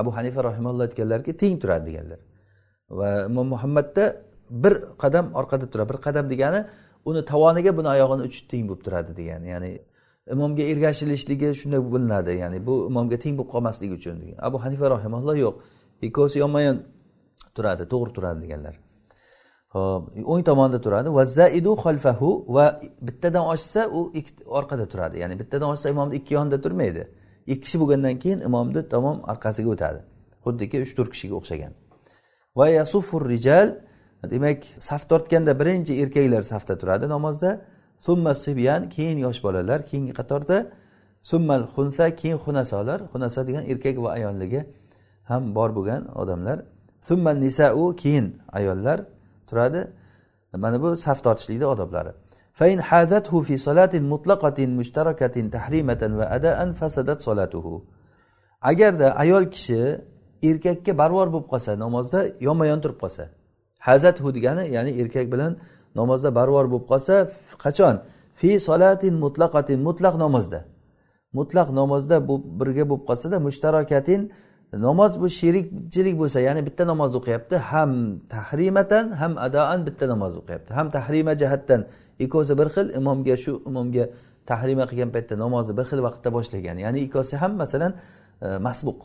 Abu 0.00 0.10
hanifa 0.16 0.40
rahimalloh 0.48 0.84
aytganlarki 0.88 1.32
teng 1.42 1.56
turadi 1.62 1.84
deganlar. 1.90 2.20
Va 2.98 3.08
imom 3.30 3.46
muhammadda 3.54 4.04
bir 4.64 4.74
qadam 5.02 5.26
orqada 5.40 5.66
turadi 5.72 5.88
bir 5.92 5.98
qadam 6.06 6.24
degani 6.32 6.60
uni 7.08 7.22
tovoniga 7.32 7.72
buni 7.78 7.88
oyog'ini 7.94 8.22
uchi 8.28 8.40
teng 8.52 8.64
bo'lib 8.68 8.82
turadi 8.86 9.12
degani. 9.20 9.46
Ya'ni 9.54 9.70
imomga 10.34 10.64
ergashilishligi 10.72 11.48
shunday 11.60 11.80
bilinadi. 11.94 12.32
Ya'ni 12.42 12.58
bu 12.68 12.74
imomga 12.90 13.16
teng 13.24 13.34
bo'lib 13.38 13.50
qolmasligi 13.54 13.94
uchun. 14.00 14.16
Degan 14.22 14.38
abu 14.48 14.56
hanifa 14.64 14.86
rahimalloh 14.96 15.36
yo'q 15.44 15.54
ikkovsi 16.06 16.36
yonma 16.42 16.60
yon 16.68 16.76
turadi 17.56 17.84
to'g'ri 17.92 18.10
turadi 18.16 18.40
deganlar. 18.44 18.74
Hop 19.74 20.02
o'ng 20.32 20.42
tomonda 20.48 20.78
turadi. 20.84 21.08
Va 21.18 21.24
zaidu 21.24 21.72
xalfahu 21.84 22.30
va 22.54 22.80
bittadan 23.06 23.44
oshsa 23.54 23.82
u 23.98 24.00
orqada 24.58 24.86
turadi. 24.92 25.16
Ya'ni 25.22 25.38
bittadan 25.40 25.68
oshsa 25.74 25.86
imomni 25.94 26.14
ikki 26.20 26.34
yonida 26.34 26.58
turmaydi. 26.64 27.02
Ikki 27.46 27.60
kishi 27.64 27.76
bo'lgandan 27.82 28.18
keyin 28.22 28.40
imomni 28.48 28.88
tamom 28.94 29.16
orqasiga 29.32 29.70
o'tadi. 29.74 30.00
Xuddiki 30.44 30.76
uch 30.84 30.92
to'rt 30.96 31.10
kishiga 31.14 31.34
o'xshagan. 31.40 31.72
Va 32.58 32.66
yasufur 32.78 33.22
rijal 33.34 33.68
demak 34.32 34.60
saf 34.88 35.02
tortganda 35.10 35.52
birinchi 35.60 35.92
erkaklar 36.02 36.42
safda 36.52 36.74
turadi 36.80 37.06
namozda. 37.08 37.50
Summa 38.06 38.34
sibyan 38.34 38.82
keyin 38.94 39.18
yosh 39.26 39.40
bolalar 39.44 39.80
keyingi 39.88 40.12
qatorda. 40.20 40.56
Summal 41.30 41.62
xunsa 41.74 42.04
keyin 42.20 42.38
xunasolar. 42.44 43.00
Xunasa 43.12 43.40
degan 43.48 43.64
erkak 43.72 43.96
va 44.04 44.10
ayolligi 44.18 44.60
ham 45.30 45.42
bor 45.54 45.70
bo'lgan 45.76 46.02
odamlar. 46.22 46.58
Summa 47.08 47.32
nisau 47.44 47.96
keyin 48.02 48.26
ayollar. 48.58 48.98
turadi 49.49 49.81
mana 50.63 50.81
bu 50.83 50.87
saf 51.05 51.17
tortishlikni 51.25 51.67
odoblari 51.75 52.13
فإن 52.59 52.79
حاذته 52.89 53.33
في 53.47 53.55
صلاة 53.67 53.93
مطلقة 54.13 54.59
مشتركة 54.79 55.35
تحريمة 55.55 56.01
وأداء 56.19 56.59
فسدت 56.79 57.19
صلاته 57.21 57.81
agarda 58.61 59.07
ayol 59.17 59.45
kishi 59.53 60.01
erkakka 60.43 60.97
barvor 60.97 61.27
bo'lib 61.33 61.47
qolsa 61.53 61.71
namozda 61.79 62.19
yonma 62.47 62.65
yon 62.71 62.79
turib 62.83 62.97
qolsa 63.03 63.23
hazathu 63.87 64.33
degani 64.35 64.63
ya'ni 64.75 64.91
erkak 65.01 65.27
bilan 65.33 65.51
namozda 65.99 66.29
barvor 66.39 66.65
bo'lib 66.71 66.85
qolsa 66.91 67.15
qachon 67.63 67.95
fi 68.39 68.49
solatin 68.67 69.13
mutlaqatin 69.23 69.79
mutlaq 69.87 70.15
namozda 70.23 70.59
mutlaq 71.37 71.67
namozda 71.79 72.15
bu 72.27 72.35
birga 72.59 72.83
bo'lib 72.89 73.03
qolsada 73.09 73.37
mushtarokatin 73.47 74.21
namoz 74.72 75.20
bu 75.20 75.28
sherikchilik 75.28 76.18
bo'lsa 76.18 76.40
ya'ni 76.40 76.66
bitta 76.66 76.86
namoz 76.86 77.14
o'qiyapti 77.14 77.56
ham 77.56 78.20
tahrimatan 78.28 79.12
ham 79.12 79.38
adoan 79.38 79.86
bitta 79.86 80.08
namoz 80.08 80.36
o'qiyapti. 80.36 80.74
Ham 80.74 80.90
tahrima 80.90 81.34
jihatdan 81.34 81.86
ikkovsi 82.18 82.58
bir 82.58 82.68
xil 82.74 82.86
imomga 83.00 83.36
shu 83.36 83.62
imomga 83.66 84.04
tahrima 84.46 84.84
qilgan 84.90 85.10
paytda 85.14 85.34
namozni 85.44 85.76
bir 85.78 85.84
xil 85.90 86.00
vaqtda 86.06 86.28
boshlagan. 86.36 86.76
Ya'ni 86.84 87.00
ikkovsi 87.06 87.36
ham 87.36 87.52
masalan 87.62 87.92
e, 88.42 88.58
masbuq. 88.66 89.00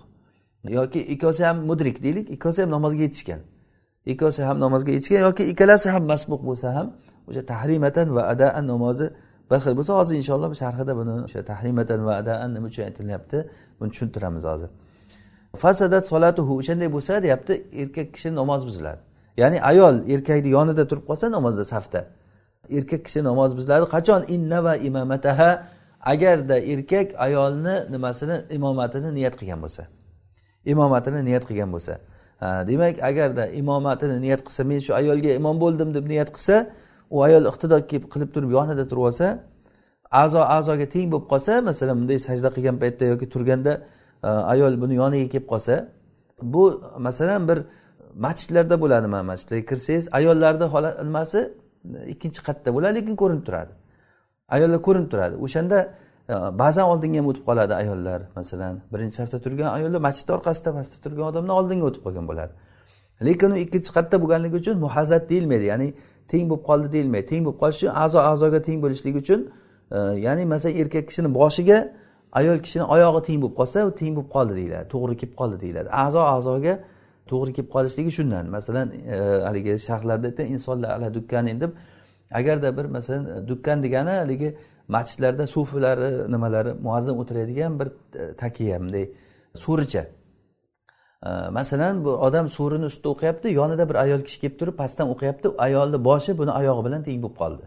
Yoki 0.78 1.00
ikkovsi 1.14 1.44
ham 1.44 1.58
mudrik 1.70 2.04
deylik 2.04 2.30
ikkovsi 2.36 2.62
ham 2.62 2.72
namozga 2.72 3.02
yetishgan. 3.08 3.40
Ikkovsi 4.06 4.42
ham 4.44 4.60
namozga 4.60 4.92
yetishgan 4.92 5.22
yoki 5.28 5.44
ikkalasi 5.52 5.90
ham 5.90 6.04
masbuq 6.14 6.42
bo'lsa 6.50 6.68
ham 6.78 6.88
o'sha 7.28 7.46
tahrimatan 7.46 8.08
va 8.16 8.24
adaan 8.34 8.68
namozi 8.68 9.08
bir 9.52 9.60
xil 9.64 9.74
bo'lsa 9.80 9.94
hozir 10.00 10.16
inshaalloh 10.22 10.52
sharhida 10.64 10.94
buni 11.00 11.14
o'sha 11.28 11.42
tahrimatan 11.52 12.00
va 12.08 12.14
adaan 12.22 12.50
nima 12.56 12.68
uchun 12.72 12.84
aytilyapti 12.90 13.38
buni 13.80 13.90
tushuntiramiz 13.94 14.44
hozir. 14.52 14.70
Fasadat 15.56 16.08
solatuhu 16.08 16.58
o'shanday 16.60 16.90
bo'lsa 16.96 17.24
deyapti 17.24 17.54
erkak 17.82 18.14
kishi 18.14 18.36
namoz 18.36 18.62
buziladi. 18.68 19.02
Ya'ni 19.38 19.62
ayol 19.62 19.96
erkakni 20.14 20.50
yonida 20.50 20.88
turib 20.88 21.06
qolsa 21.10 21.32
namozda 21.32 21.66
safda. 21.66 22.02
Erkak 22.78 23.06
kishi 23.06 23.24
namoz 23.24 23.58
buziladi. 23.58 23.86
Qachon? 23.96 24.22
Inna 24.36 24.64
va 24.64 24.76
imomataha 24.76 25.68
agarda 26.02 26.58
erkak 26.74 27.08
ayolni 27.18 27.76
nimasini 27.94 28.38
imomatini 28.58 29.10
niyat 29.18 29.36
qilgan 29.40 29.60
bo'lsa. 29.64 29.84
Imomatini 30.66 31.26
niyat 31.26 31.44
qilgan 31.50 31.70
bo'lsa. 31.76 31.94
Demak 32.42 33.04
agarda 33.10 33.48
imomatini 33.48 34.22
niyat 34.22 34.42
qilsa 34.48 34.64
men 34.64 34.80
shu 34.86 34.92
ayolga 34.94 35.32
imom 35.40 35.58
bo'ldim 35.64 35.94
deb 35.94 36.06
niyat 36.12 36.30
qilsa 36.36 36.56
u 37.10 37.24
ayol 37.24 37.46
iqtido 37.52 37.78
qilib 38.14 38.30
turib 38.36 38.52
yonida 38.58 38.84
turib 38.90 39.04
olsa 39.10 39.28
a'zo 40.12 40.42
a'zoga 40.58 40.86
teng 40.96 41.08
bo'lib 41.14 41.28
qolsa 41.32 41.54
masalan 41.70 41.96
bunday 42.02 42.20
sajda 42.28 42.50
qilgan 42.56 42.78
paytda 42.82 43.06
yoki 43.12 43.26
turganda 43.34 43.74
ayol 44.24 44.82
buni 44.82 44.96
yoniga 44.96 45.28
kelib 45.34 45.48
qolsa 45.54 45.90
bu 46.42 46.82
masalan 46.98 47.48
bir 47.48 47.60
masjidlarda 48.16 48.82
bo'ladi 48.82 49.08
mana 49.08 49.24
masjidlarga 49.24 49.66
kirsangiz 49.66 50.10
ayollarni 50.12 50.68
nimasi 51.10 51.40
ikkinchi 52.08 52.42
qatda 52.48 52.70
bo'ladi 52.76 52.96
lekin 53.00 53.16
ko'rinib 53.22 53.44
turadi. 53.48 53.72
Ayollar 54.50 54.82
ko'rinib 54.88 55.10
turadi. 55.12 55.36
O'shanda 55.46 55.78
e, 56.30 56.34
ba'zan 56.62 56.86
oldinga 56.92 57.18
ham 57.20 57.28
o'tib 57.32 57.44
qoladi 57.50 57.74
ayollar. 57.82 58.20
Masalan 58.36 58.74
birinchi 58.94 59.16
safda 59.16 59.38
turgan 59.46 59.70
ayollar 59.78 60.00
masjidni 60.08 60.32
orqasida 60.38 60.70
pastda 60.78 60.98
turgan 61.06 61.26
odamdan 61.32 61.56
oldinga 61.60 61.86
o'tib 61.90 62.02
qolgan 62.06 62.26
bo'ladi. 62.32 62.54
Lekin 63.28 63.50
u 63.56 63.58
ikkinchi 63.66 63.92
qatda 63.98 64.16
bo'lganligi 64.24 64.56
uchun 64.62 64.76
muhazat 64.86 65.24
deyilmaydi 65.32 65.66
ya'ni 65.72 65.88
teng 66.32 66.46
bo'lib 66.50 66.64
qoldi 66.70 66.88
deyilmaydi. 66.96 67.26
Teng 67.32 67.42
bo'lib 67.46 67.60
qolish 67.62 67.78
uchun 67.82 67.92
a'zo 68.04 68.20
a'zoga 68.32 68.60
teng 68.68 68.80
bo'lishligi 68.84 69.18
uchun 69.26 69.40
e, 69.96 69.98
ya'ni 70.26 70.44
masalan 70.54 70.76
erkak 70.82 71.06
kishini 71.10 71.30
boshiga 71.40 71.78
ayol 72.40 72.58
kishini 72.66 72.86
oyog'i 72.96 73.22
teng 73.28 73.40
bo'lib 73.44 73.56
qolsa 73.60 73.86
u 73.90 73.92
teng 74.02 74.14
bo'lib 74.18 74.30
qoldi 74.36 74.54
deyiladi 74.60 74.86
to'g'ri 74.94 75.14
kelib 75.22 75.36
qoldi 75.42 75.58
deyiladi. 75.64 75.90
A'zo 76.04 76.22
a'zoga 76.36 76.74
to'g'ri 77.32 77.52
kelib 77.58 77.70
qolishligi 77.76 78.12
shundan. 78.18 78.46
Masalan 78.58 78.88
e, 79.16 79.18
haligi 79.48 79.74
sharhlarda 79.88 80.26
aytgan 80.32 80.48
insonlar 80.56 80.90
ala 80.98 81.08
dukkani 81.18 81.54
deb 81.64 81.72
agarda 82.40 82.78
bir 82.78 82.86
masalan 82.86 83.48
dukkan 83.48 83.84
degani 83.84 84.10
haligi 84.10 84.58
masjidlarda 84.88 85.48
sufilari 85.48 86.32
nimalari 86.32 86.74
muazzin 86.74 87.16
o'tiradigan 87.22 87.80
bir 87.80 87.88
e, 87.88 88.36
takiya 88.36 88.80
bunday 88.82 89.06
so'richa 89.56 90.04
e, 91.26 91.30
masalan 91.50 92.06
bu 92.06 92.10
odam 92.28 92.50
so'rini 92.50 92.86
ustida 92.86 93.10
o'qiyapti 93.10 93.48
yonida 93.60 93.90
bir 93.90 93.96
ayol 93.96 94.22
kishi 94.28 94.40
kelib 94.42 94.60
turib 94.60 94.76
pastdan 94.82 95.08
o'qiyapti 95.14 95.48
ayolni 95.58 96.04
boshi 96.10 96.38
buni 96.38 96.52
oyog'i 96.60 96.86
bilan 96.88 97.04
teng 97.08 97.20
bo'lib 97.24 97.38
qoldi. 97.42 97.66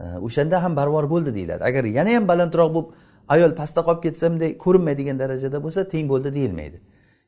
E, 0.00 0.04
o'shanda 0.26 0.62
ham 0.64 0.76
barvor 0.76 1.04
bo'ldi 1.14 1.34
deyiladi. 1.34 1.62
Agar 1.64 1.84
yana 1.98 2.10
ham 2.16 2.28
balandroq 2.28 2.70
bo'lib 2.76 2.88
ayol 3.28 3.54
pastda 3.54 3.80
qolib 3.80 4.02
ketsa 4.02 4.30
bunday 4.32 4.58
ko'rinmaydigan 4.58 5.18
darajada 5.18 5.62
bo'lsa 5.64 5.88
teng 5.88 6.08
bo'ldi 6.08 6.34
deyilmaydi. 6.34 6.80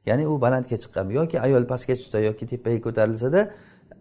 Ya'ni 0.06 0.26
u 0.26 0.40
balandga 0.40 0.76
chiqqan. 0.82 1.10
Yoki 1.10 1.40
ayol 1.40 1.64
pastga 1.66 1.94
tushsa 1.94 2.18
yoki 2.20 2.46
tepaga 2.46 2.80
ko'tarilsada 2.86 3.50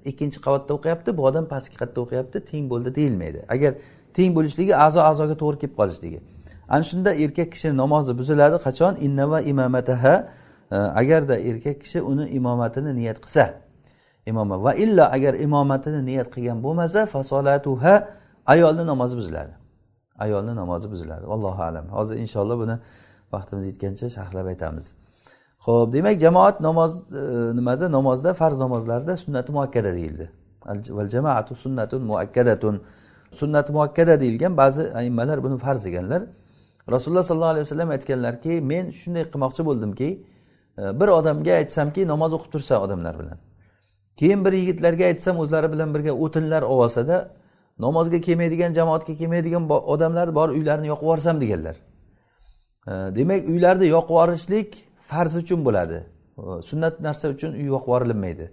ikkinchi 0.05 0.39
qavatda 0.45 0.73
o'qiyapti 0.77 1.17
bu 1.17 1.25
odam 1.29 1.45
pastki 1.53 1.75
qatda 1.81 2.01
o'qiyapti 2.01 2.45
teng 2.51 2.69
bo'ldi 2.69 2.95
deyilmaydi. 2.95 3.45
Agar 3.49 3.73
teng 4.13 4.35
bo'lishligi 4.37 4.73
a'zo 4.85 4.99
a'zoga 5.09 5.35
to'g'ri 5.41 5.57
kelib 5.61 5.75
qolishligi. 5.81 6.19
Ana 6.69 6.83
shunda 6.83 7.13
erkak 7.13 7.51
kishi 7.51 7.77
namozi 7.77 8.17
buziladi 8.17 8.57
qachon? 8.65 8.93
Innava 9.07 9.41
imomataha 9.41 10.15
e, 10.71 10.75
agarda 10.75 11.35
erkak 11.37 11.81
kishi 11.81 12.01
uni 12.01 12.25
imomatini 12.29 12.95
niyat 12.95 13.17
qilsa. 13.25 13.53
Imoma. 14.25 14.63
Va 14.63 14.73
illa 14.73 15.11
agar 15.15 15.33
imomatini 15.33 16.05
niyat 16.05 16.27
qilgan 16.35 16.63
bo'lmasa 16.65 17.05
fasolatuha 17.05 17.93
ayolni 18.45 18.85
namozi 18.85 19.17
buziladi. 19.17 19.64
Ayolni 20.19 20.55
namozi 20.55 20.91
buziladi. 20.91 21.25
Allohu 21.25 21.61
alam. 21.63 21.85
Hozir 21.87 22.15
inshaalloh 22.15 22.59
buni 22.59 22.75
vaqtimiz 23.33 23.65
yetgancha 23.67 24.09
sharhlab 24.09 24.45
aytamiz. 24.47 24.93
Ho'p 25.65 25.93
demak 25.93 26.19
jamoat 26.19 26.59
namoz 26.61 26.91
e, 26.97 27.55
nimada? 27.55 27.91
Namozda 27.91 28.33
farz 28.33 28.59
namozlarda 28.59 29.17
sunnati 29.17 29.51
muakkada 29.51 29.93
deyildi. 29.93 30.31
Val 30.89 31.09
jamaatu 31.09 31.55
sunnatun 31.55 32.01
muakkadatun. 32.01 32.83
Sunnati 33.31 33.71
muakkada 33.71 34.19
deyilgan 34.19 34.57
ba'zi 34.57 34.93
aimmalar 34.93 35.43
buni 35.43 35.57
farz 35.57 35.85
deganlar. 35.85 36.23
Rasululloh 36.91 37.23
sollallohu 37.23 37.49
alayhi 37.55 37.65
vasallam 37.65 37.89
aytganlarki 37.89 38.61
men 38.61 38.89
shunday 38.89 39.23
qilmoqchi 39.23 39.65
bo'ldimki 39.65 40.09
e, 40.77 40.99
bir 40.99 41.07
odamga 41.07 41.53
aytsamki 41.61 42.07
namoz 42.07 42.33
o'qib 42.33 42.51
tursa 42.51 42.81
odamlar 42.81 43.19
bilan. 43.19 43.37
Keyin 44.19 44.45
bir 44.45 44.53
yigitlarga 44.53 45.05
aytsam 45.05 45.39
o'zlari 45.39 45.71
bilan 45.71 45.93
birga 45.93 46.11
o'tinlar 46.11 46.61
olsada 46.61 47.31
namozga 47.79 48.21
kelmaydigan 48.21 48.73
jamoatga 48.73 49.13
kelmaydigan 49.17 49.69
odamlar 49.69 50.35
bor 50.35 50.49
uylarini 50.49 50.87
yoqib 50.87 51.03
yuborsam 51.03 51.41
deganlar. 51.41 51.75
Demak 52.87 53.49
uylarni 53.49 53.87
yoqib 53.87 54.09
yuborishlik 54.09 54.69
farz 55.09 55.35
uchun 55.35 55.65
bo'ladi. 55.65 56.03
Sunnat 56.69 56.99
narsa 56.99 57.29
uchun 57.35 57.51
uy 57.51 57.65
yoqib 57.73 57.87
yuborilinmaydi 57.87 58.51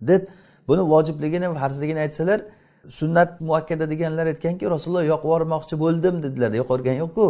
deb 0.00 0.22
buni 0.68 0.82
vojibligini 0.92 1.54
farzligini 1.54 2.00
aytsalar 2.00 2.40
sunnat 2.88 3.40
muakkada 3.40 3.90
deganlar 3.90 4.26
aytganki 4.26 4.70
rasululloh 4.70 5.04
yoqib 5.12 5.28
yubormoqchi 5.30 5.74
bo'ldim 5.84 6.22
dedilar. 6.22 6.50
Yoqib 6.60 6.70
yuborgani 6.70 6.98
yo'qku 7.04 7.26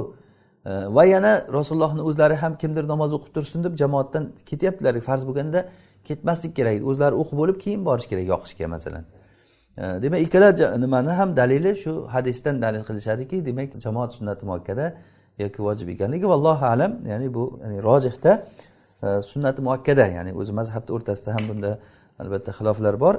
va 0.96 1.04
yana 1.04 1.32
rasulullohni 1.52 2.02
o'zlari 2.08 2.34
ham 2.42 2.52
kimdir 2.62 2.84
namoz 2.92 3.10
o'qib 3.16 3.30
tursin 3.34 3.64
deb 3.64 3.74
jamoatdan 3.82 4.24
ketyaptilar. 4.50 5.00
Farz 5.08 5.22
bo'lganda 5.28 5.60
ketmaslik 6.08 6.52
kerak. 6.58 6.76
O'zlari 6.90 7.14
o'qib 7.22 7.36
bo'lib 7.40 7.56
keyin 7.64 7.80
borish 7.88 8.06
kerak 8.10 8.26
yoqishga 8.32 8.66
masalan. 8.74 9.04
Demak 9.80 10.20
ikkala 10.20 10.78
nimani 10.80 11.08
ham 11.08 11.36
dalili 11.36 11.76
shu 11.82 12.06
hadisdan 12.14 12.62
dalil 12.62 12.82
qilishadiki 12.88 13.46
demak 13.46 13.80
jamoat 13.84 14.12
sunnati 14.12 14.46
muakkada 14.46 14.86
yoki 15.38 15.62
vojib 15.62 15.88
ekanligi 15.88 16.28
vallohu 16.28 16.64
alam. 16.64 16.92
Ya'ni 17.06 17.34
bu 17.34 17.60
ya'ni 17.62 17.82
rojihda 17.82 18.46
e, 19.02 19.22
sunnati 19.22 19.62
muakkada 19.62 20.06
ya'ni 20.06 20.32
o'zi 20.40 20.52
mazhabni 20.52 20.90
o'rtasida 20.96 21.34
ham 21.36 21.44
bunda 21.48 21.78
albatta 22.18 22.50
xiloflar 22.58 23.00
bor. 23.00 23.14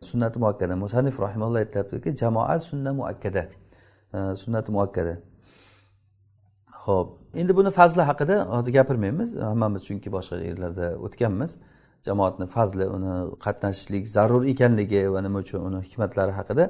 Sunnati 0.00 0.38
muakkada 0.38 0.76
musanif 0.76 1.20
rahimalloh 1.20 1.58
aytyaptiki 1.64 2.16
jamoat 2.22 2.62
sunna 2.70 2.92
muakkada. 2.92 3.42
E, 4.14 4.18
sunnati 4.42 4.72
muakkada. 4.72 5.14
Ho'p 6.84 7.08
endi 7.40 7.56
buni 7.56 7.70
fazli 7.70 8.02
haqida 8.10 8.36
hozir 8.56 8.72
gapirmaymiz. 8.78 9.36
Hammamiz 9.36 9.82
chunki 9.88 10.08
boshqa 10.16 10.36
yerlarda 10.48 10.86
o'tganmiz. 11.06 11.58
Jamoatni 12.06 12.46
fazli 12.54 12.86
uni 12.96 13.12
qatnashishlik 13.44 14.04
zarur 14.16 14.42
ekanligi 14.52 15.02
va 15.14 15.20
nima 15.26 15.38
uchun 15.44 15.60
uni 15.68 15.78
hikmatlari 15.88 16.32
haqida 16.40 16.64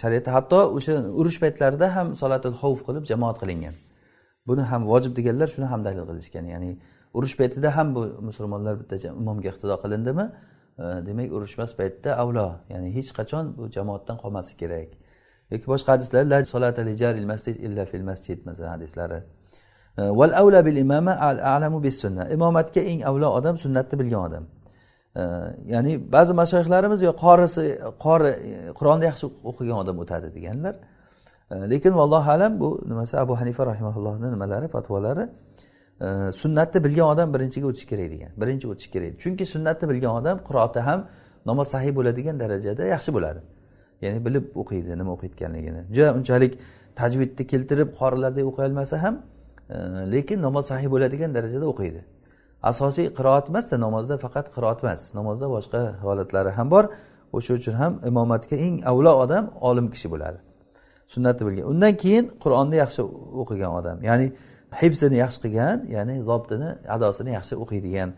shariatda 0.00 0.30
hatto 0.36 0.60
o'sha 0.78 0.94
urush 1.20 1.38
paytlarida 1.42 1.86
ham 1.96 2.06
solatul 2.22 2.56
xovf 2.62 2.80
qilib 2.86 3.04
jamoat 3.12 3.36
qilingan. 3.42 3.74
Buni 4.48 4.62
ham 4.70 4.82
vojib 4.90 5.12
deganlar 5.18 5.48
shuni 5.54 5.66
ham 5.72 5.80
dalil 5.86 6.04
qilishgan. 6.10 6.44
Ya'ni 6.54 6.70
urush 7.16 7.34
paytida 7.40 7.68
ham 7.76 7.88
bu 7.96 8.02
musulmonlar 8.28 8.74
bitta 8.80 8.96
imomga 9.22 9.48
iqtido 9.52 9.76
qilindimi? 9.84 10.26
Demak 11.08 11.28
urushmas 11.36 11.70
paytda 11.80 12.10
avlo. 12.22 12.48
Ya'ni 12.72 12.88
hech 12.96 13.10
qachon 13.18 13.44
bu 13.58 13.64
jamoatdan 13.76 14.16
qolmaslik 14.22 14.58
kerak. 14.62 14.90
Yoki 15.52 15.66
boshqa 15.72 15.90
hadislar 15.94 16.24
la 16.32 16.38
solata 16.44 16.82
li 16.88 16.94
jaril 17.02 17.26
masjid 17.32 17.56
illa 17.66 17.82
fil 17.90 18.04
masjid 18.10 18.38
masalan 18.48 18.70
hadislari. 18.76 19.18
Val 19.96 20.32
avla 20.40 20.60
bil 20.66 20.76
imama 20.76 21.12
al 21.28 21.38
a'lamu 21.52 21.78
bis 21.86 21.96
sunna 22.02 22.22
imomatga 22.36 22.80
eng 22.80 23.00
avlo 23.10 23.28
odam 23.38 23.54
sunnatni 23.64 23.98
bilgan 24.00 24.22
odam. 24.28 24.44
Ya'ni 25.74 25.92
ba'zi 26.12 26.32
mashoyihlarimiz 26.40 27.00
yo 27.08 27.12
qorisi 27.24 27.64
qori 28.04 28.30
qur'onni 28.78 29.04
yaxshi 29.10 29.26
o'qigan 29.50 29.76
odam 29.82 29.96
o'tadi 30.02 30.28
deganlar. 30.36 30.74
Lekin 31.72 31.92
vallohu 32.00 32.30
alam 32.36 32.52
bu 32.60 32.68
nimasi? 32.90 33.14
Abu 33.24 33.34
hanifa 33.40 33.62
rahimaullohni 33.70 34.28
nimalari 34.34 34.68
fatvolari. 34.68 35.24
Sunnatni 36.42 36.78
bilgan 36.86 37.06
odam 37.14 37.28
birinchiga 37.34 37.66
o'tishi 37.70 37.86
kerak 37.92 38.08
degan 38.14 38.30
birinchi 38.40 38.66
o'tishi 38.72 38.90
kerak. 38.94 39.12
Chunki 39.22 39.44
sunnatni 39.54 39.86
bilgan 39.90 40.12
odam 40.20 40.36
qiroati 40.48 40.80
ham 40.88 41.00
namoz 41.48 41.66
sahiy 41.74 41.92
bo'ladigan 41.98 42.36
darajada 42.42 42.82
yaxshi 42.94 43.10
bo'ladi. 43.16 43.40
Ya'ni 44.04 44.20
bilib 44.26 44.44
o'qiydi 44.60 44.90
nima 45.00 45.10
o'qiyotganligini. 45.16 45.80
Juda 45.94 46.10
unchalik 46.18 46.52
tajvidni 47.00 47.44
keltirib 47.52 47.88
qorilarday 48.00 48.44
o'qiy 48.50 48.64
olmasa 48.68 48.96
ham 49.04 49.14
lekin 50.14 50.38
namoz 50.46 50.66
sahiy 50.70 50.88
bo'ladigan 50.94 51.30
darajada 51.36 51.66
o'qiydi. 51.72 52.00
Asosiy 52.62 53.06
qiroat 53.18 53.48
emasda 53.50 53.76
namozda 53.86 54.14
faqat 54.24 54.46
qiroat 54.54 54.78
emas. 54.84 55.00
Namozda 55.18 55.46
boshqa 55.56 55.80
holatlari 56.06 56.50
ham 56.58 56.70
bor. 56.70 56.84
O'sha 57.36 57.52
uchun 57.58 57.74
ham 57.80 57.92
imomatga 58.10 58.56
eng 58.66 58.76
avlo 58.90 59.12
odam 59.24 59.44
olim 59.68 59.86
kishi 59.94 60.08
bo'ladi. 60.12 60.38
Sunnatni 61.14 61.42
bilgan. 61.46 61.64
Undan 61.72 61.92
keyin 62.02 62.24
qur'onni 62.42 62.76
yaxshi 62.82 63.02
o'qigan 63.42 63.72
odam 63.78 63.96
ya'ni 64.08 64.26
hibsini 64.80 65.16
yaxshi 65.24 65.38
qilgan 65.44 65.78
ya'ni 65.96 66.14
zobtini 66.28 66.70
adosini 66.96 67.30
yaxshi 67.38 67.54
o'qiydigan 67.62 68.10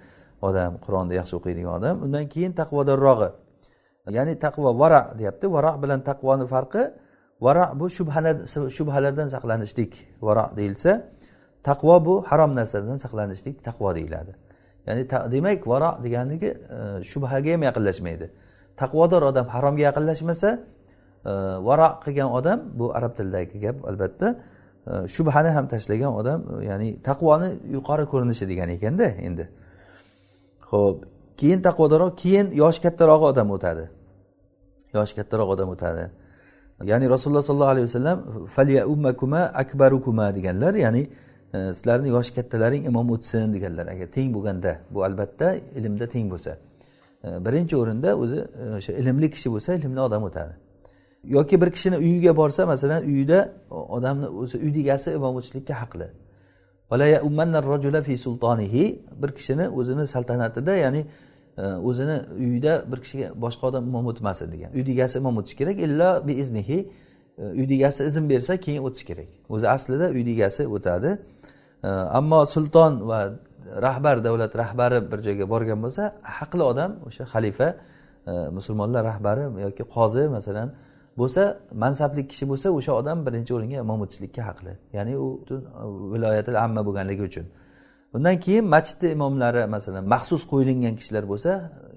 odam 0.48 0.72
qur'onni 0.84 1.14
yaxshi 1.20 1.34
o'qiydigan 1.38 1.72
odam. 1.78 1.94
Undan 2.04 2.24
keyin 2.34 2.52
taqvodorrog'i. 2.60 3.30
Ya'ni 4.16 4.34
taqvo 4.44 4.70
vara 4.82 5.00
deyapti. 5.18 5.46
Vara 5.56 5.70
bilan 5.82 6.00
taqvoni 6.10 6.46
farqi 6.54 6.82
vara 7.40 7.64
bu 7.80 7.86
shubhalardan 8.76 9.28
saqlanishlik. 9.34 9.92
Vara 10.26 10.44
deyilsa 10.56 10.90
taqvo 11.68 11.96
bu 12.06 12.14
harom 12.30 12.52
narsalardan 12.58 12.98
saqlanishlik 13.04 13.56
taqvo 13.68 13.88
deyiladi. 13.98 14.32
Ya'ni 14.86 15.02
demak 15.34 15.66
varo 15.72 15.90
deganligi 16.04 16.50
e, 16.76 16.78
shubhaga 17.10 17.50
ham 17.54 17.62
yaqinlashmaydi. 17.68 18.26
Taqvodor 18.80 19.22
odam 19.30 19.46
haromga 19.54 19.82
yaqinlashmasa 19.88 20.48
e, 21.30 21.32
varo 21.68 21.88
qilgan 22.04 22.28
odam 22.38 22.58
bu 22.78 22.86
arab 22.98 23.12
tilidagi 23.18 23.56
gap 23.64 23.76
albatta 23.90 24.28
e, 24.90 24.92
shubhani 25.14 25.50
ham 25.56 25.66
tashlagan 25.72 26.12
odam 26.20 26.40
e, 26.60 26.64
ya'ni 26.70 26.88
taqvoni 27.08 27.48
yuqori 27.76 28.04
ko'rinishi 28.12 28.44
degan 28.52 28.68
ekanda 28.76 29.06
endi. 29.26 29.44
Ho'p 30.70 30.96
keyin 31.40 31.60
taqvodorroq 31.68 32.12
keyin 32.22 32.46
yoshi 32.62 32.80
kattarog'i 32.86 33.26
odam 33.32 33.48
o'tadi. 33.56 33.84
Yoshi 34.96 35.14
kattaroq 35.18 35.48
odam 35.54 35.68
o'tadi. 35.74 36.04
Ya'ni 36.90 37.06
rasululloh 37.14 37.42
sollallohu 37.48 37.72
alayhi 37.74 37.86
vasallam 37.90 38.18
falya 38.56 38.86
ummakuma 38.92 39.42
akbarukuma 39.62 40.26
deganlar 40.36 40.74
ya'ni 40.74 41.02
E, 41.54 41.74
sizlarni 41.74 42.08
yoshi 42.08 42.34
kattalaring 42.34 42.86
imom 42.86 43.10
o'tsin 43.10 43.54
deganlar. 43.54 43.86
Agar 43.86 44.06
teng 44.06 44.34
bo'lganda 44.34 44.78
bu 44.90 45.04
albatta 45.04 45.56
ilmda 45.76 46.08
teng 46.08 46.30
bo'lsa. 46.30 46.58
E, 47.24 47.28
birinchi 47.46 47.76
o'rinda 47.76 48.16
o'zi 48.16 48.36
e, 48.36 48.64
o'sha 48.78 48.92
ilmli 48.92 49.30
kishi 49.30 49.48
bo'lsa 49.54 49.74
ilmli 49.74 50.00
odam 50.00 50.22
o'tadi. 50.28 50.54
Yoki 51.24 51.60
bir 51.60 51.70
kishini 51.70 51.96
uyiga 51.96 52.36
borsa 52.36 52.66
masalan 52.66 53.04
uyida 53.04 53.52
odamni 53.70 54.26
o'zi 54.26 54.58
uyni 54.58 54.78
egasi 54.84 55.10
imom 55.18 55.36
o'tishlikka 55.36 55.74
haqli. 55.82 56.08
Bir 59.22 59.30
kishini 59.38 59.68
o'zini 59.68 60.06
saltanatida 60.06 60.74
ya'ni 60.74 61.06
o'zini 61.58 62.20
uyida 62.38 62.84
bir 62.92 63.00
kishiga 63.00 63.32
boshqa 63.42 63.66
odam 63.66 63.84
imom 63.88 64.06
o'tmasin 64.06 64.52
degan. 64.52 64.70
Uyni 64.74 64.90
egasi 64.90 65.18
imom 65.18 65.36
o'tishi 65.36 65.56
kerak 65.56 65.78
illo 65.78 66.26
biiznihi 66.28 66.78
e, 67.38 67.42
uyni 67.42 67.74
egasi 67.74 68.04
izn 68.04 68.28
bersa 68.28 68.56
keyin 68.56 68.82
o'tish 68.82 69.04
kerak. 69.04 69.28
O'zi 69.48 69.68
aslida 69.68 70.10
uyni 70.10 70.30
egasi 70.30 70.66
o'tadi. 70.66 71.18
Ammo 71.82 72.46
sulton 72.46 73.08
va 73.08 73.20
rahbar 73.86 74.24
davlat 74.24 74.56
rahbari 74.56 75.10
bir 75.10 75.18
joyga 75.26 75.46
borgan 75.52 75.78
bo'lsa 75.84 76.02
haqli 76.22 76.62
odam 76.62 76.90
o'sha 77.08 77.24
xalifa 77.32 77.68
e, 78.26 78.32
musulmonlar 78.56 79.02
rahbari 79.10 79.44
yoki 79.66 79.84
qozi 79.96 80.28
masalan 80.36 80.68
bo'lsa 81.20 81.42
mansabli 81.84 82.22
kishi 82.30 82.44
bo'lsa 82.50 82.68
o'sha 82.78 82.92
odam 83.00 83.18
birinchi 83.26 83.52
o'ringa 83.56 83.78
imom 83.84 84.00
o'tishlikka 84.04 84.42
haqli. 84.48 84.72
Ya'ni 84.96 85.12
u 85.24 85.26
butun 85.40 85.60
e, 85.82 85.84
viloyati 86.12 86.58
amma 86.66 86.80
bo'lganligi 86.88 87.22
uchun. 87.30 87.46
Undan 88.16 88.36
keyin 88.44 88.64
masjidni 88.74 89.08
imomlari 89.16 89.62
masalan 89.76 90.04
maxsus 90.14 90.42
qo'yilgan 90.52 90.94
kishilar 91.00 91.24
bo'lsa 91.32 91.52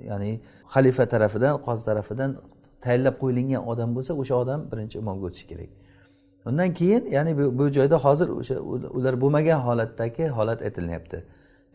ya'ni 0.10 0.32
xalifa 0.74 1.04
tarafidan 1.14 1.54
qozi 1.66 1.84
tarafidan 1.90 2.30
tayinlab 2.86 3.16
qo'yilgan 3.22 3.62
odam 3.72 3.90
bo'lsa 3.98 4.12
o'sha 4.22 4.36
odam 4.44 4.60
birinchi 4.72 4.96
imomga 5.04 5.26
o'tishi 5.30 5.48
kerak. 5.52 5.70
Undan 6.46 6.74
keyin 6.74 7.04
ya'ni 7.16 7.38
bu, 7.38 7.58
bu 7.58 7.70
joyda 7.78 7.98
hozir 8.06 8.30
o'sha 8.30 8.56
ular 8.98 9.14
bo'lmagan 9.22 9.60
holatdagi 9.68 10.30
holat 10.38 10.60
aytilyapti 10.68 11.24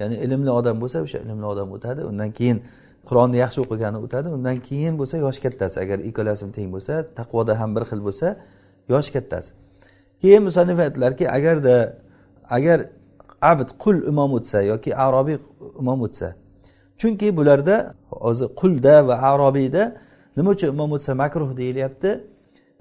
ya'ni 0.00 0.14
ilmli 0.24 0.50
odam 0.50 0.76
bo'lsa 0.82 0.98
o'sha 1.06 1.18
ilmli 1.24 1.46
odam 1.52 1.68
o'tadi 1.76 2.00
undan 2.10 2.30
keyin 2.38 2.58
qur'onni 3.08 3.38
yaxshi 3.44 3.58
o'qigani 3.64 3.98
o'tadi 4.04 4.28
undan 4.36 4.56
keyin 4.68 4.94
bo'lsa 5.00 5.16
yosh 5.26 5.38
kattasi. 5.44 5.76
Agar 5.84 5.98
ikkalasi 6.08 6.52
teng 6.56 6.68
bo'lsa 6.74 6.94
taqvoda 7.18 7.52
ham 7.60 7.70
bir 7.76 7.84
xil 7.90 8.00
bo'lsa 8.06 8.28
yosh 8.92 9.08
kattasi. 9.14 9.50
Keyin 10.22 10.42
musannif 10.48 10.78
aytdilarki 10.84 11.24
agarda 11.38 11.76
agar 12.56 12.78
abd 13.52 13.68
qul 13.82 13.96
imom 14.10 14.30
o'tsa 14.38 14.58
yoki 14.72 14.90
arobiy 15.06 15.38
imom 15.80 16.00
o'tsa 16.06 16.28
chunki 17.00 17.28
bularda 17.38 17.76
o'zi 18.28 18.46
qulda 18.60 18.94
va 19.08 19.14
arobiyda 19.32 19.82
nima 20.36 20.50
uchun 20.56 20.68
imom 20.74 20.90
o'tsa 20.96 21.12
makruh 21.22 21.50
deyilyapti? 21.60 22.10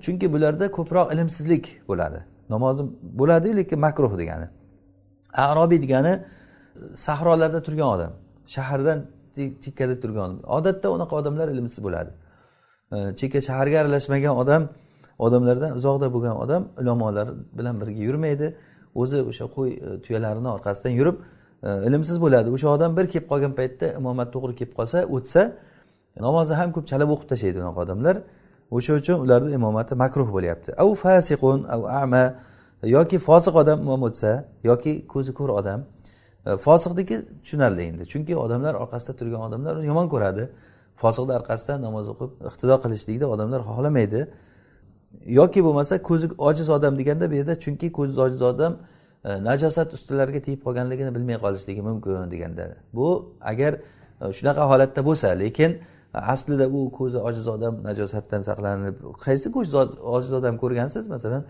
Chunki 0.01 0.33
bularda 0.33 0.71
ko'proq 0.71 1.13
ilmsizlik 1.13 1.81
bo'ladi. 1.87 2.19
Namozi 2.49 2.83
bo'ladi 3.19 3.57
lekin 3.57 3.79
makruh 3.79 4.17
degani. 4.17 4.47
Arobiy 5.33 5.81
degani 5.81 6.13
e, 6.19 6.97
sahrolarda 6.97 7.61
turgan 7.63 7.87
odam 7.95 8.11
shahardan 8.47 8.99
chekkada 9.63 9.99
turgan 9.99 10.31
odatda 10.57 10.87
unaqa 10.95 11.15
odamlar 11.15 11.47
ilmsiz 11.47 11.83
bo'ladi. 11.83 12.11
E, 12.91 12.97
chekka 13.19 13.39
shaharga 13.41 13.77
aralashmagan 13.83 14.35
odam 14.43 14.63
odamlardan 15.19 15.71
uzoqda 15.79 16.07
bo'lgan 16.15 16.35
odam 16.43 16.67
ulamolar 16.81 17.27
bilan 17.57 17.75
birga 17.81 18.01
yurmaydi. 18.09 18.47
O'zi 18.95 19.17
o'sha 19.29 19.45
qo'y 19.55 19.69
e, 19.87 20.01
tuyalarini 20.05 20.49
orqasidan 20.55 20.93
yurib 20.99 21.17
ilmsiz 21.87 22.17
bo'ladi. 22.21 22.47
O'sha 22.55 22.67
odam 22.75 22.91
bir 22.97 23.05
kelib 23.13 23.27
qolgan 23.31 23.53
paytda 23.59 23.85
imomat 23.99 24.29
to'g'ri 24.35 24.53
kelib 24.59 24.73
qolsa 24.79 24.97
o'tsa 25.15 25.41
namozni 26.25 26.55
ham 26.61 26.69
ko'p 26.75 26.85
chalab 26.91 27.09
o'qib 27.13 27.27
tashlaydi 27.31 27.57
unaqa 27.63 27.79
odamlar. 27.85 28.15
O'sha 28.71 28.93
uchun 28.93 29.19
ularni 29.19 29.51
imomati 29.51 29.95
makruh 29.95 30.27
bo'lyapti. 30.33 30.69
Av 30.77 30.95
fasiqun 30.95 31.65
av 31.69 31.81
ama 32.03 32.23
yoki 32.83 33.17
fosiq 33.19 33.55
odam 33.61 33.81
imom 33.81 34.01
o'tsa 34.07 34.45
yoki 34.63 35.07
ko'zi 35.07 35.33
ko'r 35.33 35.49
odam 35.49 35.79
e, 36.45 36.57
fosiqniki 36.65 37.15
tushunarli 37.43 37.81
endi. 37.89 38.03
Chunki 38.11 38.35
odamlar 38.45 38.73
orqasida 38.83 39.13
turgan 39.19 39.41
odamlar 39.47 39.75
uni 39.75 39.85
yomon 39.91 40.07
ko'radi. 40.13 40.49
Fosiqni 41.01 41.33
orqasidan 41.39 41.81
namoz 41.81 42.05
o'qib 42.13 42.31
iqtido 42.49 42.75
qilishlikni 42.83 43.25
odamlar 43.25 43.61
xohlamaydi. 43.69 44.21
Yoki 45.39 45.59
bo'lmasa 45.63 46.01
ko'zi 46.09 46.27
ojiz 46.37 46.69
odam 46.77 46.93
deganda 46.99 47.25
bu 47.31 47.35
yerda 47.39 47.55
chunki 47.63 47.91
ko'zi 47.97 48.21
ojiz 48.25 48.41
odam 48.41 48.73
e, 49.23 49.29
najosat 49.49 49.93
ustilariga 49.97 50.39
tegib 50.45 50.61
qolganligini 50.65 51.11
bilmay 51.15 51.37
qolishligi 51.45 51.81
mumkin 51.89 52.31
deganda. 52.33 52.63
Bu 52.97 53.07
agar 53.41 53.73
e, 54.21 54.25
shunaqa 54.37 54.63
holatda 54.71 55.01
bo'lsa 55.09 55.27
lekin 55.43 55.71
aslida 56.33 56.67
u 56.67 56.91
ko'zi 56.91 57.17
ojiz 57.17 57.47
odam 57.47 57.83
najosatdan 57.83 58.41
saqlanib 58.49 58.95
qaysi 59.25 59.51
ko'zi 59.51 59.77
ojiz 60.15 60.33
odam 60.33 60.57
ko'rgansiz? 60.63 61.07
Masalan 61.07 61.43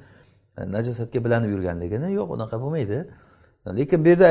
najosatga 0.76 1.24
bilanib 1.26 1.49
yurganligini 1.55 2.11
yo'q 2.13 2.34
unaqa 2.36 2.61
bo'lmaydi. 2.63 3.05
Lekin 3.80 4.05
bu 4.05 4.09
yerda 4.09 4.26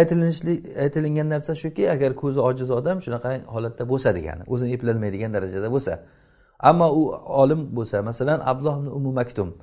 aytilingan 0.85 1.28
narsa 1.35 1.55
shuki 1.55 1.91
agar 1.91 2.14
ko'zi 2.22 2.41
ojiz 2.41 2.70
odam 2.70 2.99
shunaqa 3.07 3.30
holatda 3.55 3.89
bo'lsa 3.93 4.14
degani 4.14 4.43
o'zini 4.47 4.72
eplolmaydigan 4.76 5.35
darajada 5.35 5.70
bo'lsa. 5.74 5.93
Ammo 6.70 6.89
u 7.01 7.03
olim 7.43 7.61
bo'lsa 7.76 8.03
masalan 8.03 8.41
abdulloh 8.51 8.76
ibn 8.80 8.87
umu 8.99 9.12
maktum 9.12 9.55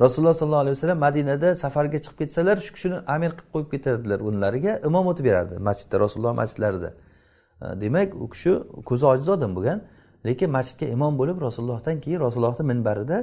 rasululloh 0.00 0.34
sollallohu 0.34 0.60
alayhi 0.64 0.76
vasallam 0.76 0.98
madinada 0.98 1.54
safarga 1.54 1.98
chiqib 2.04 2.18
ketsalar 2.18 2.56
shu 2.66 2.72
kishini 2.76 2.98
amir 3.14 3.30
qilib 3.38 3.50
qo'yib 3.54 3.70
ketardilar 3.74 4.20
o'nlariga 4.28 4.72
imom 4.88 5.06
o'tib 5.12 5.24
berardi 5.28 5.54
masjidda 5.68 6.00
rasululloh 6.04 6.34
masjidlarida. 6.42 6.90
Demak 7.82 8.14
u 8.24 8.26
kishi 8.32 8.52
ko'zi 8.88 9.04
ojiz 9.12 9.28
odam 9.28 9.52
bo'lgan. 9.56 9.78
Lekin 10.26 10.50
masjidga 10.50 10.86
imom 10.96 11.18
bo'lib 11.20 11.40
rasulullohdan 11.46 12.00
keyin 12.00 12.20
rasulullohni 12.20 12.64
minbarida 12.72 13.18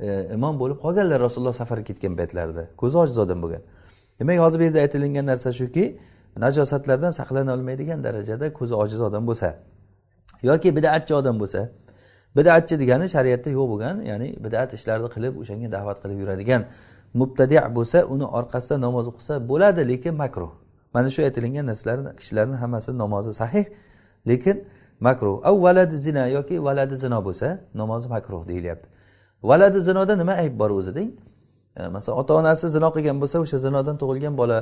e, 0.00 0.28
imom 0.36 0.60
bo'lib 0.60 0.78
qolganlar 0.84 1.20
rasululloh 1.20 1.52
safarga 1.52 1.84
ketgan 1.84 2.16
paytlarida. 2.16 2.62
Ko'zi 2.76 2.96
ojiz 2.98 3.18
odam 3.18 3.42
bo'lgan. 3.42 3.62
Demak 4.20 4.38
hozir 4.44 4.58
bu 4.60 4.64
yerda 4.64 4.80
aytilingan 4.84 5.26
narsa 5.26 5.52
shuki 5.52 5.84
najosatlardan 6.36 7.10
saqlana 7.10 7.54
olmaydigan 7.54 8.04
darajada 8.04 8.52
ko'zi 8.52 8.74
ojiz 8.74 9.00
odam 9.00 9.26
bo'lsa 9.26 9.54
yoki 10.42 10.76
bidatchi 10.76 11.14
odam 11.14 11.40
bo'lsa 11.40 11.60
bidatchi 12.36 12.78
degani 12.82 13.08
shariatda 13.14 13.50
yo'q 13.50 13.66
bo'lgan 13.72 13.96
ya'ni 14.10 14.28
bidat 14.44 14.72
ishlarni 14.78 15.08
qilib 15.14 15.34
o'shanga 15.42 15.68
da'vat 15.76 15.98
qilib 16.02 16.18
yuradigan 16.22 16.62
mubtadi 17.20 17.56
bo'lsa 17.76 17.98
uni 18.14 18.26
orqasidan 18.38 18.80
namoz 18.86 19.06
o'qisa 19.10 19.34
bo'ladi 19.50 19.88
lekin 19.92 20.14
makruh. 20.22 20.52
Mana 20.94 21.08
shu 21.14 21.20
aytilingan 21.28 21.66
narsalarni 21.70 22.10
kishilarni 22.20 22.56
hammasi 22.62 22.98
namozi 22.98 23.32
sahih 23.40 23.64
lekin 24.30 24.56
makruh. 25.02 25.40
Av 25.44 25.56
valadi 25.62 25.96
zina 25.96 26.26
yoki 26.36 26.64
valadi 26.64 26.96
zino 26.96 27.18
bo'lsa 27.24 27.48
namozi 27.74 28.08
makruh 28.08 28.46
deyilyapti. 28.48 28.88
Valadi 29.42 29.80
zinoda 29.80 30.16
nima 30.16 30.32
ayb 30.32 30.58
bor 30.58 30.70
o'zi 30.70 30.94
deng? 30.94 31.10
E, 31.76 31.88
masalan 31.88 32.18
ota 32.18 32.34
onasi 32.34 32.68
zino 32.76 32.88
qilgan 32.94 33.16
bo'lsa 33.22 33.36
o'sha 33.44 33.58
zinodan 33.58 33.96
tug'ilgan 34.02 34.36
bola 34.36 34.58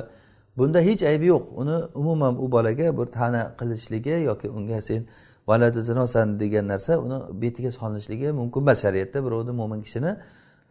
bunda 0.57 0.79
hech 0.87 1.03
aybi 1.11 1.25
yo'q. 1.33 1.43
Uni 1.61 1.75
umuman 2.01 2.33
u 2.43 2.51
bolaga 2.51 2.97
bir 2.97 3.05
ta'na 3.17 3.41
qilishligi 3.59 4.15
yoki 4.29 4.49
unga 4.49 4.81
sen 4.81 5.01
valadi 5.47 5.81
zinosan 5.89 6.39
degan 6.39 6.65
narsa 6.67 6.97
uni 7.05 7.17
betiga 7.41 7.71
solinishligi 7.71 8.31
mumkin 8.31 8.61
emas 8.61 8.81
shariatda. 8.81 9.17
Birovni 9.25 9.51
mo'min 9.51 9.81
kishini 9.85 10.11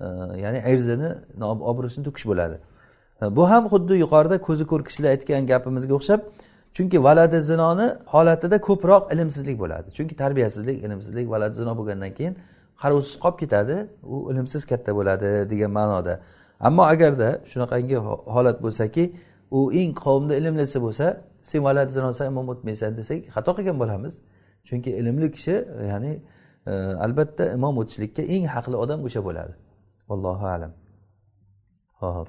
e, 0.01 0.07
ya'ni 0.45 0.59
arzini 0.71 1.09
obro'sini 1.71 2.05
to'kish 2.09 2.27
bo'ladi. 2.31 2.57
E, 3.23 3.37
bu 3.37 3.43
ham 3.51 3.64
xuddi 3.73 3.95
yuqorida 4.05 4.37
ko'zi 4.49 4.64
ko'r 4.71 4.83
kishilar 4.89 5.11
aytgan 5.14 5.43
gapimizga 5.53 5.95
o'xshab 5.99 6.21
chunki 6.75 6.99
valadi 7.03 7.43
zinoni 7.43 7.87
holatida 8.07 8.57
ko'proq 8.68 9.03
ilmsizlik 9.14 9.59
bo'ladi. 9.62 9.89
Chunki 9.97 10.14
tarbiyasizlik 10.23 10.77
ilmsizlik 10.85 11.31
valadi 11.31 11.55
zino 11.55 11.73
bo'lgandan 11.79 12.12
keyin 12.18 12.35
qarovsiz 12.83 13.16
qolib 13.25 13.39
ketadi 13.43 13.77
u 14.03 14.16
ilmsiz 14.33 14.62
katta 14.71 14.91
bo'ladi 14.99 15.51
degan 15.51 15.71
ma'noda. 15.79 16.14
Ammo 16.61 16.83
agarda 16.83 17.29
shunaqangi 17.53 17.97
holat 18.35 18.59
bo'lsaki 18.64 19.05
u 19.51 19.61
eng 19.81 19.93
qavmda 20.05 20.35
ilmlisi 20.41 20.79
bo'lsa 20.87 21.07
sen 21.51 21.61
valadi 21.68 21.91
zinosan 21.99 22.27
imom 22.33 22.47
o'tmaysan 22.53 22.97
desak 22.99 23.18
xato 23.35 23.51
qilgan 23.59 23.77
bo'lamiz. 23.83 24.14
Chunki 24.68 24.91
ilmli 25.01 25.29
kishi 25.37 25.55
ya'ni 25.93 26.12
e, 26.66 26.73
albatta 27.05 27.45
imom 27.57 27.75
o'tishlikka 27.83 28.23
eng 28.35 28.45
haqli 28.55 28.77
odam 28.85 29.01
o'sha 29.07 29.21
bo'ladi. 29.29 29.53
Allohu 30.12 30.47
alam. 30.57 30.73
Ho'p. 32.01 32.29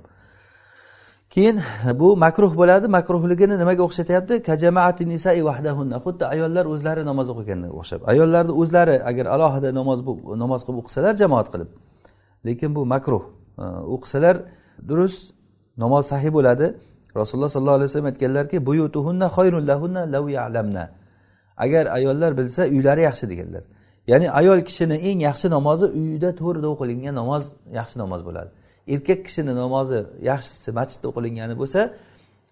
Keyin 1.34 1.58
bu 2.02 2.08
makruh 2.26 2.52
bo'ladi 2.62 2.88
makruhligini 2.98 3.56
nimaga 3.62 3.84
o'xshatyapti? 3.88 4.34
Xuddi 6.06 6.24
ayollar 6.34 6.66
o'zlari 6.74 7.02
namoz 7.10 7.28
o'qiganga 7.34 7.70
o'xshab. 7.80 8.02
Ayollarni 8.12 8.54
o'zlari 8.62 8.96
agar 9.10 9.26
alohida 9.36 9.70
namoz 9.80 10.00
namoz 10.44 10.62
qilib 10.66 10.80
o'qisalar 10.84 11.14
jamoat 11.22 11.48
qilib. 11.54 11.70
Lekin 12.48 12.70
bu 12.76 12.82
makruh. 12.94 13.24
O'qisalar 13.96 14.36
durust 14.90 15.22
namoz 15.84 16.04
sahiy 16.12 16.32
bo'ladi. 16.38 16.68
Rasululloh 17.20 17.50
sollallohu 17.56 17.78
alayhi 17.80 17.90
vasallam 17.90 18.10
aytganlarki 18.12 18.58
agar 21.66 21.86
ayollar 21.98 22.38
bilsa 22.38 22.62
uylari 22.76 23.02
yaxshi 23.02 23.30
deganlar. 23.30 23.64
Ya'ni 24.08 24.28
ayol 24.32 24.60
kishini 24.68 24.94
eng 25.10 25.20
yaxshi 25.30 25.48
namozi 25.50 25.86
uyida 26.00 26.30
to'rida 26.42 26.68
o'qilingan 26.74 27.16
namoz 27.22 27.44
yaxshi 27.80 27.98
namoz 28.04 28.22
bo'ladi. 28.28 28.50
Erkak 28.88 29.26
kishini 29.26 29.56
namozi 29.56 30.06
yaxshisi 30.22 30.72
masjidda 30.72 31.08
o'qilingani 31.12 31.56
bo'lsa 31.62 31.82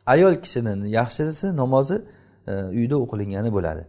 ayol 0.06 0.36
kishini 0.44 0.90
yaxshisi 0.90 1.48
namozi 1.62 2.02
e, 2.48 2.54
uyda 2.80 2.96
o'qilingani 3.04 3.50
bo'ladi. 3.58 3.84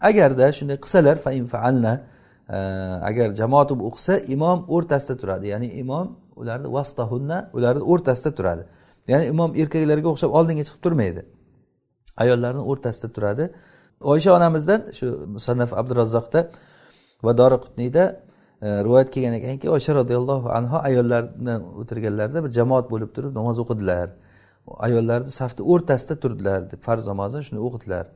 Agarda 0.00 0.52
shunday 0.58 0.78
qilsalar 0.84 1.16
faalna 1.54 1.92
e, 2.48 2.58
agar 3.10 3.28
jamoat 3.40 3.68
bo'lib 3.70 3.84
o'qisa 3.90 4.14
imom 4.34 4.58
o'rtasida 4.74 5.14
turadi. 5.22 5.46
Ya'ni 5.52 5.68
imom 5.82 6.06
ularni 6.40 6.68
vastahunna 6.76 7.38
ularni 7.56 7.82
o'rtasida 7.92 8.30
turadi. 8.38 8.64
Ya'ni 9.12 9.26
imom 9.32 9.50
erkaklarga 9.62 10.08
o'xshab 10.14 10.30
oldinga 10.38 10.64
chiqib 10.68 10.82
turmaydi. 10.86 11.22
Ayollarni 12.22 12.62
o'rtasida 12.70 13.08
turadi. 13.16 13.44
Oysha 14.12 14.30
onamizdan 14.38 14.80
shu 14.98 15.06
musannaf 15.36 15.70
abdurazzoqda 15.80 16.40
va 17.26 17.32
dori 17.40 17.56
qutniyda 17.64 18.04
E, 18.66 18.68
rivoyat 18.84 19.10
kelgan 19.14 19.34
ekanki 19.40 19.70
osha 19.70 19.92
roziyallohu 20.00 20.48
anhu 20.58 20.76
ayollarni 20.88 21.54
o'tirganlarida 21.80 22.44
bir 22.44 22.50
jamoat 22.58 22.86
bo'lib 22.92 23.10
turib 23.16 23.32
namoz 23.38 23.58
o'qidilar. 23.64 24.08
Ayollarni 24.86 25.30
safni 25.40 25.62
o'rtasida 25.72 26.14
turdilar 26.22 26.60
deb 26.70 26.80
farz 26.86 27.04
namozni 27.10 27.42
shuni 27.48 27.60
o'qidilar 27.68 28.06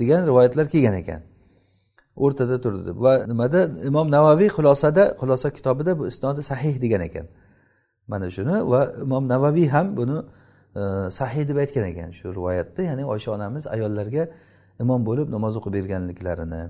degan 0.00 0.26
rivoyatlar 0.30 0.66
kelgan 0.74 0.96
ekan. 1.02 1.22
O'rtada 2.24 2.60
turdi. 2.64 2.82
Deb 2.90 2.98
va 3.06 3.14
nimada? 3.32 3.60
Imom 3.90 4.10
navaviy 4.16 4.50
xulosada 4.56 5.04
xulosa 5.20 5.48
kitobida 5.56 5.98
bu 5.98 6.04
isnodi 6.12 6.42
sahih 6.50 6.74
degan 6.84 7.02
ekan. 7.08 7.26
Mana 8.10 8.30
shuni 8.36 8.56
va 8.72 8.80
imom 9.06 9.24
navaviy 9.34 9.68
ham 9.74 9.96
buni 9.96 10.18
e, 10.76 11.48
deb 11.50 11.56
aytgan 11.64 11.84
ekan 11.92 12.10
shu 12.18 12.26
rivoyatda. 12.38 12.80
Ya'ni 12.88 13.04
oysha 13.14 13.30
onamiz 13.36 13.64
ayollarga 13.74 14.24
imom 14.82 15.00
bo'lib 15.08 15.26
namoz 15.36 15.56
o'qib 15.58 15.72
berganliklarini 15.78 16.62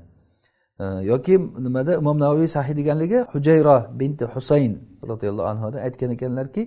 yoki 1.12 1.35
nimada 1.66 1.93
imom 2.03 2.16
navoiy 2.18 2.49
sahiy 2.57 2.76
deganligi 2.80 3.18
hujayro 3.33 3.76
binti 4.01 4.24
husayn 4.35 4.72
roziyallohu 5.11 5.49
anhudan 5.53 5.80
aytgan 5.87 6.11
ekanlarki 6.16 6.62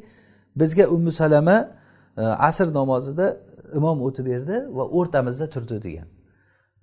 bizga 0.55 0.87
ummu 0.87 1.11
salama 1.11 1.57
e, 2.17 2.21
asr 2.21 2.73
namozida 2.73 3.37
imom 3.75 4.01
o'tib 4.07 4.25
berdi 4.25 4.55
va 4.77 4.83
o'rtamizda 4.97 5.49
turdi 5.49 5.83
degan. 5.83 6.07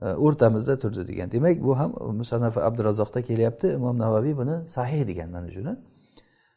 E, 0.03 0.07
o'rtamizda 0.07 0.79
turdi 0.79 1.09
degan. 1.09 1.31
Demak 1.33 1.63
bu 1.63 1.79
ham 1.79 1.91
musanafi 2.21 2.61
abdurazzoqda 2.61 3.23
kelyapti. 3.23 3.67
Imom 3.79 3.99
navaviy 3.99 4.37
buni 4.37 4.69
sahih 4.69 5.07
degan 5.07 5.31
mana 5.31 5.51
shuni. 5.51 5.77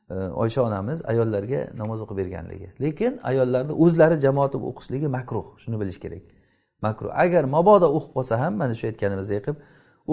E, 0.09 0.15
Oysha 0.15 0.61
onamiz 0.63 1.01
ayollarga 1.11 1.61
namoz 1.82 2.01
o'qib 2.01 2.17
berganligi. 2.17 2.67
Lekin 2.82 3.19
ayollarni 3.23 3.73
o'zlari 3.84 4.19
jamoat 4.26 4.55
o'qishligi 4.55 5.07
makruh. 5.17 5.45
Shuni 5.63 5.80
bilish 5.82 5.99
kerak. 6.03 6.23
Makruh. 6.82 7.11
Agar 7.23 7.43
mabodo 7.55 7.88
o'qib 7.97 8.11
qolsa 8.17 8.39
ham 8.43 8.53
mana 8.61 8.73
shu 8.80 8.86
aytganimizdek 8.91 9.41
qilib 9.45 9.57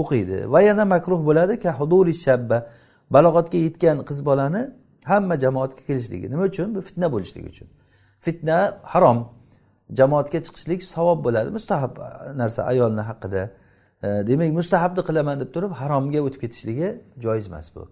o'qiydi. 0.00 0.52
Va 0.52 0.60
yana 0.60 0.84
makruh 0.84 1.20
bo'ladi 1.28 1.54
kahuduri 1.66 2.14
shabba 2.14 2.58
balog'atga 3.14 3.58
yetgan 3.66 3.96
qiz 4.08 4.18
bolani 4.28 4.62
hamma 5.04 5.34
jamoatga 5.44 5.82
kelishligi. 5.88 6.30
Nima 6.30 6.44
uchun? 6.50 6.74
Bu 6.74 6.80
fitna 6.80 7.12
bo'lishligi 7.14 7.48
uchun. 7.54 7.68
Fitna 8.20 8.58
harom. 8.82 9.18
Jamoatga 9.98 10.38
chiqishlik 10.46 10.80
savob 10.94 11.18
bo'ladi. 11.26 11.50
Mustahab 11.50 11.92
uh, 11.98 12.38
narsa 12.40 12.60
ayolni 12.72 13.02
haqida. 13.10 13.42
E, 14.02 14.08
demak 14.26 14.50
mustahabni 14.60 15.02
qilaman 15.08 15.36
deb 15.42 15.50
turib 15.54 15.72
haromga 15.80 16.20
o'tib 16.26 16.40
ketishligi 16.44 16.88
joiz 17.24 17.46
emas 17.50 17.66
bu. 17.74 17.82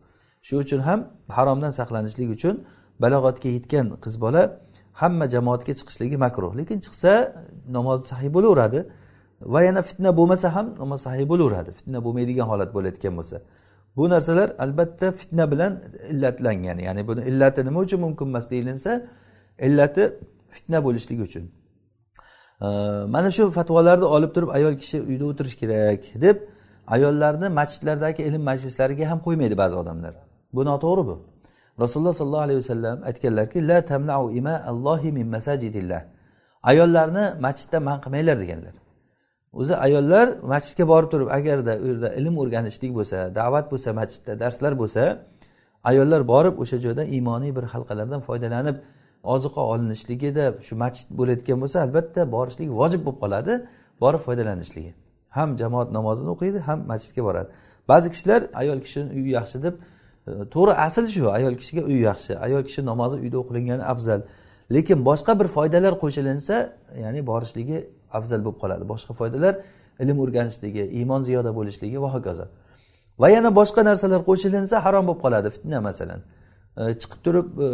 Shuning 0.47 0.65
uchun 0.67 0.81
ham 0.89 1.01
haromdan 1.37 1.73
saqlanishlik 1.79 2.29
uchun 2.37 2.55
balog'atga 3.03 3.49
yetgan 3.57 3.87
qiz 4.05 4.15
bola 4.25 4.43
hamma 5.03 5.27
jamoatga 5.35 5.73
chiqishligi 5.79 6.17
makruh. 6.25 6.53
Lekin 6.61 6.79
chiqsa 6.87 7.13
namoz 7.77 7.99
sahiy 8.11 8.31
bo'laveradi. 8.37 8.81
Va 9.41 9.63
yana 9.63 9.83
fitna 9.83 10.17
bo'lmasa 10.17 10.55
ham 10.55 10.67
namoz 10.79 11.01
sahiy 11.07 11.29
bo'laveradi. 11.33 11.71
Fitna 11.79 11.99
bo'lmaydigan 12.05 12.47
holat 12.53 12.75
bo'layotgan 12.75 13.17
bo'lsa. 13.19 13.37
Bu 13.97 14.11
narsalar 14.11 14.49
albatta 14.59 15.13
fitna 15.13 15.51
bilan 15.53 15.73
illatlangan. 16.13 16.79
Ya'ni 16.79 17.09
buni 17.09 17.21
illati 17.31 17.65
nima 17.65 17.81
uchun 17.81 18.01
mumkin 18.01 18.27
emas 18.27 18.51
deyilinsa 18.51 18.91
illati 19.67 20.03
fitna 20.51 20.85
bo'lishligi 20.85 21.23
uchun. 21.23 21.45
Mana 23.15 23.31
shu 23.31 23.51
fatvolarni 23.51 24.05
olib 24.05 24.31
turib 24.35 24.49
ayol 24.49 24.75
kishi 24.83 24.99
uyda 25.11 25.25
o'tirish 25.31 25.57
kerak 25.63 26.03
deb 26.25 26.37
ayollarni 26.87 27.49
masjidlardagi 27.61 28.23
ilm 28.29 28.43
majlislariga 28.51 29.05
ham 29.11 29.19
qo'ymaydi 29.27 29.57
ba'zi 29.63 29.77
odamlar. 29.83 30.15
Bu 30.55 30.65
noto'g'ri 30.71 31.03
bu. 31.09 31.17
Rasululloh 31.83 32.15
sollallohu 32.21 32.47
alayhi 32.47 32.61
vasallam 32.63 32.97
aytganlarki 33.09 33.69
la 33.69 33.79
tamnau 33.85 34.31
ima 34.41 34.55
allohi 34.71 35.13
min 35.13 35.27
masajidillah. 35.37 36.03
Ayollarni 36.71 37.25
masjiddan 37.47 37.83
man 37.89 38.01
qilmanglar 38.05 38.37
deganlar. 38.43 38.75
O'zi 39.53 39.75
ayollar 39.87 40.27
masjidga 40.53 40.85
borib 40.93 41.11
turib 41.13 41.29
agarda 41.39 41.73
u 41.83 41.87
yerda 41.91 42.09
ilm 42.19 42.35
o'rganishlik 42.43 42.93
bo'lsa 42.99 43.19
da'vat 43.35 43.67
bo'lsa 43.73 43.91
masjidda 44.01 44.33
darslar 44.43 44.73
bo'lsa 44.83 45.03
ayollar 45.91 46.21
borib 46.33 46.55
o'sha 46.63 46.77
joydan 46.85 47.07
iymoniy 47.17 47.53
bir 47.57 47.65
halqalardan 47.73 48.21
foydalanib 48.29 48.77
oziqa 49.35 49.61
olinishligida 49.73 50.45
shu 50.67 50.75
masjid 50.85 51.09
bo'layotgan 51.19 51.59
bo'lsa 51.63 51.77
albatta 51.87 52.21
borishlik 52.37 52.69
vojib 52.81 53.01
bo'lib 53.07 53.21
qoladi 53.23 53.53
borib 54.03 54.23
foydalanishligi 54.27 54.93
ham 55.37 55.57
jamoat 55.63 55.89
namozini 55.93 56.31
o'qiydi 56.35 56.59
ham 56.69 56.79
masjidga 56.93 57.23
boradi. 57.29 57.49
Ba'zi 57.89 58.11
kishilar 58.15 58.41
ayol 58.55 58.79
kishini 58.85 59.09
uyi 59.19 59.31
yaxshi 59.39 59.63
deb 59.63 59.75
e, 60.27 60.31
to'g'ri 60.55 60.73
asl 60.87 61.05
shu 61.15 61.25
ayol 61.39 61.55
kishiga 61.61 61.83
uy 61.91 61.99
yaxshi 62.09 62.33
ayol 62.47 62.63
kishi 62.69 62.81
namozi 62.91 63.17
uyda 63.25 63.37
o'qilingani 63.43 63.85
afzal. 63.93 64.21
Lekin 64.75 64.99
boshqa 65.09 65.33
bir 65.41 65.49
foydalar 65.57 65.95
qo'shilinsa 66.03 66.57
ya'ni 67.05 67.21
borishligi 67.31 67.79
afzal 68.19 68.41
bo'lib 68.47 68.59
qoladi. 68.63 68.85
Boshqa 68.93 69.13
foydalar 69.21 69.55
ilm 70.03 70.19
o'rganishligi 70.25 70.85
iymon 70.99 71.23
ziyoda 71.29 71.51
bo'lishligi 71.59 72.03
va 72.05 72.11
hokazo. 72.15 72.47
Va 73.23 73.29
yana 73.37 73.51
boshqa 73.61 73.85
narsalar 73.91 74.21
qo'shilinsa 74.29 74.77
harom 74.85 75.05
bo'lib 75.09 75.21
qoladi 75.25 75.49
fitna 75.57 75.81
masalan. 75.89 76.21
E, 76.81 76.83
chiqib 77.01 77.21
turib 77.25 77.47
e, 77.65 77.67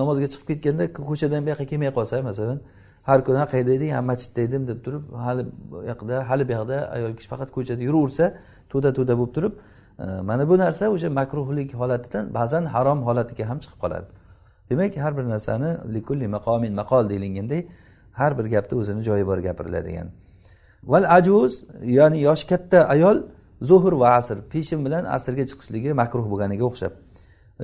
namozga 0.00 0.26
chiqib 0.32 0.46
ketganda 0.50 0.84
ko'chadan 1.10 1.40
bu 1.44 1.48
yoqqa 1.52 1.66
kelmay 1.70 1.90
qolsa 1.98 2.22
masalan 2.30 2.58
har 3.08 3.18
kuni 3.26 3.38
ha 3.42 3.46
qayerda 3.52 3.72
eding? 3.78 3.90
Ha 3.96 4.02
masjidda 4.10 4.40
edim 4.48 4.62
deb 4.70 4.78
turib 4.84 5.02
hali 5.26 5.42
bu 5.70 5.76
yoqda 5.90 6.14
hali 6.30 6.48
bu 6.48 6.52
yoqda 6.58 6.76
ayol 6.96 7.12
kishi 7.18 7.28
faqat 7.32 7.48
ko'chada 7.56 7.82
yuraversa 7.88 8.24
to'da 8.72 8.90
to'da 8.98 9.14
bo'lib 9.20 9.32
turib 9.36 9.52
e, 10.02 10.04
mana 10.28 10.48
bu 10.50 10.54
narsa 10.64 10.84
o'sha 10.94 11.08
makruhlik 11.20 11.70
holatidan 11.80 12.24
ba'zan 12.38 12.64
harom 12.74 12.98
holatiga 13.08 13.44
ham 13.50 13.58
chiqib 13.64 13.78
qoladi. 13.84 14.06
Demak 14.70 14.96
har 14.96 15.12
bir 15.18 15.24
narsani 15.34 15.70
likulli 15.94 16.26
maqomin 16.36 16.72
maqol 16.80 17.04
deyilganday 17.12 17.60
har 18.20 18.32
bir 18.38 18.46
gapni 18.54 18.74
o'zini 18.80 19.02
joyi 19.08 19.26
bor 19.26 19.38
gapiriladigan. 19.38 20.08
Val 20.92 21.04
ajuz 21.18 21.52
ya'ni 21.98 22.18
yoshi 22.28 22.46
katta 22.52 22.78
ayol 22.94 23.16
zuhr 23.62 23.92
va 24.02 24.08
asr 24.20 24.38
peshin 24.52 24.84
bilan 24.86 25.04
asrga 25.16 25.44
chiqishligi 25.50 25.90
makruh 26.02 26.26
bo'lganiga 26.32 26.64
o'xshab. 26.70 26.92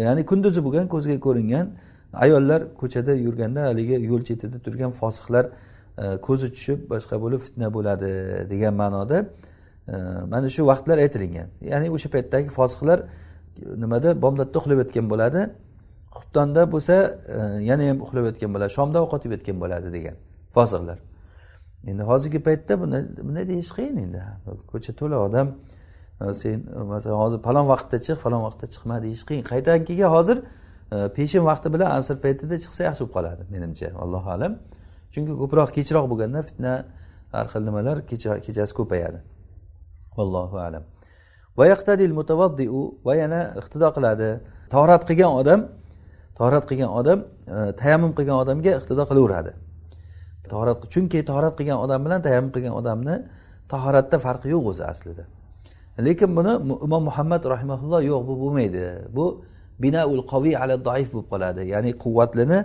Ya'ni 0.07 0.23
kunduzi 0.31 0.61
bo'lgan 0.67 0.87
ko'zga 0.95 1.17
ko'ringan 1.27 1.67
ayollar 2.25 2.61
ko'chada 2.81 3.13
yurganda 3.27 3.61
haligi 3.69 3.97
yo'l 4.11 4.23
chetida 4.29 4.59
turgan 4.65 4.93
fosiqlar 5.01 5.45
e, 6.03 6.05
ko'zi 6.27 6.49
tushib 6.55 6.79
boshqa 6.93 7.17
bo'lib 7.25 7.41
fitna 7.47 7.69
bo'ladi 7.77 8.11
degan 8.53 8.75
ma'noda 8.83 9.19
e, 9.89 9.95
mana 10.33 10.49
shu 10.55 10.63
vaqtlar 10.71 10.99
aytilingan 11.05 11.49
ya'ni 11.73 11.87
o'sha 11.97 12.09
paytdagi 12.15 12.49
fosiqlar 12.59 12.99
nimada? 13.83 14.23
Bomdodda 14.23 14.59
uxlab 14.59 14.79
yotgan 14.83 15.11
bo'ladi. 15.13 15.41
Xubtonda 16.17 16.63
bo'lsa 16.73 16.95
e, 17.37 17.39
yana 17.71 17.83
ham 17.91 17.99
uxlab 18.05 18.25
yotgan 18.31 18.51
bo'ladi. 18.55 18.71
Shomda 18.79 18.99
ovqat 19.05 19.25
yeb 19.27 19.33
yotgan 19.37 19.57
bo'ladi 19.63 19.93
degan. 19.97 20.17
Fosiqlar 20.55 20.99
endi 21.87 22.03
hozirgi 22.03 22.41
paytda 22.43 22.81
buni 22.81 22.99
bunday 23.19 23.49
deyish 23.49 23.71
qiyin 23.77 23.97
endi. 24.05 24.23
Ko'cha 24.73 24.93
to'la 25.01 25.19
odam 25.27 25.49
e, 26.21 26.35
sen 26.35 26.59
e, 26.77 26.83
masalan 26.93 27.19
hozir 27.25 27.39
falon 27.47 27.67
vaqtda 27.73 27.99
chiq 28.07 28.19
falon 28.25 28.43
vaqtda 28.47 28.67
chiqma 28.75 28.97
deyish 29.05 29.25
qiyin. 29.29 29.45
Qaytakiga 29.53 30.09
hozir 30.17 30.39
e, 30.93 31.09
peshin 31.17 31.45
vaqti 31.51 31.73
bilan 31.75 31.91
asr 31.99 32.17
paytida 32.25 32.57
chiqsa 32.65 32.81
yaxshi 32.89 33.03
bo'lib 33.03 33.15
qoladi 33.17 33.43
menimcha. 33.55 33.89
Allohu 34.05 34.29
alam. 34.37 34.53
Chunki 35.13 35.33
ko'proq 35.41 35.71
kechroq 35.77 36.07
bo'lganda 36.13 36.41
fitna 36.49 36.73
har 37.35 37.47
xil 37.53 37.63
nimalar 37.69 37.97
kechasi 38.47 38.73
ko'payadi. 38.81 39.19
Vallohu 40.19 40.57
alam. 40.69 40.85
Va 41.59 43.15
yana 43.23 43.41
iqtido 43.61 43.89
qiladi. 43.97 44.29
Torat 44.75 45.03
qilgan 45.09 45.33
odam 45.41 45.61
torat 46.39 46.65
qilgan 46.71 46.91
odam 47.01 47.19
tayammum 47.81 48.13
qilgan 48.19 48.37
odamga 48.43 48.71
iqtido 48.79 49.03
qilaveradi. 49.11 49.53
Tahorat 50.49 50.91
chunki 50.93 51.25
tahorat 51.25 51.55
qilgan 51.59 51.79
odam 51.85 52.05
bilan 52.05 52.23
tayammum 52.23 52.53
qilgan 52.57 52.75
odamni 52.81 53.17
tahoratda 53.69 54.19
farqi 54.19 54.49
yo'q 54.55 54.65
o'zi 54.73 54.85
aslida. 54.93 55.25
Lekin 56.07 56.37
buni 56.37 56.53
imom 56.87 57.03
muhammad 57.09 57.43
rahimaulloh 57.45 58.03
yo'q 58.11 58.23
bu 58.29 58.35
bo'lmaydi. 58.43 58.85
Bu 59.17 59.45
binaul 59.83 60.23
qoviy 60.33 60.57
ala 60.57 60.85
doif 60.85 61.13
bo'lib 61.13 61.29
qoladi. 61.33 61.67
Ya'ni 61.73 61.93
quvvatlini 62.05 62.59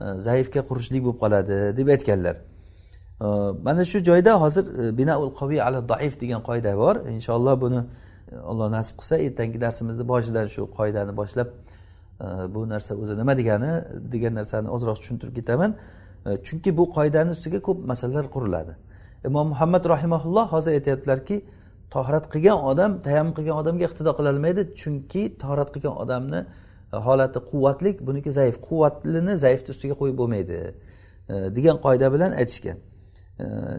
e, 0.00 0.06
zaifga 0.26 0.62
qurishlik 0.68 1.02
bo'lib 1.06 1.18
qoladi 1.22 1.56
deb 1.78 1.88
aytganlar. 1.94 2.36
E, 2.36 3.26
mana 3.66 3.84
shu 3.84 3.98
joyda 4.08 4.32
hozir 4.44 4.64
e, 4.82 4.98
binaul 4.98 5.30
qoviy 5.40 5.60
ala 5.66 5.80
doif 5.92 6.20
degan 6.22 6.40
qoida 6.48 6.76
bor. 6.82 6.96
Inshaalloh 7.16 7.54
buni 7.64 7.80
alloh 8.50 8.68
nasib 8.76 8.94
qilsa 9.00 9.16
ertangi 9.26 9.58
darsimizni 9.66 10.04
boshidan 10.12 10.46
shu 10.54 10.62
qoidani 10.78 11.12
boshlab 11.20 11.48
bu 12.54 12.60
narsa 12.68 12.94
o'zi 13.02 13.14
nima 13.20 13.34
degani 13.40 13.72
degan 14.12 14.34
narsani 14.34 14.68
ozroq 14.76 14.96
tushuntirib 15.00 15.34
ketaman. 15.38 15.70
E, 16.26 16.42
chunki 16.46 16.76
bu 16.78 16.84
qoidani 16.96 17.30
ustiga 17.36 17.60
ko'p 17.62 17.78
masalalar 17.86 18.26
quriladi. 18.34 18.76
Imom 19.28 19.48
muhammad 19.48 19.84
rahimaulloh 19.84 20.46
hozir 20.52 20.72
aytyaptilarki 20.78 21.36
tohrat 21.90 22.24
qilgan 22.34 22.58
odam 22.70 22.92
tayammum 23.06 23.34
qilgan 23.38 23.56
odamga 23.62 23.84
iqtido 23.88 24.12
qilolmaydi 24.18 24.62
chunki 24.80 25.22
tohrat 25.42 25.68
qilgan 25.74 25.96
odamni 26.02 26.40
e, 26.92 26.96
holati 27.06 27.38
quvvatlik 27.50 27.96
buniki 28.06 28.32
zaif. 28.38 28.56
Quvvatlini 28.68 29.34
zaifni 29.44 29.70
ustiga 29.74 29.94
qo'yib 30.00 30.16
bo'lmaydi 30.20 30.58
e, 30.64 31.34
degan 31.56 31.76
qoida 31.86 32.12
bilan 32.14 32.32
aytishgan. 32.42 32.78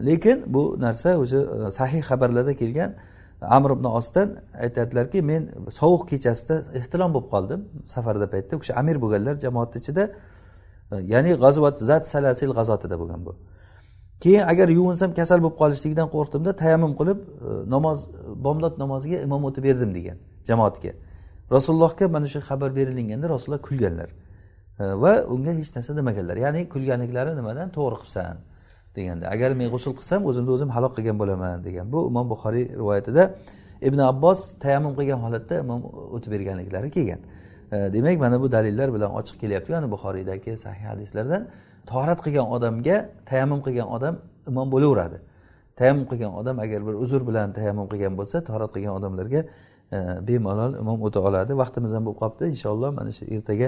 Lekin 0.08 0.44
bu 0.54 0.62
narsa 0.80 1.16
o'zi 1.18 1.38
sahih 1.78 2.02
xabarlarda 2.10 2.54
kelgan. 2.54 2.90
Amr 3.56 3.70
ibn 3.76 3.84
osdan 3.84 4.28
aytadilarki 4.64 5.22
men 5.22 5.48
sovuq 5.80 6.04
kechasida 6.10 6.56
ehtilom 6.78 7.14
bo'lib 7.14 7.28
qoldim 7.34 7.60
safarda 7.94 8.26
paytda. 8.34 8.56
U 8.56 8.60
kishi 8.62 8.74
amir 8.80 8.96
bo'lganlar 9.02 9.34
jamoatni 9.44 9.80
ichida 9.82 10.04
ya'ni 10.92 11.30
g'azvat 11.44 11.78
zat 11.78 12.04
salasil 12.08 12.50
g'azotida 12.58 12.98
bo'lgan 13.00 13.20
bu. 13.26 13.32
Keyin 14.20 14.42
agar 14.52 14.68
yuvinsam 14.68 15.14
kasal 15.14 15.38
bo'lib 15.42 15.56
qolishligidan 15.62 16.08
qo'rqdimda 16.14 16.56
tayammum 16.62 16.92
qilib 17.00 17.18
namoz 17.74 17.98
bomdod 18.46 18.74
namoziga 18.82 19.18
imom 19.26 19.42
o'tib 19.48 19.62
berdim 19.68 19.94
degan 19.94 20.16
jamoatga. 20.48 20.92
Rasulullohga 21.56 22.08
mana 22.08 22.26
shu 22.26 22.40
xabar 22.48 22.70
berilganda 22.78 23.26
rasululloh 23.34 23.62
kulganlar. 23.68 24.10
Va 25.02 25.12
unga 25.34 25.52
hech 25.58 25.70
narsa 25.76 25.96
demaganlar. 25.96 26.36
Ya'ni 26.44 26.60
kulganliklari 26.74 27.30
nimadan? 27.40 27.68
To'g'ri 27.76 27.96
qilibsan 28.00 28.36
deganda. 28.96 29.24
Agar 29.34 29.50
men 29.60 29.68
g'usul 29.74 29.92
qilsam 29.98 30.20
o'zimni 30.30 30.50
o'zim 30.56 30.70
halok 30.76 30.92
qilgan 30.96 31.16
bo'laman 31.22 31.64
degan. 31.68 31.86
Bu 31.92 31.98
imom 32.10 32.26
buxoriy 32.32 32.64
rivoyatida 32.80 33.22
ibn 33.88 33.98
abbos 34.10 34.38
tayammum 34.64 34.92
qilgan 34.98 35.20
holatda 35.24 35.54
imom 35.64 35.80
o'tib 36.16 36.30
berganliklari 36.34 36.88
kelgan. 36.96 37.20
demak 37.71 38.19
mana 38.19 38.41
bu 38.41 38.51
dalillar 38.51 38.93
bilan 38.93 39.11
ochiq 39.19 39.39
kelyapti 39.41 39.71
ya'ni 39.71 39.91
buxoriydagi 39.91 40.57
sahih 40.57 40.85
hadislardan 40.91 41.47
torat 41.91 42.19
qilgan 42.25 42.47
odamga 42.55 42.97
tayammum 43.29 43.61
qilgan 43.65 43.87
odam 43.95 44.15
imom 44.47 44.67
bo'laveradi 44.73 45.17
tayammum 45.79 46.05
qilgan 46.11 46.33
odam 46.39 46.59
agar 46.65 46.79
bir 46.87 46.93
uzr 47.03 47.21
bilan 47.29 47.53
tayammum 47.57 47.87
qilgan 47.91 48.13
bo'lsa 48.19 48.37
torat 48.49 48.71
qilgan 48.75 48.93
odamlarga 48.99 49.41
e, 49.95 49.99
bemalol 50.27 50.71
imom 50.81 50.99
o'ta 51.07 51.19
oladi 51.27 51.51
vaqtimiz 51.61 51.91
ham 51.95 52.03
bo'lib 52.05 52.19
qolibdi 52.21 52.43
inshaalloh 52.53 52.89
mana 52.99 53.11
shu 53.17 53.23
ertaga 53.35 53.67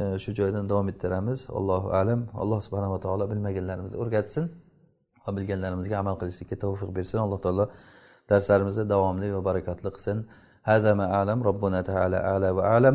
e, 0.00 0.02
shu 0.22 0.30
joydan 0.38 0.64
davom 0.70 0.88
ettiramiz 0.92 1.40
allohu 1.58 1.88
alam 2.00 2.20
alloh 2.42 2.58
subhanava 2.66 2.98
taolo 3.04 3.24
bilmaganlarimizni 3.32 3.98
o'rgatsin 4.02 4.44
va 5.24 5.30
bilganlarimizga 5.36 5.96
amal 6.02 6.14
qilishlikka 6.20 6.56
tavfiq 6.64 6.90
bersin 6.98 7.18
alloh 7.24 7.38
taolo 7.46 7.64
darslarimizni 8.30 8.84
davomli 8.94 9.28
va 9.36 9.40
barakotli 9.48 9.90
qilsin 9.96 10.18
هذا 10.72 10.90
ما 10.94 11.06
أعلم 11.16 11.38
ربنا 11.50 11.78
تعالى 11.90 12.18
أعلى 12.30 12.48
وأعلم 12.56 12.94